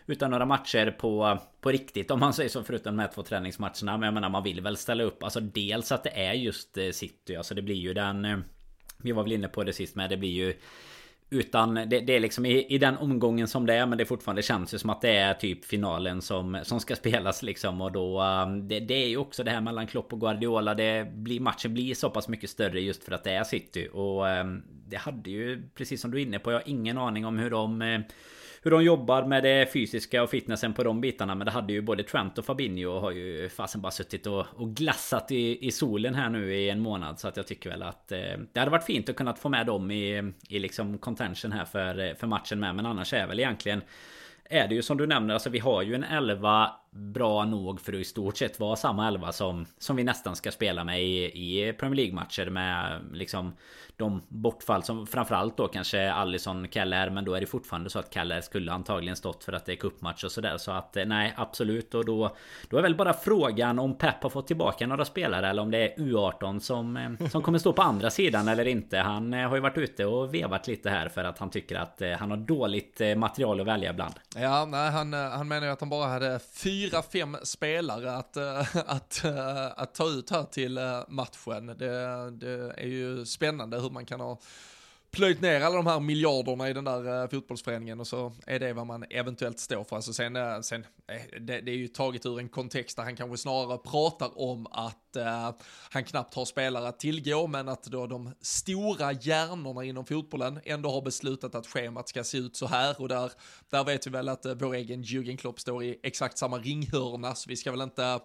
utan 0.05 0.31
några 0.31 0.45
matcher 0.45 0.91
på, 0.91 1.37
på 1.61 1.71
riktigt 1.71 2.11
om 2.11 2.19
man 2.19 2.33
säger 2.33 2.49
så 2.49 2.63
förutom 2.63 2.97
de 2.97 3.01
här 3.01 3.11
två 3.13 3.23
träningsmatcherna. 3.23 3.97
Men 3.97 4.01
jag 4.01 4.13
menar 4.13 4.29
man 4.29 4.43
vill 4.43 4.61
väl 4.61 4.77
ställa 4.77 5.03
upp 5.03 5.23
Alltså 5.23 5.39
dels 5.39 5.91
att 5.91 6.03
det 6.03 6.25
är 6.25 6.33
just 6.33 6.77
City 6.91 7.35
Alltså 7.35 7.55
det 7.55 7.61
blir 7.61 7.75
ju 7.75 7.93
den 7.93 8.43
Vi 8.97 9.11
var 9.11 9.23
väl 9.23 9.31
inne 9.31 9.47
på 9.47 9.63
det 9.63 9.73
sist 9.73 9.95
med 9.95 10.09
Det 10.09 10.17
blir 10.17 10.31
ju 10.31 10.53
utan 11.29 11.73
det, 11.73 11.85
det, 11.85 12.15
är 12.15 12.19
liksom 12.19 12.45
i, 12.45 12.65
i, 12.69 12.77
den 12.77 12.97
omgången 12.97 13.47
som 13.47 13.65
det 13.65 13.73
är 13.73 13.85
Men 13.85 13.97
det 13.97 14.05
fortfarande 14.05 14.41
känns 14.41 14.73
ju 14.73 14.77
som 14.77 14.89
att 14.89 15.01
det 15.01 15.17
är 15.17 15.33
typ 15.33 15.65
finalen 15.65 16.21
som, 16.21 16.59
som 16.63 16.79
ska 16.79 16.95
spelas 17.05 17.43
liksom. 17.43 17.81
Och 17.81 17.91
då 17.91 18.21
um, 18.23 18.67
det, 18.67 18.79
det, 18.79 18.93
är 18.93 19.07
ju 19.07 19.17
också 19.17 19.43
det 19.43 19.51
här 19.51 19.61
mellan 19.61 19.87
Klopp 19.87 20.13
och 20.13 20.19
Guardiola. 20.19 20.75
Det 20.75 21.11
blir, 21.13 21.39
Matchen 21.39 21.73
blir 21.73 21.95
så 21.95 22.09
pass 22.09 22.27
mycket 22.27 22.49
större 22.49 22.81
just 22.81 23.03
för 23.03 23.11
att 23.11 23.23
det 23.23 23.31
är 23.31 23.43
City. 23.43 23.87
Och 23.93 24.25
um, 24.25 24.63
det 24.87 24.97
hade 24.97 25.29
ju 25.29 25.69
precis 25.75 26.01
som 26.01 26.11
du 26.11 26.17
är 26.17 26.25
inne 26.25 26.39
på 26.39 26.51
Jag 26.51 26.59
har 26.59 26.69
ingen 26.69 26.97
aning 26.97 27.25
om 27.25 27.37
hur 27.37 27.49
de 27.49 27.81
eh, 27.81 28.01
hur 28.67 28.71
de 28.71 28.83
jobbar 28.83 29.23
med 29.23 29.43
det 29.43 29.73
fysiska 29.73 30.23
och 30.23 30.29
fitnessen 30.29 30.73
på 30.73 30.83
de 30.83 31.01
bitarna. 31.01 31.35
Men 31.35 31.45
det 31.45 31.51
hade 31.51 31.73
ju 31.73 31.81
både 31.81 32.03
Trent 32.03 32.37
och 32.37 32.45
Fabinho 32.45 32.99
har 32.99 33.11
ju 33.11 33.49
fasen 33.49 33.81
bara 33.81 33.91
suttit 33.91 34.27
och, 34.27 34.45
och 34.55 34.75
glassat 34.75 35.31
i, 35.31 35.67
i 35.67 35.71
solen 35.71 36.15
här 36.15 36.29
nu 36.29 36.55
i 36.55 36.69
en 36.69 36.79
månad. 36.79 37.19
Så 37.19 37.27
att 37.27 37.37
jag 37.37 37.47
tycker 37.47 37.69
väl 37.69 37.83
att 37.83 38.11
eh, 38.11 38.19
det 38.53 38.59
hade 38.59 38.71
varit 38.71 38.83
fint 38.83 39.09
att 39.09 39.15
kunna 39.15 39.33
få 39.33 39.49
med 39.49 39.65
dem 39.65 39.91
i, 39.91 40.33
i 40.49 40.59
liksom 40.59 40.97
contention 40.97 41.51
här 41.51 41.65
för, 41.65 42.15
för 42.15 42.27
matchen 42.27 42.59
med. 42.59 42.75
Men 42.75 42.85
annars 42.85 43.13
är 43.13 43.27
väl 43.27 43.39
egentligen 43.39 43.81
är 44.49 44.67
det 44.67 44.75
ju 44.75 44.81
som 44.81 44.97
du 44.97 45.07
nämner, 45.07 45.33
alltså 45.33 45.49
vi 45.49 45.59
har 45.59 45.81
ju 45.81 45.95
en 45.95 46.03
11 46.03 46.71
bra 46.97 47.45
nog 47.45 47.81
för 47.81 47.93
att 47.93 47.99
i 47.99 48.03
stort 48.03 48.37
sett 48.37 48.59
vara 48.59 48.75
samma 48.75 49.07
elva 49.07 49.31
som, 49.31 49.65
som 49.77 49.95
vi 49.95 50.03
nästan 50.03 50.35
ska 50.35 50.51
spela 50.51 50.83
med 50.83 51.03
i, 51.03 51.23
i 51.25 51.73
Premier 51.73 51.95
League-matcher 51.95 52.49
med 52.49 53.01
liksom 53.13 53.53
de 53.97 54.21
bortfall 54.27 54.83
som 54.83 55.07
framförallt 55.07 55.57
då 55.57 55.67
kanske 55.67 56.11
Allison 56.11 56.67
Keller 56.67 57.09
men 57.09 57.25
då 57.25 57.33
är 57.33 57.41
det 57.41 57.47
fortfarande 57.47 57.89
så 57.89 57.99
att 57.99 58.13
Keller 58.13 58.41
skulle 58.41 58.71
antagligen 58.71 59.15
stått 59.15 59.43
för 59.43 59.53
att 59.53 59.65
det 59.65 59.71
är 59.71 59.75
cupmatch 59.75 60.23
och 60.23 60.31
sådär. 60.31 60.57
Så 60.57 60.71
att 60.71 60.97
eh, 60.97 61.05
nej 61.05 61.33
absolut. 61.37 61.93
Och 61.93 62.05
då 62.05 62.35
Då 62.69 62.77
är 62.77 62.81
väl 62.81 62.95
bara 62.95 63.13
frågan 63.13 63.79
om 63.79 63.97
Pep 63.97 64.23
har 64.23 64.29
fått 64.29 64.47
tillbaka 64.47 64.87
några 64.87 65.05
spelare 65.05 65.49
eller 65.49 65.61
om 65.61 65.71
det 65.71 65.77
är 65.77 65.97
U18 65.97 66.59
som 66.59 66.97
eh, 66.97 67.27
Som 67.27 67.41
kommer 67.41 67.59
stå 67.59 67.73
på 67.73 67.81
andra 67.81 68.09
sidan 68.09 68.47
eller 68.47 68.67
inte. 68.67 68.97
Han 68.97 69.33
eh, 69.33 69.49
har 69.49 69.55
ju 69.55 69.61
varit 69.61 69.77
ute 69.77 70.05
och 70.05 70.33
vevat 70.33 70.67
lite 70.67 70.89
här 70.89 71.09
för 71.09 71.23
att 71.23 71.39
han 71.39 71.49
tycker 71.49 71.75
att 71.75 72.01
han 72.19 72.29
har 72.29 72.37
dåligt 72.37 73.01
material 73.17 73.61
att 73.61 73.67
välja 73.67 73.93
bland. 73.93 74.13
Ja 74.35 74.65
nej 74.65 74.91
han, 74.91 75.13
han 75.13 75.47
menar 75.47 75.67
ju 75.67 75.73
att 75.73 75.79
han 75.79 75.89
bara 75.89 76.07
hade 76.07 76.39
fyra 76.63 76.86
fyra, 76.89 77.01
fem 77.01 77.37
spelare 77.43 78.11
att, 78.11 78.37
eh, 78.37 78.77
att, 78.85 79.23
eh, 79.23 79.65
att 79.65 79.95
ta 79.95 80.09
ut 80.09 80.29
här 80.29 80.43
till 80.43 80.77
eh, 80.77 81.01
matchen 81.07 81.67
det, 81.67 82.31
det 82.31 82.73
är 82.77 82.87
ju 82.87 83.25
spännande 83.25 83.79
hur 83.79 83.89
man 83.89 84.05
kan 84.05 84.19
ha 84.19 84.39
plöjt 85.11 85.41
ner 85.41 85.61
alla 85.61 85.75
de 85.75 85.87
här 85.87 85.99
miljarderna 85.99 86.69
i 86.69 86.73
den 86.73 86.83
där 86.83 87.27
fotbollsföreningen 87.27 87.99
och 87.99 88.07
så 88.07 88.33
är 88.45 88.59
det 88.59 88.73
vad 88.73 88.87
man 88.87 89.05
eventuellt 89.09 89.59
står 89.59 89.83
för. 89.83 89.95
Alltså 89.95 90.13
sen, 90.13 90.63
sen 90.63 90.85
det, 91.39 91.61
det, 91.61 91.71
är 91.71 91.75
ju 91.75 91.87
taget 91.87 92.25
ur 92.25 92.39
en 92.39 92.49
kontext 92.49 92.97
där 92.97 93.03
han 93.03 93.15
kanske 93.15 93.37
snarare 93.37 93.77
pratar 93.77 94.41
om 94.41 94.67
att 94.71 95.06
han 95.89 96.03
knappt 96.03 96.33
har 96.33 96.45
spelare 96.45 96.87
att 96.87 96.99
tillgå, 96.99 97.47
men 97.47 97.69
att 97.69 97.83
då 97.83 98.07
de 98.07 98.33
stora 98.41 99.11
hjärnorna 99.11 99.83
inom 99.83 100.05
fotbollen 100.05 100.59
ändå 100.63 100.91
har 100.91 101.01
beslutat 101.01 101.55
att 101.55 101.67
schemat 101.67 102.09
ska 102.09 102.23
se 102.23 102.37
ut 102.37 102.55
så 102.55 102.67
här. 102.67 103.01
Och 103.01 103.07
där, 103.07 103.31
där 103.69 103.83
vet 103.83 104.07
vi 104.07 104.11
väl 104.11 104.29
att 104.29 104.45
eh, 104.45 104.53
vår 104.53 104.73
egen 104.73 105.03
Jürgen 105.03 105.37
Klopp 105.37 105.59
står 105.59 105.83
i 105.83 105.99
exakt 106.03 106.37
samma 106.37 106.57
ringhörna, 106.57 107.35
så 107.35 107.49
vi 107.49 107.55
ska 107.55 107.71
väl 107.71 107.81
inte, 107.81 108.19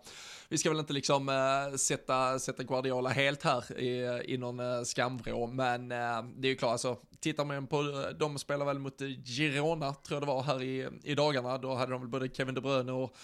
vi 0.48 0.58
ska 0.58 0.70
väl 0.70 0.78
inte 0.78 0.92
liksom 0.92 1.28
eh, 1.28 1.76
sätta, 1.76 2.38
sätta 2.38 2.62
Guardiola 2.62 3.10
helt 3.10 3.42
här 3.42 3.78
i, 3.78 4.22
i 4.34 4.36
någon 4.36 4.60
eh, 4.60 4.82
skamvrå, 4.82 5.46
men 5.46 5.88
det 5.88 5.94
är 5.94 6.50
ju 6.50 6.56
klart, 6.56 6.72
alltså 6.72 6.96
tittar 7.20 7.44
man 7.44 7.66
på, 7.66 8.12
de 8.18 8.38
spelar 8.38 8.66
väl 8.66 8.78
mot 8.78 9.00
Girona, 9.24 9.94
tror 9.94 10.16
jag 10.16 10.22
det 10.22 10.26
var 10.26 10.42
här 10.42 10.62
i, 10.62 10.88
i 11.02 11.14
dagarna, 11.14 11.58
då 11.58 11.74
hade 11.74 11.92
de 11.92 12.00
väl 12.00 12.10
både 12.10 12.28
Kevin 12.28 12.54
De 12.54 12.60
Bruyne 12.60 12.92
och 12.92 13.16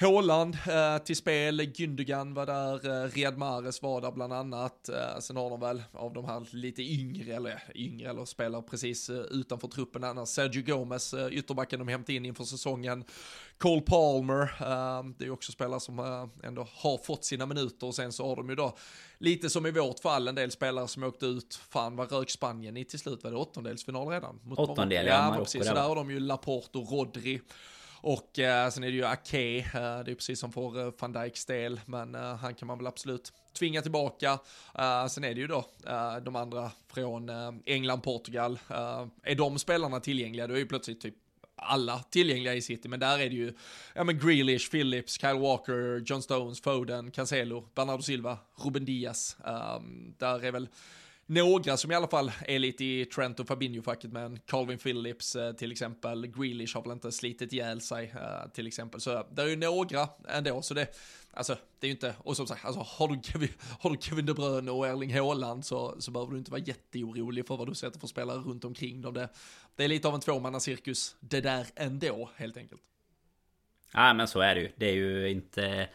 Håland 0.00 0.58
eh, 0.68 0.98
till 0.98 1.16
spel, 1.16 1.60
Gündogan 1.60 2.34
var 2.34 2.46
där, 2.46 3.04
eh, 3.04 3.08
Riyad 3.10 3.38
Mahrez 3.38 3.82
var 3.82 4.00
där 4.00 4.12
bland 4.12 4.32
annat. 4.32 4.88
Eh, 4.88 5.18
sen 5.20 5.36
har 5.36 5.50
de 5.50 5.60
väl 5.60 5.82
av 5.92 6.12
de 6.12 6.24
här 6.24 6.46
lite 6.50 6.82
yngre, 6.82 7.34
eller 7.34 7.62
yngre, 7.74 8.10
eller 8.10 8.24
spelar 8.24 8.62
precis 8.62 9.10
eh, 9.10 9.16
utanför 9.16 9.68
truppen 9.68 10.04
annars. 10.04 10.28
Sergio 10.28 10.62
Gomez, 10.62 11.14
eh, 11.14 11.28
ytterbacken 11.32 11.78
de 11.78 11.88
hämtade 11.88 12.14
in 12.16 12.24
inför 12.24 12.44
säsongen. 12.44 13.04
Cole 13.58 13.80
Palmer, 13.80 14.42
eh, 14.42 15.04
det 15.18 15.24
är 15.24 15.30
också 15.30 15.52
spelare 15.52 15.80
som 15.80 15.98
eh, 15.98 16.46
ändå 16.48 16.66
har 16.72 16.98
fått 16.98 17.24
sina 17.24 17.46
minuter 17.46 17.86
och 17.86 17.94
sen 17.94 18.12
så 18.12 18.28
har 18.28 18.36
de 18.36 18.48
ju 18.48 18.54
då 18.54 18.76
lite 19.18 19.50
som 19.50 19.66
i 19.66 19.70
vårt 19.70 20.00
fall 20.00 20.28
en 20.28 20.34
del 20.34 20.50
spelare 20.50 20.88
som 20.88 21.02
åkte 21.02 21.26
ut, 21.26 21.60
fan 21.70 21.96
vad 21.96 22.12
rök 22.12 22.30
Spanien 22.30 22.76
i 22.76 22.84
till 22.84 22.98
slut, 22.98 23.24
var 23.24 23.30
det 23.30 23.36
åttondelsfinal 23.36 24.08
redan? 24.08 24.40
Åttondel, 24.56 25.06
ja, 25.06 25.12
ja 25.12 25.38
precis, 25.38 25.66
så 25.66 25.74
där 25.74 25.82
har 25.82 25.96
de 25.96 26.10
ju 26.10 26.20
Laporte 26.20 26.78
och 26.78 26.92
Rodri. 26.92 27.40
Och 28.02 28.38
eh, 28.38 28.70
sen 28.70 28.84
är 28.84 28.86
det 28.86 28.96
ju 28.96 29.04
Ake, 29.04 29.58
eh, 29.58 29.64
det 29.74 30.10
är 30.10 30.14
precis 30.14 30.40
som 30.40 30.52
för 30.52 30.86
eh, 30.86 30.92
van 30.98 31.12
Dijks 31.12 31.44
del, 31.44 31.80
men 31.86 32.14
eh, 32.14 32.36
han 32.36 32.54
kan 32.54 32.66
man 32.66 32.78
väl 32.78 32.86
absolut 32.86 33.32
tvinga 33.58 33.82
tillbaka. 33.82 34.32
Uh, 34.78 35.06
sen 35.06 35.24
är 35.24 35.34
det 35.34 35.40
ju 35.40 35.46
då 35.46 35.58
uh, 35.88 36.16
de 36.22 36.36
andra 36.36 36.70
från 36.92 37.28
uh, 37.28 37.54
England, 37.66 38.00
Portugal. 38.00 38.58
är 39.22 39.34
de 39.34 39.58
spelarna 39.58 40.00
tillgängliga, 40.00 40.46
då 40.46 40.54
är 40.54 40.58
ju 40.58 40.66
plötsligt 40.66 41.00
typ 41.00 41.14
alla 41.56 41.98
tillgängliga 41.98 42.54
i 42.54 42.62
City, 42.62 42.88
men 42.88 43.00
där 43.00 43.18
är 43.18 43.30
det 43.30 43.36
ju, 43.36 43.52
ja 43.94 44.04
men 44.04 44.18
Grealish, 44.18 44.70
Phillips, 44.70 45.20
Kyle 45.20 45.38
Walker, 45.38 46.02
John 46.06 46.22
Stones, 46.22 46.60
Foden, 46.60 47.10
Cancelo, 47.10 47.68
Bernardo 47.74 48.02
Silva, 48.02 48.38
Ruben 48.64 48.84
Diaz. 48.84 49.36
Um, 49.44 49.54
ehm, 49.54 50.14
där 50.18 50.44
är 50.44 50.52
väl 50.52 50.68
några 51.26 51.76
som 51.76 51.92
i 51.92 51.94
alla 51.94 52.08
fall 52.08 52.32
är 52.46 52.58
lite 52.58 52.84
i 52.84 53.04
Trent 53.04 53.40
och 53.40 53.46
Fabinho-facket 53.46 54.12
med 54.12 54.24
en 54.24 54.38
Calvin 54.46 54.78
Phillips 54.78 55.36
eh, 55.36 55.52
till 55.52 55.72
exempel. 55.72 56.26
Grealish 56.26 56.74
har 56.74 56.82
väl 56.82 56.92
inte 56.92 57.12
slitit 57.12 57.52
ihjäl 57.52 57.80
sig 57.80 58.12
eh, 58.14 58.50
till 58.52 58.66
exempel. 58.66 59.00
Så 59.00 59.12
eh, 59.12 59.24
det 59.32 59.42
är 59.42 59.46
ju 59.46 59.56
några 59.56 60.08
ändå, 60.28 60.62
så 60.62 60.74
det, 60.74 60.86
alltså 61.30 61.56
det 61.78 61.86
är 61.86 61.88
ju 61.88 61.92
inte, 61.94 62.14
och 62.18 62.36
som 62.36 62.46
sagt, 62.46 62.64
alltså, 62.64 62.80
har, 62.86 63.08
du 63.08 63.20
Kevin, 63.22 63.48
har 63.80 63.90
du 63.90 63.96
Kevin 64.00 64.26
De 64.26 64.32
Bruyne 64.32 64.70
och 64.70 64.86
Erling 64.86 65.14
Haaland 65.14 65.64
så, 65.64 65.96
så 65.98 66.10
behöver 66.10 66.32
du 66.32 66.38
inte 66.38 66.50
vara 66.50 66.62
jätteorolig 66.62 67.46
för 67.46 67.56
vad 67.56 67.68
du 67.68 67.74
sätter 67.74 68.00
för 68.00 68.06
spelare 68.06 68.38
runt 68.38 68.64
omkring 68.64 69.00
dem. 69.00 69.14
Det, 69.14 69.28
det 69.76 69.84
är 69.84 69.88
lite 69.88 70.08
av 70.08 70.14
en 70.14 70.20
tvåmannacirkus 70.20 71.16
det 71.20 71.40
där 71.40 71.66
ändå, 71.74 72.30
helt 72.36 72.56
enkelt. 72.56 72.82
Ja 73.92 74.14
men 74.14 74.28
så 74.28 74.40
är 74.40 74.54
det 74.54 74.60
ju. 74.60 74.72
Det 74.76 74.86
är 74.86 74.94
ju 74.94 75.30
inte 75.30 75.88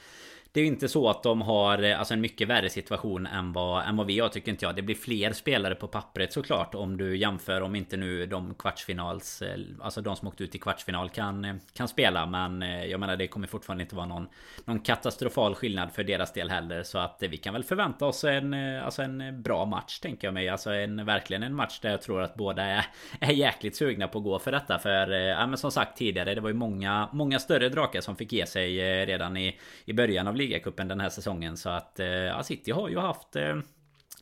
det 0.58 0.62
är 0.62 0.64
ju 0.64 0.72
inte 0.72 0.88
så 0.88 1.10
att 1.10 1.24
de 1.24 1.42
har 1.42 1.84
eh, 1.84 2.00
alltså 2.00 2.14
en 2.14 2.22
mycket 2.22 2.48
värre 2.48 2.70
situation 2.70 3.26
än 3.26 3.54
vad, 3.54 3.88
än 3.88 3.98
vad 3.98 4.08
vi 4.08 4.20
har 4.20 4.30
tycker 4.30 4.52
inte 4.52 4.66
jag. 4.66 4.76
Det 4.76 4.82
blir 4.82 4.96
fler 4.96 5.34
spelare 5.34 5.76
på 5.76 5.88
pappret 5.88 6.34
såklart 6.34 6.76
om 6.76 6.98
du 6.98 7.18
jämför 7.18 7.62
om 7.62 7.76
inte 7.76 7.98
nu 7.98 8.26
de 8.26 8.54
kvartsfinals 8.54 9.42
eh, 9.42 9.60
Alltså 9.82 10.02
de 10.02 10.16
som 10.16 10.28
åkte 10.28 10.44
ut 10.44 10.56
i 10.56 10.60
kvartsfinal 10.60 11.10
kan, 11.10 11.46
eh, 11.46 11.56
kan 11.74 11.88
spela. 11.88 12.26
Men 12.26 12.62
jag 12.90 13.00
menar 13.00 13.16
det 13.16 13.28
kommer 13.28 13.48
fortfarande 13.48 13.84
inte 13.84 13.96
vara 13.96 14.06
någon 14.06 14.28
Någon 14.66 14.80
katastrofal 14.80 15.56
skillnad 15.56 15.92
för 15.92 16.04
deras 16.04 16.34
del 16.34 16.50
heller. 16.50 16.84
Så 16.84 16.98
att 16.98 17.24
vi 17.30 17.38
kan 17.38 17.54
väl 17.54 17.64
förvänta 17.64 18.06
oss 18.06 18.24
en 18.24 18.54
Alltså 18.54 19.02
en 19.02 19.42
bra 19.42 19.66
match 19.66 20.00
tänker 20.00 20.28
jag 20.28 20.34
mig. 20.34 20.50
Alltså 20.50 20.72
en 20.72 21.06
verkligen 21.06 21.44
en 21.44 21.56
match 21.56 21.80
där 21.80 21.92
jag 21.92 22.02
tror 22.02 22.22
att 22.22 22.36
båda 22.36 22.64
är, 22.64 22.86
är 23.20 23.32
jäkligt 23.32 23.76
sugna 23.76 24.08
på 24.08 24.18
att 24.18 24.24
gå 24.24 24.40
för 24.40 24.52
detta. 24.52 24.80
För 24.80 25.12
Ja 25.12 25.48
men 25.48 25.58
som 25.58 25.72
sagt 25.72 25.98
tidigare 25.98 26.36
det 26.36 26.42
var 26.42 26.50
ju 26.50 26.56
många 26.56 27.10
Många 27.14 27.40
större 27.40 27.70
drakar 27.70 28.02
som 28.02 28.16
fick 28.16 28.34
ge 28.34 28.46
sig 28.46 29.06
redan 29.06 29.38
i 29.38 29.60
I 29.86 29.94
början 29.94 30.28
av 30.28 30.36
ligan 30.36 30.47
ligacupen 30.48 30.88
den 30.88 31.00
här 31.00 31.10
säsongen. 31.10 31.58
Så 31.58 31.70
att 31.70 32.00
eh, 32.00 32.08
ja, 32.08 32.44
City 32.44 32.72
har 32.72 32.90
ju 32.90 32.98
haft 32.98 33.36
eh, 33.36 33.56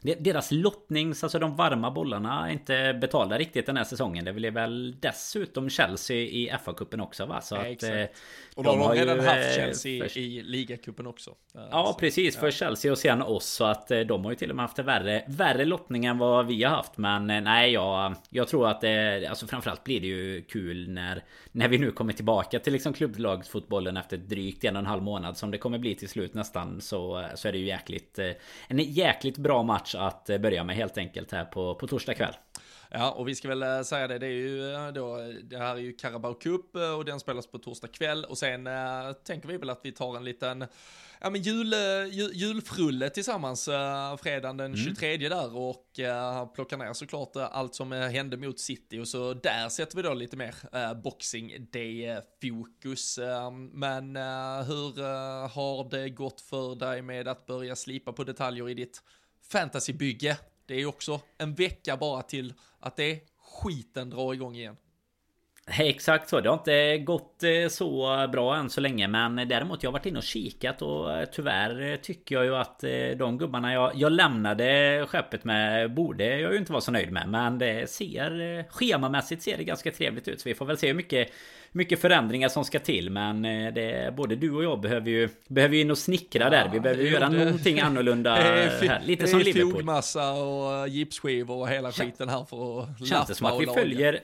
deras 0.06 0.52
lottnings, 0.52 1.24
alltså 1.24 1.40
de 1.40 1.56
varma 1.56 1.92
bollarna, 1.92 2.48
är 2.48 2.52
inte 2.52 2.98
betalda 3.02 3.38
riktigt 3.38 3.66
den 3.66 3.78
här 3.78 3.84
säsongen. 3.84 4.26
Det 4.26 4.34
blir 4.34 4.52
väl 4.52 4.96
dessutom 5.00 5.70
Chelsea 5.70 6.18
i 6.18 6.52
FA-cupen 6.66 7.02
också 7.02 7.26
va? 7.26 7.42
Så 7.42 7.56
ja, 7.56 7.72
att, 7.72 7.84
eh, 7.84 8.04
och 8.56 8.64
då 8.64 8.72
de 8.72 8.80
har 8.80 8.96
de 8.96 9.00
redan 9.00 9.16
ju, 9.16 9.22
haft 9.22 9.38
eh, 9.38 9.56
Chelsea 9.56 10.10
för... 10.10 10.18
i 10.18 10.44
ligacupen 10.44 11.08
också. 11.08 11.36
Ja, 11.54 11.86
så, 11.94 12.00
precis. 12.00 12.38
För 12.38 12.52
Chelsea 12.52 12.92
och 12.92 12.98
sen 12.98 13.22
oss. 13.22 13.46
Så 13.46 13.64
att 13.66 13.88
de 13.88 14.24
har 14.24 14.32
ju 14.32 14.36
till 14.36 14.50
och 14.50 14.56
med 14.56 14.64
haft 14.64 14.80
en 14.80 14.86
värre, 14.86 15.24
värre 15.28 15.66
lottning 15.66 16.06
än 16.06 16.18
vad 16.18 16.48
vi 16.48 16.64
har 16.64 16.76
haft. 16.76 16.98
Men 16.98 17.28
nej, 17.28 17.72
jag, 17.72 18.16
jag 18.30 18.48
tror 18.48 18.68
att 18.68 18.82
det, 18.82 19.28
alltså 19.30 19.48
framförallt 19.48 19.84
blir 19.84 20.02
det 20.02 20.08
ju 20.08 20.42
kul 20.42 20.90
när, 20.90 21.24
när 21.52 21.68
vi 21.68 21.78
nu 21.78 21.92
kommer 21.92 22.14
tillbaka 22.14 22.60
till 22.60 22.74
liksom 22.74 22.94
klubblagsfotbollen 22.94 23.98
efter 23.98 24.18
drygt 24.18 24.64
en 24.64 24.76
och 24.76 24.80
en 24.80 24.86
halv 24.86 25.04
månad 25.04 25.38
som 25.38 25.52
det 25.52 25.58
kommer 25.58 25.78
bli 25.78 25.96
till 25.96 26.10
slut 26.10 26.34
nästan. 26.34 26.82
Så, 26.82 27.26
så 27.36 27.48
är 27.48 27.52
det 27.52 27.58
ju 27.58 27.66
jäkligt, 27.66 28.20
en 28.68 28.80
jäkligt 28.80 29.38
bra 29.38 29.64
match 29.64 29.95
att 29.96 30.30
eh, 30.30 30.38
börja 30.38 30.64
med 30.64 30.76
helt 30.76 30.98
enkelt 30.98 31.32
här 31.32 31.46
på, 31.46 31.76
på 31.76 31.88
torsdag 31.88 32.14
kväll. 32.14 32.34
Ja, 32.90 33.12
och 33.12 33.28
vi 33.28 33.36
ska 33.36 33.48
väl 33.48 33.64
äh, 33.64 33.82
säga 33.82 34.08
det, 34.08 34.20
det 34.20 34.26
är 34.26 34.32
ju 34.32 34.74
äh, 34.74 34.88
då, 34.88 35.18
det 35.44 35.58
här 35.58 35.76
är 35.76 35.80
ju 35.80 35.94
Carabao 35.94 36.34
Cup 36.34 36.76
äh, 36.76 36.90
och 36.90 37.06
den 37.06 37.20
spelas 37.20 37.48
på 37.48 37.58
torsdag 37.58 37.88
kväll 37.88 38.26
och 38.26 38.38
sen 38.38 38.70
tänker 39.24 39.48
vi 39.48 39.58
väl 39.58 39.70
att 39.70 39.80
vi 39.84 39.92
tar 39.92 40.18
en 40.18 40.24
liten 40.24 40.66
ja, 41.22 41.30
men 41.30 41.42
jul, 41.42 41.74
jul, 42.12 42.32
julfrulle 42.34 43.10
tillsammans 43.10 43.68
uh, 43.68 44.18
fredagen 44.24 44.58
den 44.58 44.76
23 44.76 45.16
mm. 45.16 45.30
där 45.30 45.58
och 45.58 46.00
uh, 46.00 46.54
plockar 46.54 46.78
ner 46.78 46.94
såklart 46.94 47.36
allt 47.36 47.76
som 47.76 47.92
hände 47.92 48.38
mot 48.38 48.60
City 48.60 49.00
och 49.00 49.08
så 49.08 49.34
där 49.34 49.70
sätter 49.70 49.96
vi 49.96 50.02
då 50.02 50.14
lite 50.14 50.38
mer 50.38 50.56
uh, 50.76 51.02
boxing 51.02 51.68
day 51.72 52.22
fokus. 52.42 53.20
men 53.72 54.16
hur 54.66 55.04
har 55.48 55.90
det 55.90 56.10
gått 56.10 56.42
för 56.42 56.76
dig 56.76 57.02
med 57.02 57.28
att 57.28 57.46
börja 57.46 57.76
slipa 57.76 58.14
på 58.14 58.24
detaljer 58.24 58.70
i 58.70 58.74
ditt 58.74 59.02
fantasybygge. 59.50 60.38
Det 60.66 60.74
är 60.74 60.80
ju 60.80 60.86
också 60.86 61.22
en 61.38 61.54
vecka 61.54 61.98
bara 61.98 62.22
till 62.22 62.54
att 62.80 62.96
det 62.96 63.20
skiten 63.40 64.10
drar 64.10 64.34
igång 64.34 64.56
igen. 64.56 64.78
Exakt 65.68 66.30
så. 66.30 66.42
Det 66.42 66.50
har 66.50 66.58
inte 66.58 66.98
gått 66.98 67.44
eh, 67.44 67.70
så 67.70 68.28
bra 68.32 68.56
än 68.56 68.70
så 68.70 68.82
länge. 68.82 69.08
Men 69.08 69.36
däremot 69.36 69.84
jag 69.84 69.90
har 69.90 69.94
varit 69.94 70.06
inne 70.06 70.18
och 70.18 70.24
kikat 70.24 70.82
och 70.82 71.12
eh, 71.18 71.26
tyvärr 71.26 71.92
eh, 71.92 71.96
tycker 71.96 72.36
jag 72.36 72.46
ju 72.46 72.56
att 72.56 72.84
de 73.18 73.38
gubbarna 73.38 73.74
jag, 73.74 73.92
jag 73.96 74.12
lämnade 74.12 75.06
skeppet 75.10 75.44
med 75.44 75.94
borde 75.94 76.40
jag 76.40 76.52
ju 76.52 76.58
inte 76.58 76.72
vara 76.72 76.82
så 76.82 76.92
nöjd 76.92 77.12
med. 77.12 77.30
Men 77.30 77.58
det 77.58 77.90
ser 77.90 78.66
schemamässigt 78.72 79.44
ser 79.44 79.58
det 79.58 79.64
ganska 79.64 79.92
trevligt 79.92 80.28
ut. 80.28 80.42
Så 80.42 80.50
vi 80.50 80.56
får 80.56 80.66
väl 80.66 80.78
se 80.78 80.88
hur 80.88 80.94
mycket 80.94 81.30
mycket 81.72 82.02
förändringar 82.02 82.50
som 82.50 82.66
ska 82.66 82.80
till 82.80 83.10
men 83.10 83.42
det, 83.42 84.14
både 84.18 84.36
du 84.36 84.52
och 84.52 84.64
jag 84.64 84.82
behöver 84.82 85.10
ju 85.10 85.30
Behöver 85.48 85.76
ju 85.76 85.82
in 85.82 85.92
och 85.92 85.98
snickra 85.98 86.50
där 86.50 86.70
Vi 86.74 86.80
behöver 86.80 87.04
göra 87.04 87.30
det, 87.30 87.46
någonting 87.46 87.80
annorlunda 87.80 88.36
här, 88.36 89.02
Lite 89.06 89.28
som 89.28 89.40
Liverpool 89.40 89.72
Det 89.72 89.78
är 89.78 89.80
fogmassa 89.80 90.32
och 90.32 90.88
gipsskivor 90.88 91.56
och 91.56 91.70
hela 91.70 91.92
skiten 91.92 92.30
här 92.30 92.44
för 92.44 92.82
att 92.82 93.08
Känns 93.08 93.28
det 93.28 93.36
som 93.36 93.48
att 93.48 93.62
vi 93.62 93.66
följer 93.66 94.20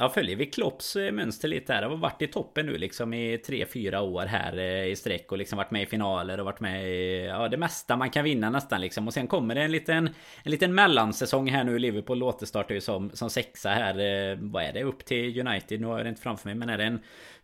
Ja, 0.00 0.08
följer 0.08 0.36
vi 0.36 0.46
Klopps 0.46 0.96
eh, 0.96 1.12
mönster 1.12 1.48
lite 1.48 1.72
här. 1.72 1.82
Har 1.82 1.96
varit 1.96 2.22
i 2.22 2.26
toppen 2.26 2.66
nu 2.66 2.78
liksom 2.78 3.14
i 3.14 3.36
3-4 3.36 4.00
år 4.00 4.26
här 4.26 4.58
eh, 4.58 4.86
i 4.86 4.96
sträck 4.96 5.32
och 5.32 5.38
liksom 5.38 5.56
varit 5.56 5.70
med 5.70 5.82
i 5.82 5.86
finaler 5.86 6.38
och 6.40 6.44
varit 6.44 6.60
med 6.60 6.88
i 6.88 7.26
ja, 7.26 7.48
det 7.48 7.56
mesta 7.56 7.96
man 7.96 8.10
kan 8.10 8.24
vinna 8.24 8.50
nästan 8.50 8.80
liksom. 8.80 9.06
Och 9.06 9.14
sen 9.14 9.26
kommer 9.26 9.54
det 9.54 9.62
en 9.62 9.72
liten, 9.72 10.10
en 10.42 10.50
liten 10.50 10.74
mellansäsong 10.74 11.48
här 11.48 11.64
nu. 11.64 11.78
Liverpool 11.78 12.22
återstartar 12.22 12.74
ju 12.74 12.80
som, 12.80 13.10
som 13.10 13.30
sexa 13.30 13.70
här. 13.70 13.98
Eh, 13.98 14.38
vad 14.40 14.62
är 14.62 14.72
det? 14.72 14.82
Upp 14.82 15.04
till 15.04 15.40
United. 15.46 15.80
Nu 15.80 15.86
har 15.86 15.96
jag 15.96 16.06
det 16.06 16.08
inte 16.08 16.22
framför 16.22 16.48
mig, 16.48 16.54
men 16.54 16.68
är 16.68 16.78
det 16.78 16.84
en 16.84 17.00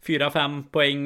4-5 0.07 0.65
poäng 0.71 1.05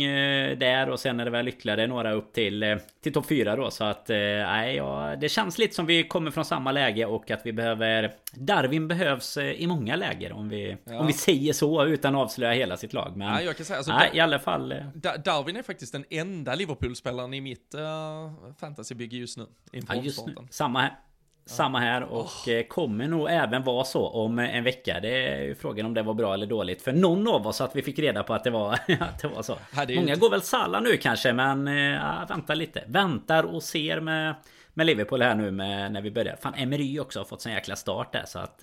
där 0.58 0.88
och 0.88 1.00
sen 1.00 1.20
är 1.20 1.24
det 1.24 1.30
väl 1.30 1.48
ytterligare 1.48 1.86
några 1.86 2.12
upp 2.12 2.32
till, 2.32 2.78
till 3.02 3.12
topp 3.12 3.26
4 3.28 3.56
då. 3.56 3.70
Så 3.70 3.84
att 3.84 4.08
nej, 4.08 4.76
ja, 4.76 5.16
det 5.20 5.28
känns 5.28 5.58
lite 5.58 5.74
som 5.74 5.86
vi 5.86 6.04
kommer 6.04 6.30
från 6.30 6.44
samma 6.44 6.72
läge 6.72 7.06
och 7.06 7.30
att 7.30 7.40
vi 7.44 7.52
behöver 7.52 8.12
Darwin 8.32 8.88
behövs 8.88 9.36
i 9.36 9.66
många 9.66 9.96
läger 9.96 10.32
om 10.32 10.48
vi, 10.48 10.76
ja. 10.84 10.98
om 10.98 11.06
vi 11.06 11.12
säger 11.12 11.37
säger 11.38 11.52
så 11.52 11.84
utan 11.84 12.14
att 12.14 12.20
avslöja 12.20 12.52
hela 12.52 12.76
sitt 12.76 12.92
lag. 12.92 13.16
Men 13.16 13.28
ja, 13.28 13.42
jag 13.42 13.56
kan 13.56 13.66
säga, 13.66 13.76
alltså, 13.76 13.92
nej, 13.92 14.10
i 14.14 14.20
alla 14.20 14.38
fall. 14.38 14.72
Eh. 14.72 14.78
Darwin 15.24 15.56
är 15.56 15.62
faktiskt 15.62 15.92
den 15.92 16.04
enda 16.10 16.54
Liverpool-spelaren 16.54 17.34
i 17.34 17.40
mitt 17.40 17.74
uh, 17.74 18.52
fantasybygge 18.60 19.16
just 19.16 19.38
nu. 19.38 19.46
Ja, 19.72 19.94
just 19.94 20.26
nu. 20.26 20.34
Samma 20.50 20.80
här. 20.80 20.98
Samma 21.46 21.78
här 21.78 22.02
och 22.02 22.20
oh. 22.46 22.62
kommer 22.68 23.08
nog 23.08 23.30
även 23.30 23.64
vara 23.64 23.84
så 23.84 24.08
om 24.08 24.38
en 24.38 24.64
vecka. 24.64 25.00
Det 25.00 25.26
är 25.28 25.42
ju 25.42 25.54
frågan 25.54 25.86
om 25.86 25.94
det 25.94 26.02
var 26.02 26.14
bra 26.14 26.34
eller 26.34 26.46
dåligt 26.46 26.82
för 26.82 26.92
någon 26.92 27.28
av 27.28 27.46
oss 27.46 27.60
att 27.60 27.76
vi 27.76 27.82
fick 27.82 27.98
reda 27.98 28.22
på 28.22 28.34
att 28.34 28.44
det 28.44 28.50
var, 28.50 28.72
att 29.00 29.22
det 29.22 29.28
var 29.28 29.42
så. 29.42 29.58
Det 29.86 29.94
Många 29.94 30.08
inte... 30.08 30.20
går 30.20 30.30
väl 30.30 30.42
Salla 30.42 30.80
nu 30.80 30.96
kanske 30.96 31.32
men 31.32 31.68
äh, 31.68 32.28
vänta 32.28 32.54
lite. 32.54 32.84
Väntar 32.86 33.44
och 33.44 33.62
ser 33.62 34.00
med, 34.00 34.34
med 34.74 34.86
Liverpool 34.86 35.22
här 35.22 35.34
nu 35.34 35.50
med, 35.50 35.92
när 35.92 36.02
vi 36.02 36.10
börjar. 36.10 36.36
Fan 36.40 36.54
Emery 36.54 37.00
också 37.00 37.20
har 37.20 37.24
fått 37.24 37.42
sån 37.42 37.52
jäkla 37.52 37.76
start 37.76 38.12
där 38.12 38.24
så 38.26 38.38
att 38.38 38.62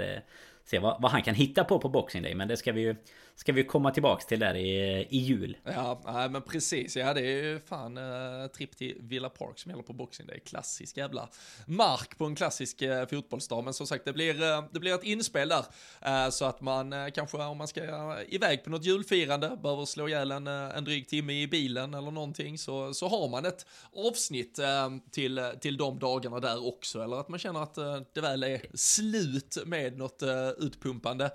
se 0.66 0.80
vad, 0.80 1.02
vad, 1.02 1.12
han 1.12 1.22
kan 1.22 1.36
hitta 1.36 1.64
på 1.64 1.80
på 1.80 1.90
Boxing 1.90 2.24
Day. 2.24 2.36
Men 2.36 2.48
det 2.48 2.58
ska 2.58 2.72
vi 2.72 2.82
ju 2.82 2.96
ska 3.36 3.52
vi 3.52 3.64
komma 3.64 3.92
tillbaks 3.92 4.26
till 4.26 4.40
där 4.40 4.56
i, 4.56 5.08
i 5.10 5.18
jul. 5.18 5.58
Ja, 5.64 6.28
men 6.32 6.42
precis. 6.42 6.98
Ja, 6.98 7.14
det 7.14 7.22
är 7.22 7.44
ju 7.44 7.60
fan 7.60 7.98
eh, 7.98 8.48
tripp 8.48 8.78
till 8.78 8.98
Villa 9.00 9.30
Park 9.30 9.60
som 9.60 9.70
gäller 9.72 9.84
på 9.84 9.94
Boxing 9.94 10.30
är 10.30 10.40
Klassisk 10.40 10.98
jävla 10.98 11.30
mark 11.66 12.18
på 12.18 12.26
en 12.26 12.36
klassisk 12.36 12.82
eh, 12.82 13.08
fotbollsdag. 13.08 13.64
Men 13.64 13.74
som 13.74 13.88
sagt, 13.88 14.06
det 14.06 14.14
blir, 14.14 14.44
eh, 14.44 14.64
det 14.72 14.80
blir 14.80 14.96
ett 14.96 15.04
inspel 15.04 15.50
där. 15.50 15.66
Så 16.32 16.46
att 16.46 16.62
man 16.62 17.12
kanske 17.12 17.38
om 17.38 17.58
man 17.58 17.68
ska 17.68 17.82
iväg 18.28 18.64
på 18.64 18.70
något 18.70 18.86
julfirande, 18.86 19.58
behöver 19.64 19.86
slå 19.86 20.08
ihjäl 20.08 20.32
en, 20.32 20.48
en 20.48 20.84
dryg 20.84 21.08
timme 21.08 21.34
i 21.34 21.48
bilen 21.48 21.94
eller 21.94 22.12
någonting, 22.12 22.58
så, 22.58 22.94
så 22.94 23.08
har 23.08 23.30
man 23.30 23.46
ett 23.46 23.66
avsnitt 23.94 24.60
till, 25.12 25.52
till 25.62 25.78
de 25.78 26.00
dagarna 26.00 26.40
där 26.40 26.68
också. 26.68 27.04
Eller 27.04 27.20
att 27.20 27.30
man 27.30 27.40
känner 27.40 27.64
att 27.64 27.76
det 28.14 28.22
väl 28.22 28.44
är 28.44 28.62
slut 28.74 29.58
med 29.66 29.98
något 29.98 30.24
utpumpande 30.58 31.32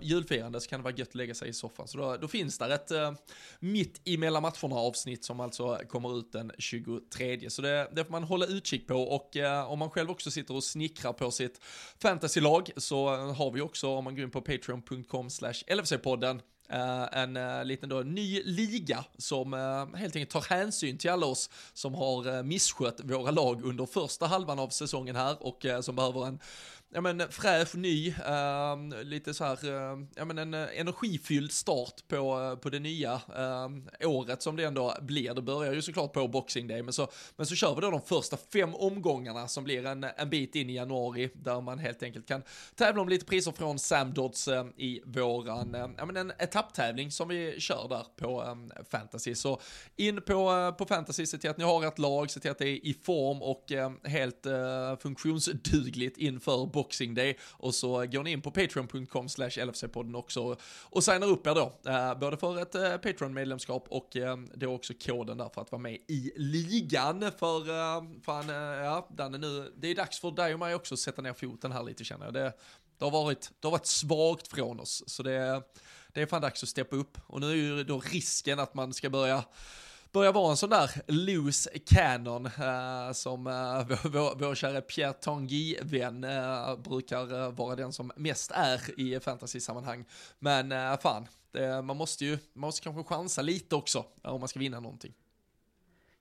julfirande 0.00 0.60
så 0.60 0.68
kan 0.68 0.80
det 0.80 0.84
vara 0.84 0.94
gött 1.04 1.08
att 1.08 1.14
lägga 1.14 1.34
sig 1.34 1.48
i 1.48 1.52
soffan. 1.52 1.88
Så 1.88 1.98
då, 1.98 2.16
då 2.16 2.28
finns 2.28 2.58
där 2.58 2.70
ett 2.70 2.92
uh, 2.92 3.12
mitt 3.60 4.00
emellan 4.04 4.42
matcherna 4.42 4.76
avsnitt 4.76 5.24
som 5.24 5.40
alltså 5.40 5.78
kommer 5.88 6.18
ut 6.18 6.32
den 6.32 6.52
23. 6.58 7.50
Så 7.50 7.62
det, 7.62 7.90
det 7.92 8.04
får 8.04 8.12
man 8.12 8.24
hålla 8.24 8.46
utkik 8.46 8.86
på 8.86 8.94
och 8.94 9.36
uh, 9.36 9.70
om 9.70 9.78
man 9.78 9.90
själv 9.90 10.10
också 10.10 10.30
sitter 10.30 10.54
och 10.54 10.64
snickrar 10.64 11.12
på 11.12 11.30
sitt 11.30 11.60
fantasylag 11.98 12.70
så 12.76 13.14
eh, 13.14 13.34
har 13.34 13.50
vi 13.50 13.60
också, 13.60 13.88
om 13.88 14.04
man 14.04 14.14
går 14.14 14.24
in 14.24 14.30
på 14.30 14.40
patreon.com 14.40 15.30
slash 15.30 15.64
LFC-podden, 15.68 16.40
Uh, 16.72 17.18
en 17.18 17.36
uh, 17.36 17.64
liten 17.64 17.88
då, 17.88 18.00
ny 18.00 18.42
liga 18.42 19.04
som 19.18 19.54
uh, 19.54 19.96
helt 19.96 20.16
enkelt 20.16 20.30
tar 20.30 20.56
hänsyn 20.56 20.98
till 20.98 21.10
alla 21.10 21.26
oss 21.26 21.50
som 21.72 21.94
har 21.94 22.42
misskött 22.42 23.00
våra 23.04 23.30
lag 23.30 23.64
under 23.64 23.86
första 23.86 24.26
halvan 24.26 24.58
av 24.58 24.68
säsongen 24.68 25.16
här 25.16 25.36
och 25.46 25.66
som 25.80 25.96
behöver 25.96 26.26
en 26.26 26.38
ja 26.94 27.00
men 27.00 27.22
fräsch, 27.30 27.74
ny, 27.74 28.08
uh, 28.10 29.02
lite 29.02 29.34
så 29.34 29.44
här, 29.44 29.64
uh, 29.64 30.06
ja 30.14 30.24
men 30.24 30.38
en 30.38 30.54
eh, 30.54 30.80
energifylld 30.80 31.52
start 31.52 32.08
på, 32.08 32.40
eh, 32.40 32.56
på 32.56 32.70
det 32.70 32.78
nya 32.78 33.20
ehm, 33.36 33.88
året 34.04 34.42
som 34.42 34.56
det 34.56 34.64
ändå 34.64 34.94
blir. 35.00 35.34
Det 35.34 35.42
börjar 35.42 35.74
ju 35.74 35.82
såklart 35.82 36.12
på 36.12 36.28
Boxing 36.28 36.66
Day, 36.66 36.82
men 36.82 36.92
så, 36.92 37.08
men 37.36 37.46
så 37.46 37.54
kör 37.54 37.74
vi 37.74 37.80
då 37.80 37.90
de 37.90 38.00
första 38.00 38.36
fem 38.52 38.74
omgångarna 38.74 39.48
som 39.48 39.64
blir 39.64 39.86
en, 39.86 40.04
en 40.16 40.30
bit 40.30 40.54
in 40.54 40.70
i 40.70 40.74
januari, 40.74 41.30
där 41.34 41.60
man 41.60 41.78
helt 41.78 42.02
enkelt 42.02 42.28
kan 42.28 42.42
tävla 42.74 43.02
om 43.02 43.08
lite 43.08 43.26
priser 43.26 43.52
från 43.52 43.78
Sam 43.78 44.14
Dodds 44.14 44.48
eh, 44.48 44.66
i 44.76 45.02
våran, 45.04 45.94
ja 45.98 46.06
men 46.06 46.16
en 46.16 46.32
etapptävling 46.38 47.10
som 47.10 47.28
vi 47.28 47.60
kör 47.60 47.88
där 47.88 48.06
på 48.16 48.42
um, 48.42 48.70
Fantasy. 48.90 49.34
Så 49.34 49.60
in 49.96 50.22
på, 50.22 50.74
på 50.78 50.84
Fantasy, 50.84 51.26
se 51.26 51.38
till 51.38 51.50
att 51.50 51.58
ni 51.58 51.64
har 51.64 51.86
ett 51.86 51.98
lag, 51.98 52.30
se 52.30 52.40
till 52.40 52.50
att 52.50 52.58
det 52.58 52.68
är 52.68 52.86
i 52.86 52.94
form 53.02 53.42
och 53.42 53.72
helt 54.10 54.46
funktionsdugligt 55.00 56.18
inför 56.18 56.66
Boxing 56.66 56.83
Boxing 56.84 57.14
Day 57.14 57.38
och 57.50 57.74
så 57.74 58.06
går 58.06 58.22
ni 58.22 58.32
in 58.32 58.42
på 58.42 58.50
patreon.com 58.50 59.28
slash 59.28 59.48
LFC-podden 59.48 60.16
också 60.16 60.56
och 60.82 61.04
signar 61.04 61.26
upp 61.26 61.46
er 61.46 61.54
då, 61.54 61.90
eh, 61.90 62.18
både 62.18 62.36
för 62.36 62.62
ett 62.62 62.74
eh, 62.74 62.96
Patreon-medlemskap 62.96 63.86
och 63.88 64.16
eh, 64.16 64.36
då 64.54 64.74
också 64.74 64.92
koden 65.06 65.38
där 65.38 65.48
för 65.48 65.60
att 65.60 65.72
vara 65.72 65.82
med 65.82 65.94
i 65.94 66.32
ligan 66.36 67.20
för, 67.20 67.64
fan, 68.22 68.48
ja, 68.84 69.08
Danne 69.10 69.38
nu, 69.38 69.72
det 69.76 69.88
är 69.88 69.94
dags 69.94 70.20
för 70.20 70.30
dig 70.30 70.54
och 70.54 70.60
mig 70.60 70.74
också 70.74 70.94
att 70.94 71.00
sätta 71.00 71.22
ner 71.22 71.32
foten 71.32 71.72
här 71.72 71.82
lite 71.82 72.04
känner 72.04 72.24
jag. 72.24 72.34
Det, 72.34 72.52
det, 72.98 73.04
har, 73.04 73.10
varit, 73.10 73.50
det 73.60 73.66
har 73.66 73.72
varit 73.72 73.86
svagt 73.86 74.48
från 74.48 74.80
oss, 74.80 75.04
så 75.06 75.22
det, 75.22 75.62
det 76.12 76.22
är 76.22 76.26
fan 76.26 76.42
dags 76.42 76.62
att 76.62 76.68
steppa 76.68 76.96
upp. 76.96 77.18
Och 77.26 77.40
nu 77.40 77.50
är 77.50 77.54
ju 77.54 77.84
då 77.84 78.00
risken 78.00 78.58
att 78.58 78.74
man 78.74 78.92
ska 78.92 79.10
börja 79.10 79.44
börjar 80.14 80.32
vara 80.32 80.50
en 80.50 80.56
sån 80.56 80.70
där 80.70 80.90
loose 81.06 81.70
cannon 81.78 82.46
eh, 82.46 83.12
som 83.12 83.46
eh, 83.46 83.52
vår, 83.88 84.08
vår, 84.08 84.34
vår 84.36 84.54
kära 84.54 84.80
Pierre 84.80 85.12
Tanguy-vän 85.12 86.24
eh, 86.24 86.76
brukar 86.76 87.42
eh, 87.42 87.52
vara 87.52 87.76
den 87.76 87.92
som 87.92 88.12
mest 88.16 88.50
är 88.50 89.00
i 89.00 89.20
fantasy-sammanhang. 89.20 90.04
Men 90.38 90.72
eh, 90.72 90.98
fan, 91.00 91.26
det, 91.52 91.82
man 91.82 91.96
måste 91.96 92.24
ju, 92.24 92.38
man 92.52 92.60
måste 92.60 92.82
kanske 92.82 93.14
chansa 93.14 93.42
lite 93.42 93.76
också 93.76 94.04
eh, 94.24 94.30
om 94.30 94.40
man 94.40 94.48
ska 94.48 94.58
vinna 94.58 94.80
någonting. 94.80 95.12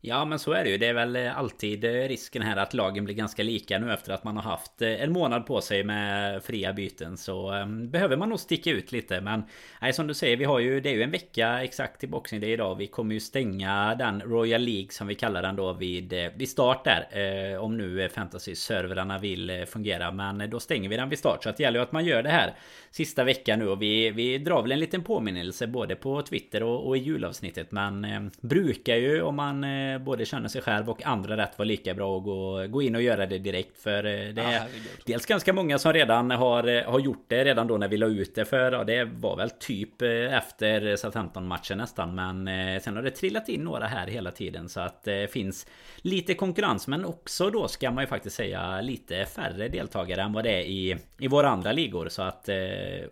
Ja 0.05 0.25
men 0.25 0.39
så 0.39 0.51
är 0.51 0.63
det 0.63 0.69
ju. 0.69 0.77
Det 0.77 0.87
är 0.87 0.93
väl 0.93 1.15
eh, 1.15 1.37
alltid 1.37 1.85
eh, 1.85 1.91
risken 1.91 2.41
här 2.41 2.57
att 2.57 2.73
lagen 2.73 3.05
blir 3.05 3.15
ganska 3.15 3.43
lika 3.43 3.79
nu 3.79 3.93
efter 3.93 4.13
att 4.13 4.23
man 4.23 4.35
har 4.37 4.43
haft 4.43 4.81
eh, 4.81 5.03
en 5.03 5.11
månad 5.11 5.45
på 5.45 5.61
sig 5.61 5.83
med 5.83 6.43
fria 6.43 6.73
byten. 6.73 7.17
Så 7.17 7.53
um, 7.53 7.89
behöver 7.89 8.17
man 8.17 8.29
nog 8.29 8.39
sticka 8.39 8.71
ut 8.71 8.91
lite. 8.91 9.21
Men 9.21 9.43
nej, 9.81 9.93
som 9.93 10.07
du 10.07 10.13
säger, 10.13 10.37
vi 10.37 10.43
har 10.43 10.59
ju, 10.59 10.79
det 10.79 10.89
är 10.89 10.93
ju 10.93 11.03
en 11.03 11.11
vecka 11.11 11.63
exakt 11.63 11.99
till 11.99 12.09
Boxing 12.09 12.41
Day 12.41 12.51
idag. 12.51 12.75
Vi 12.75 12.87
kommer 12.87 13.13
ju 13.13 13.19
stänga 13.19 13.95
den 13.95 14.21
Royal 14.21 14.61
League 14.61 14.91
som 14.91 15.07
vi 15.07 15.15
kallar 15.15 15.41
den 15.41 15.55
då 15.55 15.73
vid, 15.73 16.13
vid 16.35 16.49
start 16.49 16.83
där. 16.83 17.07
Eh, 17.53 17.63
om 17.63 17.77
nu 17.77 18.09
fantasy-servrarna 18.09 19.19
vill 19.19 19.65
fungera. 19.67 20.11
Men 20.11 20.49
då 20.49 20.59
stänger 20.59 20.89
vi 20.89 20.97
den 20.97 21.09
vid 21.09 21.19
start. 21.19 21.43
Så 21.43 21.49
att 21.49 21.57
det 21.57 21.63
gäller 21.63 21.79
ju 21.79 21.83
att 21.83 21.91
man 21.91 22.05
gör 22.05 22.23
det 22.23 22.29
här 22.29 22.53
sista 22.91 23.23
veckan 23.23 23.59
nu. 23.59 23.67
Och 23.67 23.81
vi, 23.81 24.11
vi 24.11 24.37
drar 24.37 24.61
väl 24.61 24.71
en 24.71 24.79
liten 24.79 25.03
påminnelse 25.03 25.67
både 25.67 25.95
på 25.95 26.21
Twitter 26.21 26.63
och, 26.63 26.87
och 26.87 26.97
i 26.97 26.99
julavsnittet. 26.99 27.71
Man 27.71 28.05
eh, 28.05 28.21
brukar 28.41 28.95
ju 28.95 29.21
om 29.21 29.35
man 29.35 29.63
eh, 29.63 29.92
både 29.99 30.25
känner 30.25 30.49
sig 30.49 30.61
själv 30.61 30.89
och 30.89 31.05
andra 31.05 31.37
rätt 31.37 31.57
vara 31.57 31.65
lika 31.65 31.93
bra 31.93 32.17
att 32.17 32.23
gå, 32.23 32.67
gå 32.67 32.81
in 32.81 32.95
och 32.95 33.01
göra 33.01 33.25
det 33.25 33.37
direkt. 33.37 33.81
För 33.81 33.97
eh, 33.97 34.33
det 34.33 34.41
är 34.41 34.53
ja, 34.53 34.61
dels 35.05 35.25
ganska 35.25 35.53
många 35.53 35.79
som 35.79 35.93
redan 35.93 36.31
har, 36.31 36.67
eh, 36.67 36.83
har 36.91 36.99
gjort 36.99 37.25
det 37.27 37.43
redan 37.43 37.67
då 37.67 37.77
när 37.77 37.87
vi 37.87 37.97
la 37.97 38.05
ut 38.05 38.35
det 38.35 38.45
för 38.45 38.71
ja, 38.71 38.83
det 38.83 39.03
var 39.03 39.37
väl 39.37 39.49
typ 39.49 40.01
eh, 40.01 40.37
efter 40.37 40.95
Southampton-matchen 40.95 41.77
nästan. 41.77 42.15
Men 42.15 42.49
sen 42.81 42.95
har 42.95 43.03
det 43.03 43.11
trillat 43.11 43.49
in 43.49 43.63
några 43.63 43.87
här 43.87 44.07
hela 44.07 44.31
tiden 44.31 44.69
så 44.69 44.79
att 44.79 45.03
det 45.03 45.31
finns 45.31 45.67
lite 45.97 46.33
konkurrens. 46.33 46.87
Men 46.87 47.05
också 47.05 47.49
då 47.49 47.67
ska 47.67 47.91
man 47.91 48.03
ju 48.03 48.07
faktiskt 48.07 48.35
säga 48.35 48.81
lite 48.81 49.25
färre 49.25 49.67
deltagare 49.67 50.21
än 50.21 50.33
vad 50.33 50.43
det 50.43 50.51
är 50.51 50.61
i, 50.61 50.97
i 51.19 51.27
våra 51.27 51.49
andra 51.49 51.71
ligor. 51.71 52.09
Så 52.09 52.21
att 52.21 52.49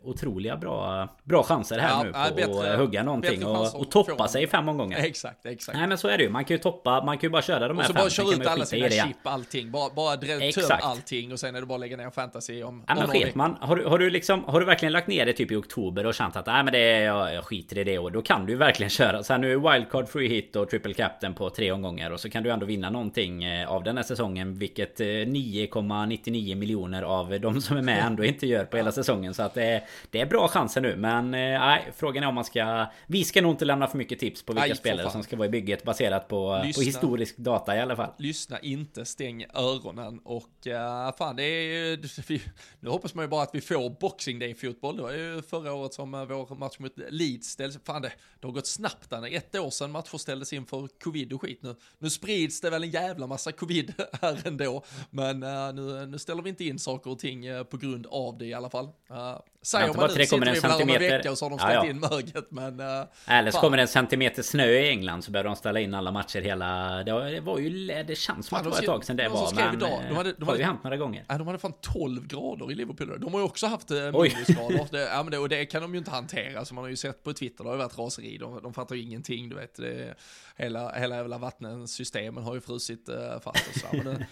otroliga 0.04 0.58
bra, 0.58 1.08
bra 1.24 1.44
chanser 1.44 1.80
här 1.80 1.90
ja, 1.90 2.04
nu 2.04 2.12
på 2.30 2.36
bättre, 2.36 2.74
att 2.74 2.80
hugga 2.80 3.04
någonting 3.04 3.46
och, 3.46 3.76
och 3.76 3.92
toppa 3.92 4.28
sig 4.28 4.48
fem 4.48 4.70
omgångar. 4.70 4.98
Exakt, 5.12 5.46
exakt. 5.46 5.78
Nej 5.78 5.88
men 5.88 5.98
så 5.98 6.08
är 6.08 6.18
det 6.18 6.24
ju. 6.24 6.30
Man 6.30 6.46
kan 6.46 6.58
ju 6.58 6.64
toppa, 6.72 7.06
man 7.06 7.18
kan 7.18 7.28
ju 7.28 7.32
bara 7.32 7.42
köra 7.42 7.68
de 7.68 7.78
här 7.78 7.84
Och 7.84 7.88
så 7.88 7.94
bara 7.94 8.10
köra 8.10 8.36
ut 8.36 8.48
alla 8.48 8.66
sina 8.66 8.90
chip, 8.90 9.18
allting. 9.24 9.72
Bara, 9.72 9.94
bara 9.94 10.18
töm 10.18 10.78
allting 10.82 11.32
och 11.32 11.40
sen 11.40 11.56
är 11.56 11.60
det 11.60 11.66
bara 11.66 11.76
att 11.76 11.80
lägga 11.80 11.98
ner 11.98 12.10
fantasy 12.10 12.64
om... 12.64 12.84
Ja 12.88 12.96
men 12.96 13.08
sket 13.08 13.36
man. 13.36 13.58
Har, 13.62 13.78
har, 13.78 14.00
du 14.00 14.10
liksom, 14.10 14.44
har 14.44 14.60
du 14.60 14.66
verkligen 14.66 14.94
lagt 14.94 15.08
ner 15.08 15.26
det 15.26 15.34
typ 15.34 15.52
i 15.52 15.56
oktober 15.56 16.06
och 16.06 16.14
känt 16.14 16.36
att 16.36 16.46
nej 16.46 16.64
men 16.64 16.74
det 16.74 16.80
är, 16.80 17.02
jag, 17.02 17.34
jag 17.34 17.44
skiter 17.44 17.78
i 17.78 17.84
det 17.84 18.00
och 18.00 18.12
då 18.12 18.22
kan 18.22 18.46
du 18.46 18.56
verkligen 18.56 18.90
köra. 19.00 19.24
Så 19.24 19.34
här 19.34 19.40
nu 19.40 19.54
är 19.54 19.74
wildcard 19.74 20.10
free 20.10 20.28
hit 20.28 20.56
och 20.56 20.70
triple 20.70 20.94
captain 20.94 21.34
på 21.34 21.50
tre 21.50 21.72
omgångar 21.72 22.12
och 22.12 22.20
så 22.20 22.30
kan 22.30 22.44
du 22.44 22.52
ändå 22.52 22.66
vinna 22.66 22.90
någonting 22.90 23.44
eh, 23.44 23.72
av 23.72 23.84
den 23.84 23.98
här 23.98 24.04
säsongen. 24.04 24.54
Vilket 24.54 25.00
9,99 25.00 26.52
eh, 26.52 26.56
miljoner 26.56 27.04
av 27.04 27.40
de 27.40 27.62
som 27.62 27.78
är 27.78 27.82
med 27.82 28.04
ändå 28.06 28.26
inte 28.26 28.48
gör 28.48 28.66
på 28.66 28.78
hela 28.78 28.92
säsongen. 28.92 29.34
Så 29.34 29.44
att 29.44 29.54
det 29.54 29.64
är, 29.64 29.84
det 30.10 30.22
är 30.22 30.26
bra 30.26 30.48
chanser 30.48 30.82
nu. 30.82 30.96
Men 30.96 31.34
eh, 31.34 31.40
nej, 31.40 31.92
frågan 31.96 32.24
är 32.24 32.28
om 32.28 32.36
man 32.36 32.46
ska... 32.46 32.86
Vi 33.08 33.24
ska 33.24 33.42
nog 33.42 33.52
inte 33.52 33.66
lämna 33.66 33.88
för 33.88 33.98
mycket 33.98 34.20
tips 34.20 34.44
på 34.44 34.54
vilka 34.54 34.64
Aj, 34.64 34.76
spelare 34.76 35.10
som 35.10 35.24
ska 35.24 35.36
vara 35.36 35.48
i 35.48 35.50
bygget 35.50 35.84
baserat 35.84 36.28
på 36.28 36.61
lyssna, 36.68 36.82
på 36.82 36.86
historisk 36.86 37.38
data 37.38 37.76
i 37.76 37.80
alla 37.80 37.96
fall. 37.96 38.12
Lyssna 38.18 38.60
inte, 38.60 39.06
stäng 39.06 39.46
öronen 39.54 40.20
och 40.20 40.68
uh, 40.68 41.18
fan 41.18 41.36
det 41.36 41.44
är 41.44 41.64
ju, 41.64 42.04
nu 42.80 42.90
hoppas 42.90 43.14
man 43.14 43.26
ju 43.26 43.30
bara 43.30 43.44
att 43.44 43.50
vi 43.54 43.62
får 43.62 43.90
Boxing 44.00 44.40
Day 44.40 44.56
fotboll. 44.56 44.98
Det 44.98 45.04
var 45.04 45.12
ju 45.12 45.42
förra 45.42 45.74
året 45.74 45.94
som 45.94 46.14
uh, 46.14 46.26
vår 46.26 46.56
match 46.56 46.80
mot 46.80 46.94
Leeds 47.10 47.48
ställdes, 47.48 47.80
fan 47.84 48.02
det, 48.02 48.12
det 48.40 48.48
har 48.48 48.54
gått 48.54 48.68
snabbt 48.68 49.10
där, 49.10 49.36
ett 49.36 49.56
år 49.56 49.70
sedan 49.70 49.92
matcher 49.92 50.18
ställdes 50.18 50.54
in 50.54 50.66
för 50.66 50.88
covid 51.04 51.34
och 51.34 51.42
skit 51.42 51.64
nu. 51.64 51.76
Nu 52.00 52.10
sprids 52.10 52.62
det 52.62 52.70
väl 52.70 52.84
en 52.84 52.90
jävla 52.90 53.28
massa 53.28 53.52
covid 53.52 53.94
här 54.22 54.48
ändå, 54.48 54.84
men 55.10 55.44
uh, 55.44 55.74
nu, 55.74 56.06
nu 56.06 56.20
ställer 56.20 56.42
vi 56.42 56.50
inte 56.50 56.64
in 56.64 56.80
saker 56.80 57.12
och 57.12 57.20
ting 57.20 57.46
på 57.70 57.78
grund 57.78 58.08
av 58.08 58.38
det 58.38 58.46
i 58.46 58.54
alla 58.54 58.70
fall. 58.70 58.90
Säger 59.62 59.94
man 59.94 60.10
nu, 60.18 60.26
sitter 60.26 60.40
vi 60.40 60.46
väl 60.46 60.64
här 60.64 60.84
om 60.84 60.90
en 60.90 61.00
vecka 61.00 61.32
och 61.32 61.38
så 61.38 61.46
har 61.46 61.50
de 61.50 61.60
ställt 61.60 61.74
ja, 61.74 61.86
ja. 61.86 61.90
in 61.90 62.00
möget, 62.00 62.52
men... 62.52 62.80
Eller 63.28 63.52
så 63.52 63.60
kommer 63.60 63.78
det 63.78 63.84
en 63.84 63.88
centimeter 63.88 64.44
snö 64.44 64.66
i 64.66 64.90
England 64.90 65.24
så 65.24 65.32
behöver 65.32 65.50
de 65.50 65.56
ställa 65.56 65.80
in 65.80 65.94
alla 65.94 66.12
matcher 66.12 66.42
hela... 66.52 67.04
Det 67.04 67.40
var 67.40 67.60
ju... 67.60 67.88
Det 67.88 68.18
känns 68.18 68.48
som 68.48 68.58
att 68.58 68.64
det 68.64 68.70
var 68.70 68.80
ett 68.80 68.86
tag 68.86 69.06
sedan 69.06 69.18
det 69.18 69.30
var. 69.30 69.56
Men 69.56 69.74
idag. 69.74 70.04
de 70.10 70.16
hade, 70.16 70.34
de 70.34 70.46
har 70.46 70.56
ju 70.56 70.64
hänt 70.64 70.84
några 70.84 70.98
gånger. 70.98 71.26
Ja, 71.28 71.38
de 71.38 71.48
hade 71.48 71.60
fan 71.60 71.74
12 71.82 72.28
grader 72.28 72.72
i 72.72 72.76
Liverpool. 72.76 73.20
De 73.20 73.34
har 73.34 73.40
ju 73.40 73.46
också 73.46 73.68
haft 73.68 73.92
eh, 73.92 73.98
minusgrader. 73.98 74.88
det, 74.92 75.02
ja, 75.02 75.24
men 75.24 75.32
det, 75.32 75.38
och 75.38 75.50
det 75.50 75.66
kan 75.66 75.82
de 75.82 75.94
ju 75.94 75.98
inte 75.98 76.12
hantera. 76.12 76.66
Så 76.66 76.74
man 76.74 76.84
har 76.84 76.90
ju 76.90 76.96
sett 76.96 77.24
på 77.24 77.34
Twitter, 77.34 77.64
det 77.64 77.70
har 77.70 77.76
ju 77.76 77.84
varit 77.84 77.98
raseri. 77.98 78.38
De, 78.38 78.62
de 78.64 78.74
fattar 78.74 78.96
ju 78.96 79.02
ingenting, 79.02 79.50
du 79.50 79.56
vet. 79.56 79.76
Det, 79.76 80.16
hela, 80.56 80.92
hela 80.92 81.16
jävla 81.16 81.38
vattensystemen 81.38 82.44
har 82.44 82.56
ju 82.56 82.62
frusit 82.62 83.10
uh, 83.10 83.40
fast 83.40 83.68
och 83.68 83.80
så. 83.80 83.88
Men 83.92 84.06
det, 84.06 84.28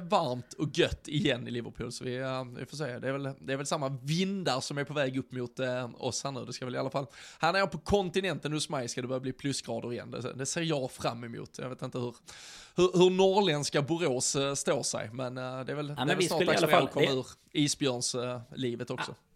varmt 0.00 0.52
och 0.52 0.78
gött 0.78 1.08
igen 1.08 1.48
i 1.48 1.50
Liverpool. 1.50 1.92
Så 1.92 2.04
vi, 2.04 2.18
uh, 2.20 2.44
vi 2.58 2.66
får 2.66 2.76
se. 2.76 2.98
Det 2.98 3.08
är, 3.08 3.12
väl, 3.12 3.34
det 3.40 3.52
är 3.52 3.56
väl 3.56 3.66
samma 3.66 3.88
vindar 3.88 4.60
som 4.60 4.78
är 4.78 4.84
på 4.84 4.94
väg 4.94 5.18
upp 5.18 5.32
mot 5.32 5.60
uh, 5.60 5.90
oss 5.94 6.24
här 6.24 6.30
nu. 6.30 6.44
Det 6.44 6.52
ska 6.52 6.64
väl 6.64 6.74
i 6.74 6.78
alla 6.78 6.90
fall... 6.90 7.06
Här 7.38 7.52
när 7.52 7.58
jag 7.58 7.70
på 7.70 7.78
kontinenten 7.78 8.52
hos 8.52 8.68
mig 8.68 8.88
ska 8.88 9.02
det 9.02 9.08
börja 9.08 9.20
bli 9.20 9.32
plusgrader 9.32 9.92
igen. 9.92 10.10
Det, 10.10 10.32
det 10.32 10.46
ser 10.46 10.62
jag 10.62 10.90
fram 10.90 11.24
emot. 11.24 11.58
Jag 11.58 11.68
vet 11.68 11.82
inte 11.82 11.98
hur, 11.98 12.14
hur, 12.76 12.98
hur 12.98 13.10
norrländska 13.10 13.82
Borås 13.82 14.36
uh, 14.36 14.54
står 14.54 14.82
sig, 14.82 15.10
men 15.12 15.34
det 15.34 15.42
är 15.42 15.74
väl, 15.74 15.94
ja, 15.98 16.04
det 16.04 16.12
är 16.12 16.16
väl 16.16 16.26
snart 16.26 16.46
dags 16.46 16.60
för 16.60 16.72
att 16.72 16.92
komma 16.92 17.10
ur 17.10 17.26
isbjörnslivet 17.52 18.90
också. 18.90 19.10
Ja. 19.10 19.31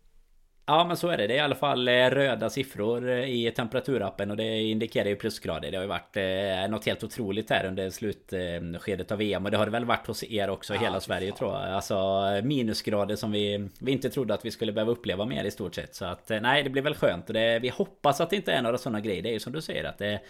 Ja 0.68 0.84
men 0.84 0.96
så 0.96 1.08
är 1.08 1.16
det. 1.16 1.26
Det 1.26 1.34
är 1.34 1.36
i 1.36 1.40
alla 1.40 1.54
fall 1.54 1.88
röda 1.88 2.50
siffror 2.50 3.10
i 3.10 3.52
temperaturappen 3.56 4.30
och 4.30 4.36
det 4.36 4.62
indikerar 4.62 5.08
ju 5.08 5.16
plusgrader. 5.16 5.70
Det 5.70 5.76
har 5.76 5.84
ju 5.84 5.88
varit 5.88 6.16
eh, 6.16 6.70
något 6.70 6.86
helt 6.86 7.04
otroligt 7.04 7.50
här 7.50 7.66
under 7.66 7.90
slutskedet 7.90 9.12
av 9.12 9.18
VM 9.18 9.44
och 9.44 9.50
det 9.50 9.56
har 9.56 9.64
det 9.64 9.72
väl 9.72 9.84
varit 9.84 10.06
hos 10.06 10.24
er 10.24 10.50
också 10.50 10.74
i 10.74 10.76
ja, 10.76 10.82
hela 10.82 11.00
Sverige 11.00 11.28
fan. 11.28 11.38
tror 11.38 11.52
jag. 11.52 11.62
Alltså 11.62 12.22
minusgrader 12.44 13.16
som 13.16 13.32
vi, 13.32 13.68
vi 13.78 13.92
inte 13.92 14.10
trodde 14.10 14.34
att 14.34 14.44
vi 14.44 14.50
skulle 14.50 14.72
behöva 14.72 14.92
uppleva 14.92 15.24
mer 15.24 15.44
i 15.44 15.50
stort 15.50 15.74
sett. 15.74 15.94
Så 15.94 16.04
att 16.04 16.30
nej 16.40 16.62
det 16.62 16.70
blir 16.70 16.82
väl 16.82 16.94
skönt 16.94 17.28
och 17.28 17.34
det, 17.34 17.58
vi 17.58 17.68
hoppas 17.68 18.20
att 18.20 18.30
det 18.30 18.36
inte 18.36 18.52
är 18.52 18.62
några 18.62 18.78
sådana 18.78 19.00
grejer. 19.00 19.22
Det 19.22 19.28
är 19.28 19.32
ju 19.32 19.40
som 19.40 19.52
du 19.52 19.62
säger 19.62 19.84
att 19.84 19.98
det 19.98 20.20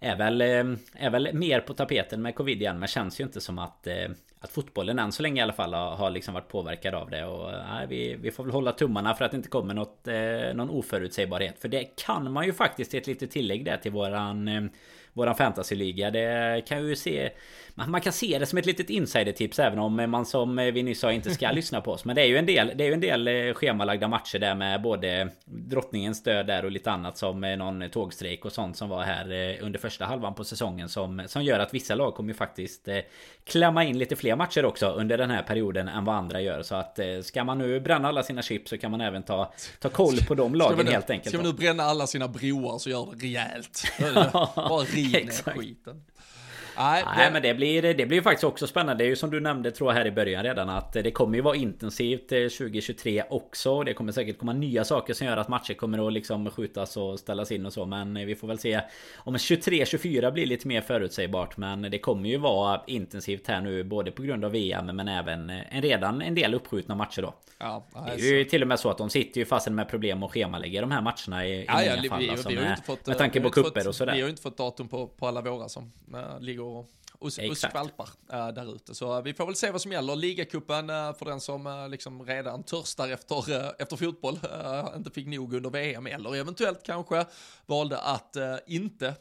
är 0.00 0.16
väl, 0.16 0.40
eh, 0.40 1.04
är 1.04 1.10
väl 1.10 1.34
mer 1.34 1.60
på 1.60 1.74
tapeten 1.74 2.22
med 2.22 2.34
covid 2.34 2.60
igen 2.60 2.78
men 2.78 2.88
känns 2.88 3.20
ju 3.20 3.24
inte 3.24 3.40
som 3.40 3.58
att 3.58 3.86
eh, 3.86 4.08
att 4.40 4.50
fotbollen 4.50 4.98
än 4.98 5.12
så 5.12 5.22
länge 5.22 5.40
i 5.40 5.42
alla 5.42 5.52
fall 5.52 5.74
har, 5.74 5.96
har 5.96 6.10
liksom 6.10 6.34
varit 6.34 6.48
påverkad 6.48 6.94
av 6.94 7.10
det. 7.10 7.24
Och 7.24 7.52
eh, 7.52 7.64
nej, 7.72 7.86
vi, 7.88 8.16
vi 8.20 8.30
får 8.30 8.44
väl 8.44 8.52
hålla 8.52 8.72
tummarna 8.72 9.14
för 9.14 9.24
att 9.24 9.30
det 9.30 9.36
inte 9.36 9.48
kommer 9.48 9.74
något, 9.74 10.08
någon 10.54 10.70
oförutsägbarhet. 10.70 11.58
För 11.58 11.68
det 11.68 11.84
kan 11.84 12.32
man 12.32 12.46
ju 12.46 12.52
faktiskt 12.52 12.94
ett 12.94 13.06
litet 13.06 13.30
tillägg 13.30 13.64
där 13.64 13.76
till 13.76 13.92
våran 13.92 14.70
våran 15.12 15.34
fantasyliga. 15.34 16.10
Det 16.10 16.62
kan 16.66 16.86
ju 16.86 16.96
se... 16.96 17.30
Man 17.86 18.00
kan 18.00 18.12
se 18.12 18.38
det 18.38 18.46
som 18.46 18.58
ett 18.58 18.66
litet 18.66 18.90
insidertips 18.90 19.58
även 19.58 19.78
om 19.78 20.10
man 20.10 20.26
som 20.26 20.56
vi 20.56 20.82
nyss 20.82 21.00
sa 21.00 21.12
inte 21.12 21.30
ska 21.30 21.50
lyssna 21.52 21.80
på 21.80 21.92
oss. 21.92 22.04
Men 22.04 22.16
det 22.16 22.22
är 22.22 22.26
ju 22.26 22.36
en 22.36 22.46
del, 22.46 22.72
det 22.76 22.84
är 22.84 22.88
ju 22.88 22.94
en 22.94 23.00
del 23.00 23.28
eh, 23.28 23.54
schemalagda 23.54 24.08
matcher 24.08 24.38
där 24.38 24.54
med 24.54 24.82
både 24.82 25.28
drottningens 25.44 26.22
död 26.22 26.46
där 26.46 26.64
och 26.64 26.70
lite 26.70 26.90
annat 26.90 27.18
som 27.18 27.40
någon 27.40 27.90
tågstrejk 27.90 28.44
och 28.44 28.52
sånt 28.52 28.76
som 28.76 28.88
var 28.88 29.02
här 29.02 29.32
eh, 29.32 29.64
under 29.64 29.78
första 29.78 30.04
halvan 30.04 30.34
på 30.34 30.44
säsongen 30.44 30.88
som, 30.88 31.22
som 31.26 31.42
gör 31.42 31.58
att 31.58 31.74
vissa 31.74 31.94
lag 31.94 32.14
kommer 32.14 32.28
ju 32.28 32.34
faktiskt 32.34 32.88
eh, 32.88 32.98
klämma 33.44 33.84
in 33.84 33.98
lite 33.98 34.16
fler 34.16 34.36
matcher 34.36 34.64
också 34.64 34.86
under 34.86 35.18
den 35.18 35.30
här 35.30 35.42
perioden 35.42 35.88
än 35.88 36.04
vad 36.04 36.14
andra 36.14 36.40
gör. 36.40 36.62
Så 36.62 36.74
att 36.74 36.98
ska 37.22 37.44
man 37.44 37.58
nu 37.58 37.80
bränna 37.80 38.08
alla 38.08 38.22
sina 38.22 38.42
chips 38.42 38.70
så 38.70 38.78
kan 38.78 38.90
man 38.90 39.00
även 39.00 39.22
ta, 39.22 39.52
ta 39.78 39.88
koll 39.88 40.16
på 40.28 40.34
de 40.34 40.54
lagen 40.54 40.86
nu, 40.86 40.92
helt 40.92 41.10
enkelt. 41.10 41.28
Ska 41.28 41.38
man 41.38 41.46
nu 41.46 41.52
bränna 41.52 41.82
alla 41.82 42.06
sina 42.06 42.28
broar 42.28 42.78
så 42.78 42.90
gör 42.90 43.08
det 43.14 43.26
rejält. 43.26 43.82
Bara 44.54 44.84
ner 45.02 45.30
skiten. 45.42 46.02
Nej, 46.78 47.02
det... 47.02 47.10
Nej 47.16 47.32
men 47.32 47.42
det 47.42 47.54
blir, 47.54 47.94
det 47.94 48.06
blir 48.06 48.22
faktiskt 48.22 48.44
också 48.44 48.66
spännande. 48.66 49.04
Det 49.04 49.06
är 49.06 49.10
ju 49.10 49.16
som 49.16 49.30
du 49.30 49.40
nämnde 49.40 49.70
tror 49.70 49.90
jag 49.90 49.98
här 49.98 50.06
i 50.06 50.10
början 50.10 50.42
redan 50.42 50.68
att 50.68 50.92
det 50.92 51.10
kommer 51.10 51.36
ju 51.36 51.42
vara 51.42 51.56
intensivt 51.56 52.28
2023 52.28 53.18
eh, 53.18 53.24
också. 53.30 53.82
Det 53.82 53.94
kommer 53.94 54.12
säkert 54.12 54.38
komma 54.38 54.52
nya 54.52 54.84
saker 54.84 55.14
som 55.14 55.26
gör 55.26 55.36
att 55.36 55.48
matcher 55.48 55.74
kommer 55.74 56.06
att 56.06 56.12
liksom 56.12 56.50
skjutas 56.50 56.96
och 56.96 57.18
ställas 57.18 57.52
in 57.52 57.66
och 57.66 57.72
så. 57.72 57.86
Men 57.86 58.14
vi 58.14 58.34
får 58.34 58.48
väl 58.48 58.58
se 58.58 58.80
om 59.16 59.36
23-24 59.36 60.32
blir 60.32 60.46
lite 60.46 60.68
mer 60.68 60.80
förutsägbart. 60.80 61.56
Men 61.56 61.82
det 61.82 61.98
kommer 61.98 62.28
ju 62.28 62.36
vara 62.36 62.80
intensivt 62.86 63.46
här 63.46 63.60
nu 63.60 63.84
både 63.84 64.10
på 64.10 64.22
grund 64.22 64.44
av 64.44 64.52
VM 64.52 64.86
men 64.86 65.08
även 65.08 65.50
en 65.50 65.82
redan 65.82 66.22
en 66.22 66.34
del 66.34 66.54
uppskjutna 66.54 66.94
matcher 66.94 67.22
då. 67.22 67.34
Ja, 67.58 67.86
alltså. 67.92 68.16
Det 68.16 68.28
är 68.28 68.38
ju 68.38 68.44
till 68.44 68.62
och 68.62 68.68
med 68.68 68.80
så 68.80 68.90
att 68.90 68.98
de 68.98 69.10
sitter 69.10 69.40
ju 69.40 69.44
fast 69.44 69.68
med 69.68 69.88
problem 69.88 70.22
att 70.22 70.30
schemalägga 70.30 70.80
de 70.80 70.90
här 70.90 71.02
matcherna 71.02 71.46
i, 71.46 71.64
ja, 71.68 71.82
i 71.82 71.88
många 71.88 72.02
ja, 72.02 72.10
fall. 72.10 72.20
Vi, 72.20 72.30
alltså, 72.30 72.48
vi 72.48 72.56
med, 72.56 72.80
fått, 72.86 73.06
med 73.06 73.18
tanke 73.18 73.40
på 73.40 73.50
kupper 73.50 73.88
och 73.88 73.94
sådär. 73.94 74.12
Vi 74.12 74.20
har 74.20 74.26
ju 74.26 74.30
inte 74.30 74.42
fått 74.42 74.56
datum 74.56 74.88
på, 74.88 75.06
på 75.06 75.26
alla 75.26 75.40
våra 75.40 75.68
som 75.68 75.92
ligger 76.40 76.62
och 76.68 76.97
och, 77.18 77.30
och 77.50 77.56
skvalpar 77.56 78.08
äh, 78.32 78.48
där 78.48 78.74
ute. 78.74 78.94
Så 78.94 79.16
äh, 79.16 79.22
vi 79.22 79.34
får 79.34 79.46
väl 79.46 79.54
se 79.54 79.70
vad 79.70 79.80
som 79.80 79.92
gäller. 79.92 80.16
Ligacupen 80.16 80.90
äh, 80.90 81.14
för 81.14 81.24
den 81.24 81.40
som 81.40 81.66
äh, 81.66 81.88
liksom 81.88 82.26
redan 82.26 82.62
törstar 82.62 83.08
efter, 83.08 83.52
äh, 83.52 83.70
efter 83.78 83.96
fotboll, 83.96 84.38
inte 84.96 85.10
fick 85.10 85.26
nog 85.26 85.54
under 85.54 85.70
VM 85.70 86.06
eller 86.06 86.36
eventuellt 86.36 86.82
kanske 86.82 87.26
valde 87.66 87.98
att 87.98 88.36
inte 88.66 89.14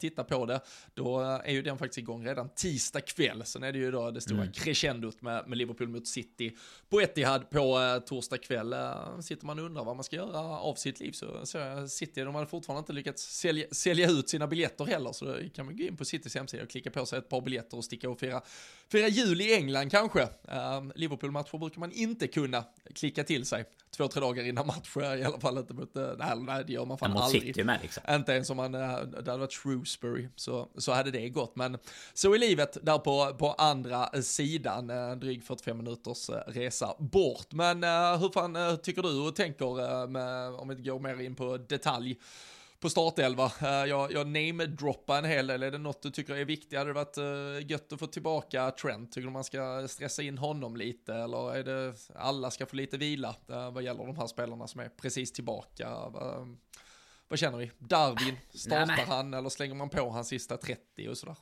titta 0.00 0.24
på 0.24 0.46
det. 0.46 0.60
Då 0.94 1.20
är 1.20 1.52
ju 1.52 1.62
den 1.62 1.78
faktiskt 1.78 1.98
igång 1.98 2.26
redan 2.26 2.48
tisdag 2.48 3.00
kväll. 3.00 3.42
Sen 3.44 3.62
är 3.62 3.72
det 3.72 3.78
ju 3.78 3.90
då 3.90 4.10
det 4.10 4.20
stora 4.20 4.40
mm. 4.40 4.52
crescendot 4.52 5.22
med, 5.22 5.48
med 5.48 5.58
Liverpool 5.58 5.88
mot 5.88 6.08
City 6.08 6.56
på 6.88 7.00
Etihad 7.00 7.50
på 7.50 8.00
torsdag 8.06 8.38
kväll. 8.38 8.74
sitter 9.20 9.46
man 9.46 9.58
och 9.58 9.64
undrar 9.64 9.84
vad 9.84 9.96
man 9.96 10.04
ska 10.04 10.16
göra 10.16 10.38
av 10.38 10.74
sitt 10.74 11.00
liv 11.00 11.12
så, 11.12 11.46
så 11.46 11.88
City, 11.88 12.20
de 12.20 12.34
hade 12.34 12.46
fortfarande 12.46 12.78
inte 12.78 12.92
lyckats 12.92 13.22
sälja, 13.22 13.66
sälja 13.70 14.10
ut 14.10 14.28
sina 14.28 14.46
biljetter 14.46 14.84
heller 14.84 15.12
så 15.12 15.24
då 15.24 15.34
kan 15.54 15.66
man 15.66 15.76
gå 15.76 15.82
in 15.82 15.96
på 15.96 16.04
Citys 16.04 16.34
hemsida 16.34 16.62
och 16.62 16.70
klicka 16.70 16.90
på 16.90 17.06
sig 17.06 17.18
ett 17.18 17.28
par 17.32 17.40
biljetter 17.40 17.76
och 17.76 17.84
sticka 17.84 18.10
och 18.10 18.20
fira, 18.20 18.42
fira 18.88 19.08
jul 19.08 19.40
i 19.40 19.54
England 19.54 19.90
kanske. 19.90 20.22
Uh, 20.22 20.92
Liverpool-matcher 20.94 21.58
brukar 21.58 21.80
man 21.80 21.92
inte 21.92 22.26
kunna 22.26 22.64
klicka 22.94 23.24
till 23.24 23.46
sig 23.46 23.64
två, 23.96 24.08
tre 24.08 24.20
dagar 24.20 24.44
innan 24.44 24.66
match, 24.66 24.96
i 24.96 25.24
alla 25.24 25.40
fall 25.40 25.58
inte 25.58 25.74
mot, 25.74 25.94
nej, 25.94 26.36
nej 26.38 26.64
det 26.66 26.72
gör 26.72 26.84
man 26.84 26.98
fan 26.98 27.16
aldrig. 27.16 27.42
City 27.42 27.64
med, 27.64 27.78
liksom. 27.82 28.02
Inte 28.10 28.32
ens 28.32 28.50
om 28.50 28.56
man, 28.56 28.74
uh, 28.74 29.02
det 29.02 29.30
hade 29.30 29.36
varit 29.36 29.52
Shrewsbury, 29.52 30.28
så, 30.36 30.68
så 30.78 30.92
hade 30.92 31.10
det 31.10 31.28
gått. 31.28 31.56
Men 31.56 31.78
så 32.14 32.34
är 32.34 32.38
livet 32.38 32.78
där 32.82 32.98
på, 32.98 33.34
på 33.38 33.52
andra 33.52 34.22
sidan, 34.22 34.90
uh, 34.90 35.16
dryg 35.16 35.44
45 35.44 35.76
minuters 35.76 36.30
resa 36.46 36.94
bort. 36.98 37.52
Men 37.52 37.76
hur 38.20 38.32
fan 38.32 38.78
tycker 38.82 39.02
du 39.02 39.20
och 39.20 39.36
tänker, 39.36 40.06
med, 40.06 40.54
om 40.54 40.68
vi 40.68 40.74
går 40.74 41.00
mer 41.00 41.20
in 41.20 41.34
på 41.34 41.56
detalj, 41.56 42.18
på 42.82 42.90
startelva. 42.90 43.44
Uh, 43.44 43.68
jag, 43.68 44.12
jag 44.12 44.26
namedroppar 44.26 45.18
en 45.18 45.24
hel 45.24 45.46
del. 45.46 45.62
Är 45.62 45.70
det 45.70 45.78
något 45.78 46.02
du 46.02 46.10
tycker 46.10 46.34
är 46.34 46.44
viktigt? 46.44 46.78
Hade 46.78 46.90
det 46.90 46.94
varit 46.94 47.18
uh, 47.18 47.70
gött 47.70 47.92
att 47.92 47.98
få 47.98 48.06
tillbaka 48.06 48.70
Trent? 48.70 49.12
Tycker 49.12 49.26
du 49.26 49.32
man 49.32 49.44
ska 49.44 49.88
stressa 49.88 50.22
in 50.22 50.38
honom 50.38 50.76
lite? 50.76 51.14
Eller 51.14 51.54
är 51.54 51.64
det 51.64 51.94
alla 52.14 52.50
ska 52.50 52.66
få 52.66 52.76
lite 52.76 52.96
vila 52.96 53.36
uh, 53.50 53.70
vad 53.70 53.82
gäller 53.82 54.06
de 54.06 54.16
här 54.16 54.26
spelarna 54.26 54.66
som 54.66 54.80
är 54.80 54.88
precis 54.88 55.32
tillbaka? 55.32 55.88
Vad 57.28 57.38
känner 57.38 57.58
vi? 57.58 57.70
Darwin, 57.78 58.36
startar 58.54 58.86
Nej, 58.86 59.04
han 59.08 59.34
eller 59.34 59.48
slänger 59.48 59.74
man 59.74 59.88
på 59.88 60.10
hans 60.10 60.28
sista 60.28 60.56
30 60.56 61.08
och 61.08 61.18
sådär? 61.18 61.36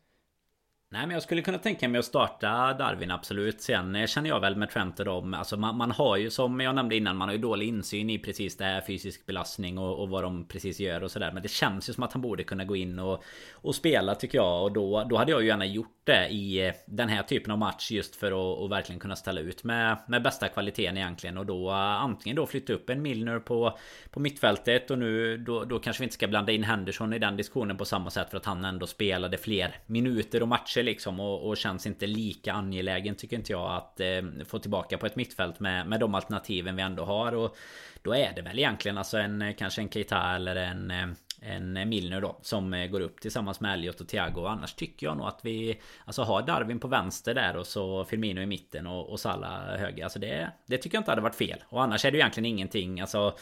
Nej 0.93 1.07
men 1.07 1.15
jag 1.15 1.23
skulle 1.23 1.43
kunna 1.43 1.59
tänka 1.59 1.89
mig 1.89 1.99
att 1.99 2.05
starta 2.05 2.75
Darwin 2.75 3.11
absolut. 3.11 3.61
Sen 3.61 3.97
eh, 3.97 4.07
känner 4.07 4.29
jag 4.29 4.41
väl 4.41 4.57
med 4.57 4.71
Trent 4.71 4.99
och 4.99 5.05
dem 5.05 5.35
Alltså 5.35 5.57
man, 5.57 5.77
man, 5.77 5.91
har 5.91 6.17
ju 6.17 6.31
som 6.31 6.61
jag 6.61 6.75
nämnde 6.75 6.97
innan 6.97 7.17
Man 7.17 7.29
har 7.29 7.33
ju 7.35 7.41
dålig 7.41 7.69
insyn 7.69 8.11
i 8.11 8.19
precis 8.19 8.57
det 8.57 8.65
här 8.65 8.81
fysisk 8.81 9.27
belastning 9.27 9.79
och, 9.79 10.03
och 10.03 10.09
vad 10.09 10.23
de 10.23 10.49
precis 10.49 10.81
gör 10.81 11.03
och 11.03 11.11
sådär. 11.11 11.33
Men 11.33 11.43
det 11.43 11.51
känns 11.51 11.89
ju 11.89 11.93
som 11.93 12.03
att 12.03 12.13
han 12.13 12.23
borde 12.23 12.45
kunna 12.45 12.65
gå 12.65 12.77
in 12.77 12.99
och, 12.99 13.25
och 13.53 13.75
spela 13.75 14.15
tycker 14.15 14.39
jag. 14.39 14.63
Och 14.63 14.73
då, 14.73 15.05
då 15.11 15.17
hade 15.17 15.31
jag 15.31 15.43
ju 15.43 15.49
gärna 15.49 15.67
gjort 15.67 16.01
det 16.05 16.29
i 16.29 16.67
eh, 16.67 16.75
den 16.87 17.09
här 17.09 17.23
typen 17.23 17.53
av 17.53 17.59
match 17.59 17.91
Just 17.91 18.17
för 18.17 18.27
att 18.27 18.59
och 18.59 18.73
verkligen 18.73 19.01
kunna 19.01 19.17
ställa 19.17 19.41
ut 19.41 19.65
med, 19.65 19.97
med 20.09 20.23
bästa 20.23 20.49
kvaliteten 20.49 20.97
egentligen. 20.97 21.39
Och 21.39 21.47
då 21.47 21.69
eh, 21.69 21.75
antingen 21.77 22.37
då 22.37 22.47
flytta 22.47 22.73
upp 22.73 22.91
en 22.91 23.03
Milner 23.03 23.39
på, 23.39 23.79
på 24.11 24.21
mittfältet 24.21 24.91
Och 24.91 24.99
nu 24.99 25.37
då, 25.37 25.65
då 25.65 25.79
kanske 25.79 26.01
vi 26.01 26.05
inte 26.05 26.15
ska 26.15 26.29
blanda 26.29 26.53
in 26.53 26.65
Henderson 26.65 27.13
i 27.13 27.19
den 27.19 27.37
diskussionen 27.37 27.77
på 27.77 27.85
samma 27.85 28.11
sätt 28.11 28.31
För 28.31 28.37
att 28.37 28.47
han 28.47 28.65
ändå 28.65 28.87
spelade 28.87 29.39
fler 29.39 29.77
minuter 29.87 30.43
och 30.43 30.49
matcher 30.49 30.80
matcher 30.81 30.83
liksom 30.83 31.21
och, 31.21 31.49
och, 31.49 31.57
känns 31.57 31.87
inte 31.87 32.07
lika 32.07 32.53
angelägen 32.53 33.15
tycker 33.15 33.37
inte 33.37 33.53
jag 33.53 33.77
att 33.77 34.01
eh, 34.01 34.45
få 34.47 34.59
tillbaka 34.59 34.99
på 34.99 35.07
ett 35.07 35.17
mittfält 35.17 35.61
med, 35.61 35.87
med 35.87 36.01
de 36.01 36.15
alternativen 36.15 36.77
vi 36.77 36.83
ändå 36.83 37.05
har. 37.05 37.35
Och 37.35 37.57
då 38.03 38.15
är 38.15 38.33
det 38.35 38.43
väl 38.43 38.59
egentligen 38.59 38.99
alltså 38.99 39.19
en 39.19 39.43
eh, 39.43 39.55
kanske 39.55 39.83
en 39.83 39.89
Keita 39.89 40.37
eller 40.37 40.57
en 40.57 40.91
eh, 40.91 41.07
en 41.43 41.89
Milner 41.89 42.21
då 42.21 42.37
som 42.43 42.75
eh, 42.75 42.87
går 42.87 43.01
upp 43.01 43.21
tillsammans 43.21 43.61
med 43.61 43.73
Elliot 43.73 44.01
och 44.01 44.09
Thiago. 44.09 44.47
Annars 44.47 44.75
tycker 44.75 45.07
jag 45.07 45.17
nog 45.17 45.27
att 45.27 45.41
vi 45.43 45.81
Alltså 46.07 46.23
har 46.23 46.43
Darwin 46.43 46.81
på 46.81 46.89
vänster 46.89 47.35
där 47.35 47.57
och 47.57 47.67
så 47.67 48.05
Firmino 48.05 48.41
i 48.41 48.47
mitten 48.47 48.87
och, 48.87 49.11
och 49.11 49.21
Salah 49.21 49.79
höger. 49.79 50.05
Alltså 50.05 50.19
det 50.19 50.51
Det 50.67 50.79
tycker 50.79 50.97
jag 50.97 51.01
inte 51.01 51.11
hade 51.11 51.23
varit 51.23 51.35
fel. 51.35 51.59
Och 51.69 51.83
annars 51.83 52.05
är 52.05 52.11
det 52.11 52.17
ju 52.17 52.21
egentligen 52.21 52.47
ingenting 52.47 53.01
Alltså 53.01 53.35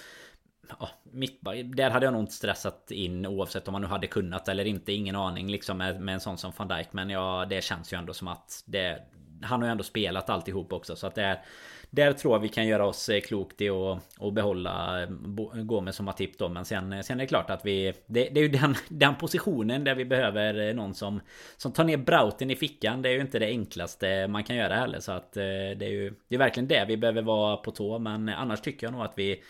ja, 0.81 0.89
mittback, 1.03 1.57
där 1.65 1.91
hade 1.91 2.07
jag 2.07 2.13
nog 2.13 2.23
inte 2.23 2.33
stressat 2.33 2.91
in 2.91 3.27
oavsett 3.27 3.69
om 3.69 3.73
man 3.73 3.83
nu 3.83 3.89
hade 3.89 4.07
kunnat 4.07 4.49
eller 4.49 4.65
inte. 4.65 4.93
Ingen 4.93 5.17
aning 5.17 5.51
liksom 5.51 5.79
med, 5.79 6.01
med 6.01 6.15
en 6.15 6.21
sån 6.21 6.39
som 6.39 6.53
van 6.57 6.69
Dijk. 6.69 6.93
Men 6.93 7.11
ja, 7.11 7.47
det 7.51 7.65
känns 7.65 7.93
ju 7.93 7.97
ändå 7.97 8.15
som 8.15 8.29
att 8.29 8.63
det, 8.67 9.03
han 9.43 9.61
har 9.61 9.69
ju 9.69 9.73
ändå 9.73 9.85
spelat 9.85 10.31
alltihop 10.31 10.73
också. 10.73 10.97
Så 10.97 11.07
att 11.07 11.15
det 11.15 11.23
är, 11.23 11.43
där 11.91 12.13
tror 12.13 12.35
jag 12.35 12.41
vi 12.41 12.49
kan 12.49 12.67
göra 12.67 12.87
oss 12.87 13.09
eh, 13.09 13.21
klokt 13.21 13.61
i 13.61 13.69
att 13.69 14.19
och 14.19 14.33
behålla 14.33 15.03
eh, 15.03 15.09
Gomes 15.55 15.97
som 15.97 16.07
Matip 16.07 16.39
då. 16.39 16.49
Men 16.49 16.65
sen, 16.65 16.93
eh, 16.93 17.01
sen 17.01 17.21
är 17.21 17.25
det 17.25 17.29
klart 17.29 17.51
att 17.51 17.67
vi... 17.67 17.93
Det, 18.07 18.29
det 18.29 18.41
är 18.41 18.43
ju 18.43 18.49
den, 18.49 18.75
den 18.89 19.15
positionen 19.15 19.85
där 19.85 19.95
vi 19.95 20.05
behöver 20.05 20.75
någon 20.75 20.95
som, 20.95 21.21
som 21.57 21.73
tar 21.73 21.85
ner 21.85 21.97
Brauten 21.97 22.51
i 22.51 22.57
fickan. 22.57 23.03
Det 23.03 23.09
är 23.09 23.13
ju 23.13 23.21
inte 23.21 23.39
det 23.39 23.47
enklaste 23.47 24.29
man 24.29 24.45
kan 24.45 24.57
göra 24.57 24.75
heller. 24.75 25.01
Så 25.01 25.13
att 25.13 25.33
det 25.33 25.83
är 25.83 25.91
ju 25.91 26.15
det 26.29 26.35
är 26.35 26.39
verkligen 26.39 26.69
det 26.69 26.85
vi 26.89 26.97
behöver 26.97 27.23
vara 27.23 27.57
på 27.57 27.71
tå. 27.71 27.99
Men 27.99 28.29
annars 28.29 28.61
tycker 28.61 28.87
jag 28.87 28.93
nog 28.93 29.03
att 29.03 29.15
vi 29.17 29.43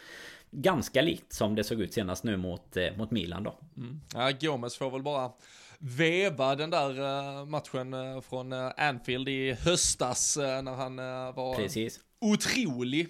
ganska 0.50 1.02
likt 1.02 1.32
som 1.32 1.54
det 1.54 1.64
såg 1.64 1.80
ut 1.80 1.94
senast 1.94 2.24
nu 2.24 2.36
mot, 2.36 2.76
eh, 2.76 2.96
mot 2.96 3.10
Milan 3.10 3.42
då. 3.42 3.58
Mm. 3.76 4.00
Ja, 4.14 4.30
Gomes 4.40 4.76
får 4.76 4.90
väl 4.90 5.02
bara 5.02 5.30
veva 5.78 6.54
den 6.54 6.70
där 6.70 7.44
matchen 7.44 8.22
från 8.22 8.52
Anfield 8.52 9.28
i 9.28 9.52
höstas 9.52 10.36
när 10.36 10.74
han 10.74 10.96
var 11.34 11.56
Precis 11.56 12.00
otrolig 12.20 13.08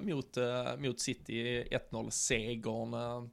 mot, 0.00 0.36
mot 0.78 1.00
City 1.00 1.64
1-0-segern. 1.70 3.30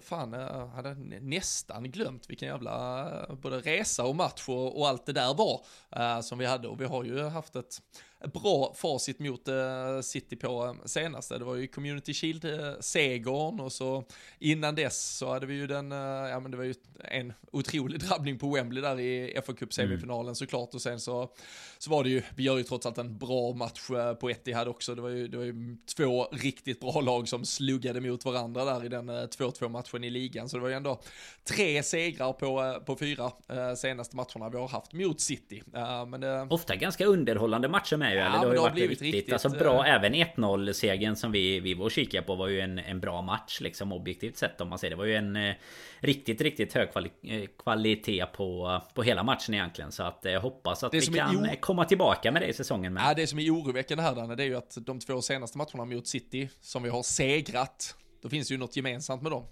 Fan, 0.00 0.32
jag 0.32 0.66
hade 0.66 0.94
nästan 1.20 1.90
glömt 1.90 2.30
vilken 2.30 2.48
jävla 2.48 3.36
både 3.42 3.58
resa 3.58 4.04
och 4.04 4.16
match 4.16 4.48
och, 4.48 4.78
och 4.78 4.88
allt 4.88 5.06
det 5.06 5.12
där 5.12 5.34
var 5.34 6.22
som 6.22 6.38
vi 6.38 6.46
hade. 6.46 6.68
Och 6.68 6.80
vi 6.80 6.84
har 6.84 7.04
ju 7.04 7.22
haft 7.22 7.56
ett 7.56 7.82
bra 8.28 8.74
facit 8.74 9.18
mot 9.18 9.48
uh, 9.48 10.00
City 10.02 10.36
på 10.36 10.76
senaste. 10.84 11.38
Det 11.38 11.44
var 11.44 11.54
ju 11.54 11.66
Community 11.66 12.14
Shield-segern 12.14 13.60
och 13.60 13.72
så 13.72 14.04
innan 14.38 14.74
dess 14.74 15.16
så 15.16 15.32
hade 15.32 15.46
vi 15.46 15.54
ju 15.54 15.66
den, 15.66 15.92
uh, 15.92 15.98
ja 16.28 16.40
men 16.40 16.50
det 16.50 16.56
var 16.56 16.64
ju 16.64 16.74
en 16.98 17.32
otrolig 17.52 18.00
drabbning 18.00 18.38
på 18.38 18.54
Wembley 18.54 18.82
där 18.82 19.00
i 19.00 19.40
fa 19.46 19.52
Cup 19.52 19.72
semifinalen 19.72 20.24
mm. 20.24 20.34
såklart 20.34 20.74
och 20.74 20.82
sen 20.82 21.00
så, 21.00 21.32
så 21.78 21.90
var 21.90 22.04
det 22.04 22.10
ju, 22.10 22.22
vi 22.34 22.42
gör 22.42 22.58
ju 22.58 22.62
trots 22.62 22.86
allt 22.86 22.98
en 22.98 23.18
bra 23.18 23.54
match 23.54 23.88
på 24.20 24.30
Etihad 24.30 24.68
också. 24.68 24.94
Det 24.94 25.02
var, 25.02 25.08
ju, 25.08 25.28
det 25.28 25.36
var 25.36 25.44
ju 25.44 25.76
två 25.96 26.24
riktigt 26.24 26.80
bra 26.80 27.00
lag 27.00 27.28
som 27.28 27.44
sluggade 27.44 28.00
mot 28.00 28.24
varandra 28.24 28.64
där 28.64 28.84
i 28.84 28.88
den 28.88 29.10
2-2 29.10 29.68
matchen 29.68 29.79
i 30.04 30.10
ligan. 30.10 30.48
Så 30.48 30.56
det 30.56 30.62
var 30.62 30.68
ju 30.68 30.74
ändå 30.74 31.00
tre 31.44 31.82
segrar 31.82 32.32
på, 32.32 32.80
på 32.86 32.96
fyra 32.96 33.32
senaste 33.76 34.16
matcherna 34.16 34.48
vi 34.50 34.58
har 34.58 34.68
haft 34.68 34.92
mot 34.92 35.20
City. 35.20 35.62
men, 36.06 36.50
Ofta 36.50 36.76
ganska 36.76 37.06
underhållande 37.06 37.68
matcher 37.68 37.96
med 37.96 38.12
ju. 38.12 38.18
Ja, 38.18 38.26
eller 38.26 38.40
det 38.40 38.46
har 38.46 38.54
ju 38.54 38.60
varit 38.60 38.74
riktigt, 38.74 39.02
riktigt, 39.02 39.32
alltså 39.32 39.48
bra. 39.48 39.86
Även 39.86 40.14
1-0 40.14 40.72
segern 40.72 41.16
som 41.16 41.32
vi, 41.32 41.60
vi 41.60 41.74
var 41.74 41.84
och 41.84 41.90
kikade 41.90 42.26
på 42.26 42.34
var 42.34 42.48
ju 42.48 42.60
en, 42.60 42.78
en 42.78 43.00
bra 43.00 43.22
match 43.22 43.60
liksom 43.60 43.92
objektivt 43.92 44.36
sett 44.36 44.60
om 44.60 44.68
man 44.68 44.78
säger. 44.78 44.90
Det 44.90 44.96
var 44.96 45.04
ju 45.04 45.14
en 45.14 45.36
eh, 45.36 45.54
riktigt, 46.00 46.40
riktigt 46.40 46.72
hög 46.72 46.92
kvali 46.92 47.10
eh, 47.22 47.48
kvalitet 47.58 48.26
på, 48.26 48.80
på 48.94 49.02
hela 49.02 49.22
matchen 49.22 49.54
egentligen. 49.54 49.92
Så 49.92 50.02
att 50.02 50.20
jag 50.22 50.34
eh, 50.34 50.40
hoppas 50.40 50.84
att 50.84 50.94
vi 50.94 51.06
kan 51.06 51.48
komma 51.60 51.84
tillbaka 51.84 52.32
med 52.32 52.42
det 52.42 52.48
i 52.48 52.52
säsongen. 52.52 52.94
Med. 52.94 53.02
Ja, 53.02 53.14
det 53.14 53.26
som 53.26 53.38
är 53.38 53.50
oroväckande 53.50 54.02
här 54.02 54.14
Danne, 54.14 54.34
det 54.34 54.42
är 54.42 54.46
ju 54.46 54.56
att 54.56 54.78
de 54.80 55.00
två 55.00 55.22
senaste 55.22 55.58
matcherna 55.58 55.84
mot 55.84 56.06
City 56.06 56.48
som 56.60 56.82
vi 56.82 56.88
har 56.88 57.02
segrat, 57.02 57.96
då 58.22 58.28
finns 58.28 58.48
det 58.48 58.54
ju 58.54 58.58
något 58.58 58.76
gemensamt 58.76 59.22
med 59.22 59.32
dem. 59.32 59.46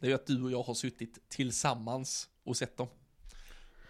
Det 0.00 0.06
är 0.06 0.08
ju 0.08 0.14
att 0.14 0.26
du 0.26 0.42
och 0.42 0.50
jag 0.50 0.62
har 0.62 0.74
suttit 0.74 1.28
tillsammans 1.28 2.28
och 2.44 2.56
sett 2.56 2.76
dem. 2.76 2.88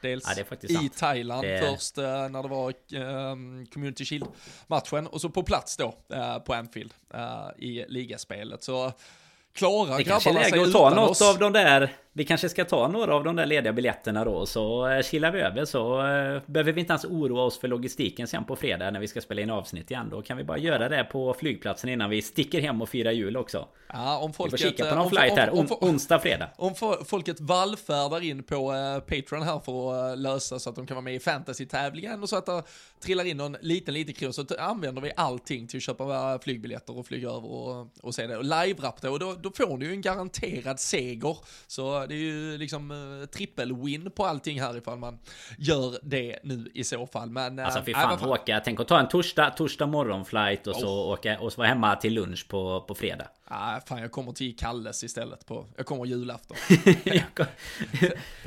Dels 0.02 0.24
ja, 0.36 0.56
i 0.60 0.74
sant. 0.74 0.96
Thailand 0.96 1.42
det... 1.42 1.60
först 1.60 1.98
uh, 1.98 2.04
när 2.04 2.42
det 2.42 2.48
var 2.48 2.68
uh, 2.68 3.66
Community 3.72 4.04
Shield-matchen 4.04 5.06
och 5.06 5.20
så 5.20 5.28
på 5.28 5.42
plats 5.42 5.76
då 5.76 5.94
uh, 6.14 6.38
på 6.38 6.54
Anfield 6.54 6.94
uh, 7.14 7.64
i 7.64 7.84
ligaspelet. 7.88 8.62
Så 8.62 8.92
klara 9.52 10.02
grabbarna 10.02 10.20
sig 10.20 10.28
utan 10.28 10.28
oss. 10.28 10.28
Det 10.28 10.30
kanske 10.30 10.30
är 10.30 10.34
läge 10.34 10.62
att 10.62 10.72
ta 10.72 10.90
något 10.90 11.22
av 11.22 11.38
de 11.38 11.52
där 11.52 11.96
vi 12.16 12.24
kanske 12.24 12.48
ska 12.48 12.64
ta 12.64 12.88
några 12.88 13.14
av 13.14 13.24
de 13.24 13.36
där 13.36 13.46
lediga 13.46 13.72
biljetterna 13.72 14.24
då 14.24 14.46
så 14.46 14.88
eh, 14.88 15.02
chillar 15.02 15.32
vi 15.32 15.40
över 15.40 15.64
så 15.64 15.98
eh, 15.98 16.42
behöver 16.46 16.72
vi 16.72 16.80
inte 16.80 16.92
ens 16.92 17.04
oroa 17.04 17.42
oss 17.42 17.58
för 17.58 17.68
logistiken 17.68 18.26
sen 18.26 18.44
på 18.44 18.56
fredag 18.56 18.90
när 18.90 19.00
vi 19.00 19.08
ska 19.08 19.20
spela 19.20 19.42
in 19.42 19.50
avsnitt 19.50 19.90
igen. 19.90 20.08
Då 20.10 20.22
kan 20.22 20.36
vi 20.36 20.44
bara 20.44 20.58
göra 20.58 20.88
det 20.88 21.04
på 21.04 21.34
flygplatsen 21.34 21.90
innan 21.90 22.10
vi 22.10 22.22
sticker 22.22 22.60
hem 22.60 22.82
och 22.82 22.88
firar 22.88 23.12
jul 23.12 23.36
också. 23.36 23.68
Ja, 23.88 24.18
om 24.18 24.32
folket... 24.32 24.60
Vi 24.60 24.64
får 24.64 24.70
kika 24.70 24.84
på 24.84 24.94
någon 24.94 25.04
om, 25.04 25.10
flight 25.10 25.32
här, 25.36 25.50
om, 25.50 25.58
om, 25.58 25.88
onsdag, 25.88 26.18
fredag. 26.18 26.50
Om 26.56 26.74
folket 27.04 27.40
vallfärdar 27.40 28.24
in 28.24 28.42
på 28.42 28.72
Patreon 29.06 29.42
här 29.42 29.58
för 29.58 30.12
att 30.12 30.18
lösa 30.18 30.58
så 30.58 30.70
att 30.70 30.76
de 30.76 30.86
kan 30.86 30.94
vara 30.94 31.04
med 31.04 31.14
i 31.14 31.20
fantasy-tävlingen 31.20 32.22
och 32.22 32.28
så 32.28 32.36
att 32.36 32.46
det 32.46 32.62
trillar 33.00 33.24
in 33.24 33.36
någon 33.36 33.56
liten, 33.60 33.94
liten 33.94 34.14
kron 34.14 34.32
så 34.32 34.44
använder 34.58 35.02
vi 35.02 35.12
allting 35.16 35.66
till 35.66 35.76
att 35.76 35.82
köpa 35.82 36.38
flygbiljetter 36.42 36.98
och 36.98 37.06
flyga 37.06 37.28
över 37.28 37.52
och, 37.52 37.88
och 38.02 38.14
se 38.14 38.26
det. 38.26 38.36
Och 38.36 38.44
live-rapp 38.44 39.00
då, 39.00 39.18
då, 39.18 39.34
då 39.40 39.50
får 39.50 39.76
ni 39.76 39.84
ju 39.84 39.90
en 39.90 40.00
garanterad 40.00 40.80
seger. 40.80 41.36
Så 41.66 42.03
det 42.06 42.14
är 42.14 42.18
ju 42.18 42.58
liksom 42.58 42.90
uh, 42.90 43.26
trippel-win 43.26 44.10
på 44.10 44.26
allting 44.26 44.60
här 44.60 44.76
ifall 44.76 44.98
man 44.98 45.18
gör 45.58 45.98
det 46.02 46.38
nu 46.42 46.70
i 46.74 46.84
så 46.84 47.06
fall. 47.06 47.30
Men, 47.30 47.58
alltså 47.58 47.82
fy 47.86 47.94
fan, 47.94 48.18
äh, 48.18 48.28
åka, 48.28 48.60
tänk 48.64 48.80
att 48.80 48.88
ta 48.88 49.00
en 49.00 49.08
torsdag, 49.08 49.50
torsdag 49.50 49.86
morgonflight 49.86 50.66
och 50.66 50.76
så 50.76 50.86
oh. 50.86 51.12
åka 51.12 51.38
och 51.38 51.52
så 51.52 51.58
vara 51.58 51.68
hemma 51.68 51.96
till 51.96 52.14
lunch 52.14 52.48
på, 52.48 52.80
på 52.80 52.94
fredag. 52.94 53.28
Ah, 53.46 53.80
fan, 53.86 54.00
jag 54.00 54.12
kommer 54.12 54.32
till 54.32 54.56
Kalles 54.56 55.04
istället 55.04 55.46
på, 55.46 55.66
jag 55.76 55.86
kommer 55.86 56.04
julafton. 56.04 56.56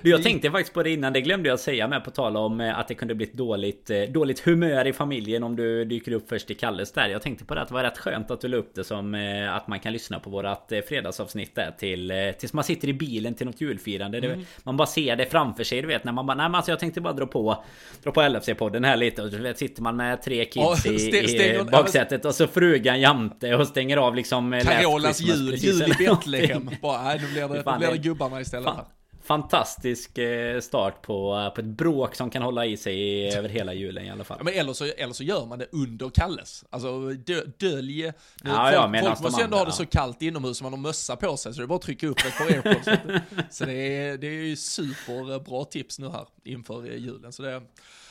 du, 0.01 0.09
jag 0.09 0.23
tänkte 0.23 0.51
faktiskt 0.51 0.73
på 0.73 0.83
det 0.83 0.89
innan, 0.89 1.13
det 1.13 1.21
glömde 1.21 1.49
jag 1.49 1.59
säga 1.59 1.87
med 1.87 2.03
på 2.03 2.11
tal 2.11 2.37
om 2.37 2.61
eh, 2.61 2.79
att 2.79 2.87
det 2.87 2.95
kunde 2.95 3.15
bli 3.15 3.25
ett 3.25 3.33
dåligt, 3.33 3.91
dåligt 4.09 4.39
humör 4.39 4.87
i 4.87 4.93
familjen 4.93 5.43
om 5.43 5.55
du 5.55 5.85
dyker 5.85 6.11
upp 6.11 6.29
först 6.29 6.51
i 6.51 6.53
Kalles 6.53 6.91
där. 6.91 7.09
Jag 7.09 7.21
tänkte 7.21 7.45
på 7.45 7.55
det 7.55 7.61
att 7.61 7.67
det 7.67 7.73
var 7.73 7.83
rätt 7.83 7.97
skönt 7.97 8.31
att 8.31 8.41
du 8.41 8.47
la 8.47 8.57
upp 8.57 8.75
det 8.75 8.83
som 8.83 9.13
att 9.51 9.67
man 9.67 9.79
kan 9.79 9.93
lyssna 9.93 10.19
på 10.19 10.29
vårat 10.29 10.71
fredagsavsnitt 10.87 11.55
där 11.55 11.71
till, 11.71 12.33
tills 12.39 12.53
man 12.53 12.63
sitter 12.63 12.87
i 12.87 12.93
bilen 12.93 13.33
till 13.33 13.46
något 13.47 13.61
julfirande. 13.61 14.17
Mm. 14.17 14.45
man 14.63 14.77
bara 14.77 14.87
ser 14.87 15.15
det 15.15 15.25
framför 15.25 15.63
sig. 15.63 15.81
Du 15.81 15.87
vet 15.87 16.03
när 16.03 16.11
man 16.11 16.25
bara, 16.25 16.37
nej 16.37 16.49
men 16.49 16.55
alltså 16.55 16.71
jag 16.71 16.79
tänkte 16.79 17.01
bara 17.01 17.13
dra 17.13 17.25
på 17.25 17.63
Dra 18.03 18.11
på 18.11 18.21
LFC-podden 18.21 18.85
här 18.85 18.97
lite 18.97 19.21
och 19.21 19.31
du 19.31 19.37
vet 19.37 19.57
sitter 19.57 19.81
man 19.81 19.95
med 19.95 20.21
tre 20.21 20.45
kids 20.45 20.85
oh, 20.85 20.91
i, 20.91 21.55
i 21.55 21.63
baksätet 21.71 22.25
och 22.25 22.35
så 22.35 22.47
frugan 22.47 22.99
jämte 22.99 23.55
och 23.55 23.67
stänger 23.67 23.97
av 23.97 24.15
liksom 24.15 24.61
Carolas 24.63 25.21
jul, 25.21 25.55
jul 25.55 25.91
i 25.99 26.05
Betlehem. 26.05 26.69
bara, 26.81 27.03
nej 27.03 27.19
nu 27.21 27.27
blir 27.31 27.41
det, 27.41 27.71
nu 27.71 27.77
blir 27.77 27.91
det 27.91 27.97
gubbarna 27.97 28.41
istället. 28.41 28.65
Fan 28.65 28.85
fantastisk 29.28 30.17
eh, 30.17 30.59
start 30.59 31.01
på, 31.01 31.36
eh, 31.36 31.53
på 31.53 31.61
ett 31.61 31.67
bråk 31.67 32.15
som 32.15 32.30
kan 32.30 32.41
hålla 32.41 32.65
i 32.65 32.78
sig 32.78 33.30
över 33.38 33.49
hela 33.49 33.73
julen 33.73 34.05
i 34.05 34.09
alla 34.09 34.23
fall. 34.23 34.38
Ja, 34.39 34.43
men 34.43 34.53
eller 34.53 34.73
så, 34.73 34.86
eller 34.86 35.13
så 35.13 35.23
gör 35.23 35.45
man 35.45 35.59
det 35.59 35.67
under 35.71 36.09
Kalles. 36.09 36.65
Alltså 36.69 37.09
dö, 37.09 37.41
dölj... 37.57 38.03
Ja, 38.03 38.13
folk, 38.43 38.95
ja, 38.95 39.01
folk 39.03 39.19
måste 39.19 39.41
ju 39.41 39.45
ändå 39.45 39.57
ha 39.57 39.65
det 39.65 39.71
så 39.71 39.86
kallt 39.86 40.21
inomhus 40.21 40.57
som 40.57 40.65
man 40.65 40.73
har 40.73 40.80
mössa 40.80 41.15
på 41.15 41.38
sig 41.38 41.53
så 41.53 41.59
det 41.59 41.65
är 41.65 41.67
bara 41.67 41.75
att 41.75 41.82
trycka 41.82 42.07
upp 42.07 42.19
ett 42.19 42.38
par 42.38 42.45
airpods. 42.45 42.89
så 43.57 43.65
det 43.65 43.73
är, 43.73 44.17
det 44.17 44.28
är 44.28 44.32
ju 44.32 44.55
superbra 44.55 45.65
tips 45.65 45.99
nu 45.99 46.09
här 46.09 46.28
inför 46.43 46.86
julen. 46.86 47.34
Så 47.34 47.41
det, 47.41 47.61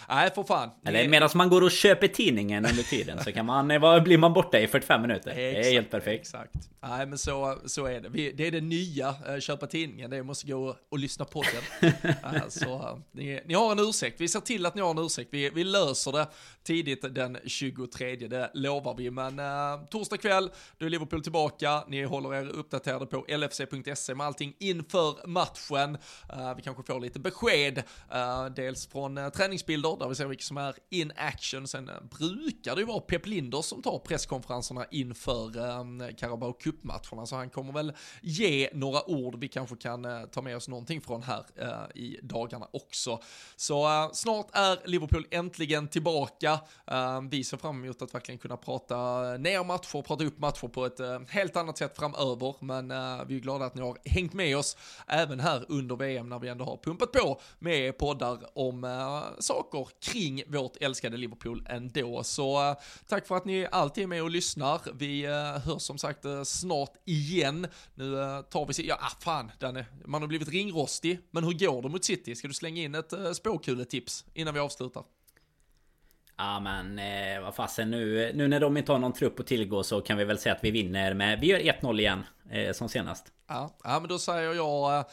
Nej, 0.09 0.31
för 0.35 0.43
fan. 0.43 0.71
Eller 0.85 1.09
medan 1.09 1.31
man 1.35 1.49
går 1.49 1.63
och 1.63 1.71
köper 1.71 2.09
tidningen 2.09 2.67
under 2.67 2.83
tiden 2.83 3.25
så 3.25 3.33
kan 3.33 3.47
man, 3.47 3.71
eh, 3.71 4.03
blir 4.03 4.19
man 4.19 4.33
borta 4.33 4.59
i 4.59 4.67
45 4.67 5.03
minuter. 5.03 5.31
Exakt, 5.31 5.37
det 5.37 5.69
är 5.69 5.73
helt 5.73 5.91
perfekt. 5.91 6.21
Exakt. 6.21 6.53
Nej, 6.89 7.07
men 7.07 7.19
så, 7.19 7.59
så 7.67 7.87
är 7.87 8.01
det. 8.01 8.09
Vi, 8.09 8.33
det 8.33 8.47
är 8.47 8.51
det 8.51 8.61
nya, 8.61 9.15
eh, 9.29 9.39
köpa 9.41 9.67
tidningen. 9.67 10.11
Det 10.11 10.23
måste 10.23 10.47
gå 10.47 10.77
och, 10.91 10.99
lyssna 10.99 11.25
på 11.25 11.43
den. 11.43 12.51
så 12.51 13.03
ni, 13.13 13.41
ni, 13.47 13.55
har 13.55 13.73
en 13.73 13.79
ursäkt. 13.79 14.21
Vi 14.21 14.29
ser 14.29 14.41
till 14.41 14.67
att 14.67 14.75
ni 14.75 14.81
har 14.81 14.91
en 14.91 14.99
ursäkt. 14.99 15.29
Vi, 15.33 15.51
vi 15.51 15.65
löser 15.65 16.13
det 16.13 16.27
tidigt 16.63 17.15
den 17.15 17.39
23, 17.47 18.17
det 18.17 18.51
lovar 18.55 18.95
vi. 18.95 19.11
Men 19.11 19.39
uh, 19.39 19.87
torsdag 19.91 20.17
kväll, 20.17 20.51
då 20.79 20.87
är 20.87 20.91
Liverpool 20.91 21.23
tillbaka. 21.23 21.85
Ni 21.89 22.05
håller 22.05 22.35
er 22.35 22.49
uppdaterade 22.49 23.07
på 23.07 23.25
lfc.se 23.29 24.15
med 24.15 24.27
allting 24.27 24.55
inför 24.59 25.27
matchen. 25.27 25.99
Uh, 26.37 26.57
vi 26.57 26.63
kanske 26.63 26.83
får 26.83 27.01
lite 27.01 27.21
besked, 27.21 27.79
uh, 28.15 28.47
dels 28.57 28.87
från 28.87 29.31
träningsbilder 29.31 29.95
där 29.99 30.09
vi 30.09 30.14
ser 30.14 30.26
vilka 30.26 30.42
som 30.42 30.57
är 30.57 30.74
in 30.90 31.12
action. 31.16 31.68
Sen 31.68 31.88
eh, 31.88 31.94
brukar 32.18 32.74
det 32.74 32.80
ju 32.80 32.86
vara 32.86 33.01
Pep 33.01 33.26
Linders 33.26 33.64
som 33.64 33.82
tar 33.82 33.99
presskonferenserna 33.99 34.86
inför 34.90 35.59
eh, 35.59 36.14
Carabao 36.16 36.53
Cup-matcherna, 36.53 37.26
så 37.26 37.36
han 37.36 37.51
kommer 37.51 37.72
väl 37.72 37.92
ge 38.22 38.70
några 38.72 39.11
ord 39.11 39.38
vi 39.38 39.49
kanske 39.49 39.76
kan 39.76 40.05
eh, 40.05 40.22
ta 40.22 40.42
med 40.42 40.57
oss 40.57 40.68
någonting 40.68 41.01
från 41.01 41.22
här 41.22 41.44
i 41.94 42.18
dagarna 42.22 42.68
också. 42.72 43.20
Så 43.57 44.11
snart 44.12 44.47
är 44.53 44.78
Liverpool 44.84 45.26
äntligen 45.30 45.88
tillbaka. 45.88 46.61
Vi 47.30 47.44
ser 47.44 47.57
fram 47.57 47.84
emot 47.84 48.03
att 48.03 48.14
verkligen 48.14 48.38
kunna 48.38 48.57
prata 48.57 48.97
ner 49.36 49.64
matcher, 49.64 50.03
prata 50.03 50.24
upp 50.24 50.38
matcher 50.38 50.68
på 50.68 50.86
ett 50.86 51.28
helt 51.28 51.57
annat 51.57 51.78
sätt 51.78 51.97
framöver, 51.97 52.55
men 52.61 52.88
vi 53.28 53.36
är 53.36 53.40
glada 53.40 53.64
att 53.64 53.74
ni 53.74 53.82
har 53.82 53.99
hängt 54.05 54.32
med 54.32 54.57
oss 54.57 54.76
även 55.07 55.40
här 55.40 55.64
under 55.68 55.97
VM 55.97 56.28
när 56.28 56.38
vi 56.38 56.49
ändå 56.49 56.64
har 56.64 56.76
pumpat 56.76 57.12
på 57.12 57.40
med 57.59 57.99
poddar 57.99 58.38
om 58.55 58.86
saker 59.38 59.86
kring 60.01 60.43
vårt 60.47 60.76
älskade 60.76 61.16
Liverpool 61.16 61.66
ändå. 61.68 62.22
Så 62.22 62.70
uh, 62.70 62.76
tack 63.09 63.26
för 63.26 63.37
att 63.37 63.45
ni 63.45 63.66
alltid 63.72 64.05
är 64.05 64.09
med 64.09 64.22
och 64.22 64.30
lyssnar. 64.30 64.80
Vi 64.95 65.26
uh, 65.26 65.32
hörs 65.32 65.82
som 65.82 65.99
sagt 65.99 66.24
uh, 66.24 66.43
snart 66.43 66.93
igen. 67.05 67.66
Nu 67.95 68.14
tar 68.51 68.66
vi, 68.66 68.89
ja 68.89 68.99
ah, 69.01 69.20
fan 69.20 69.51
Danne, 69.59 69.87
man 70.05 70.22
har 70.22 70.28
blivit 70.28 70.49
ringrostig. 70.49 71.18
Men 71.30 71.45
hur 71.45 71.53
går 71.53 71.82
det 71.82 71.89
mot 71.89 72.05
City? 72.05 72.34
Ska 72.34 72.49
du 72.49 72.55
slänga 72.55 72.82
in 72.82 72.95
ett 72.95 73.12
spåkuletips 73.37 74.24
innan 74.34 74.55
vi 74.55 74.61
avslutar? 74.61 75.03
Ja 76.39 76.61
men 76.61 76.99
eh, 76.99 77.43
vad 77.43 77.55
fasen 77.55 77.91
nu, 77.91 78.32
nu 78.34 78.49
när 78.49 78.61
de 78.61 78.76
inte 78.76 78.93
har 78.93 78.99
någon 78.99 79.12
trupp 79.12 79.41
att 79.41 79.47
tillgå 79.47 79.82
så 79.82 80.01
kan 80.01 80.18
vi 80.18 80.24
väl 80.24 80.39
säga 80.39 80.55
att 80.55 80.64
vi 80.64 80.70
vinner 80.70 81.14
med... 81.14 81.41
Vi 81.41 81.47
gör 81.47 81.59
1-0 81.59 82.01
igen 82.01 82.24
eh, 82.51 82.72
som 82.72 82.89
senast. 82.89 83.32
Ja, 83.49 83.76
ja, 83.84 84.01
men 84.01 84.09
då 84.09 84.18
säger 84.18 84.55
jag... 84.55 85.05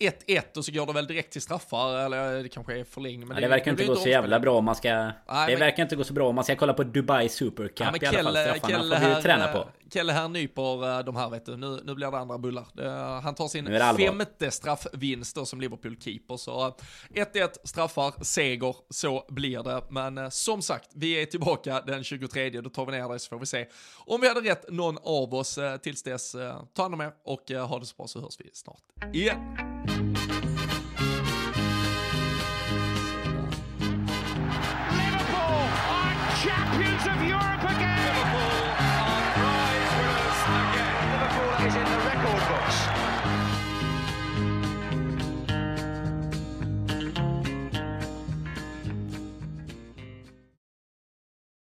1-1 0.00 0.56
och 0.56 0.64
så 0.64 0.72
går 0.72 0.86
det 0.86 0.92
väl 0.92 1.06
direkt 1.06 1.32
till 1.32 1.42
straffar, 1.42 1.98
eller 1.98 2.42
det 2.42 2.48
kanske 2.48 2.80
är 2.80 2.84
förlängning. 2.84 3.28
Men 3.28 3.36
ja, 3.36 3.40
det, 3.40 3.46
det 3.46 3.50
verkar 3.50 3.70
inte 3.70 3.84
gå 3.84 3.96
så 3.96 4.08
jävla 4.08 4.40
bra 4.40 4.58
om 4.58 4.64
man 4.64 4.74
ska... 4.74 4.94
Nej, 4.94 5.14
det 5.26 5.46
men... 5.46 5.58
verkar 5.58 5.82
inte 5.82 5.96
gå 5.96 6.04
så 6.04 6.12
bra 6.12 6.28
om 6.28 6.34
man 6.34 6.44
ska 6.44 6.56
kolla 6.56 6.74
på 6.74 6.82
Dubai 6.82 7.28
Super 7.28 7.68
Cup 7.68 7.86
ja, 8.00 8.12
i 8.12 8.16
alla 8.16 8.22
fall. 8.22 8.36
Straffarna 8.36 8.78
Kelle 8.78 9.00
får 9.00 9.08
vi 9.08 9.14
ju 9.14 9.22
träna 9.22 9.48
på. 9.48 9.68
Kelle 9.92 10.12
här 10.12 10.28
nyper 10.28 11.02
de 11.02 11.16
här 11.16 11.30
vet 11.30 11.46
du, 11.46 11.56
nu, 11.56 11.80
nu 11.84 11.94
blir 11.94 12.10
det 12.10 12.18
andra 12.18 12.38
bullar. 12.38 13.20
Han 13.20 13.34
tar 13.34 13.48
sin 13.48 13.66
femte 13.96 14.50
straffvinst 14.50 15.36
då 15.36 15.46
som 15.46 15.60
Liverpool-keeper. 15.60 16.36
Så 16.36 16.76
1-1 17.14 17.48
straffar, 17.64 18.24
seger, 18.24 18.76
så 18.90 19.24
blir 19.28 19.62
det. 19.62 19.82
Men 19.90 20.18
eh, 20.18 20.28
som 20.28 20.62
sagt, 20.62 20.90
vi 20.94 21.22
är 21.22 21.26
tillbaka 21.26 21.80
den 21.80 22.04
23, 22.04 22.50
då 22.50 22.70
tar 22.70 22.86
vi 22.86 22.92
ner 22.92 23.08
det 23.08 23.18
så 23.18 23.28
får 23.28 23.38
vi 23.38 23.46
se 23.46 23.66
om 23.98 24.20
vi 24.20 24.28
hade 24.28 24.40
rätt 24.40 24.70
någon 24.70 24.98
av 24.98 25.34
oss. 25.34 25.58
Eh, 25.58 25.76
tills 25.76 26.02
dess, 26.02 26.34
eh, 26.34 26.62
ta 26.74 26.82
hand 26.82 26.94
om 26.94 27.00
er 27.00 27.12
och 27.24 27.68
ha 27.68 27.78
det 27.78 27.86
så 27.86 27.94
bra 27.96 28.06
så 28.06 28.20
hörs 28.20 28.40
vi 28.40 28.50
snart 28.52 29.14
igen. 29.14 30.13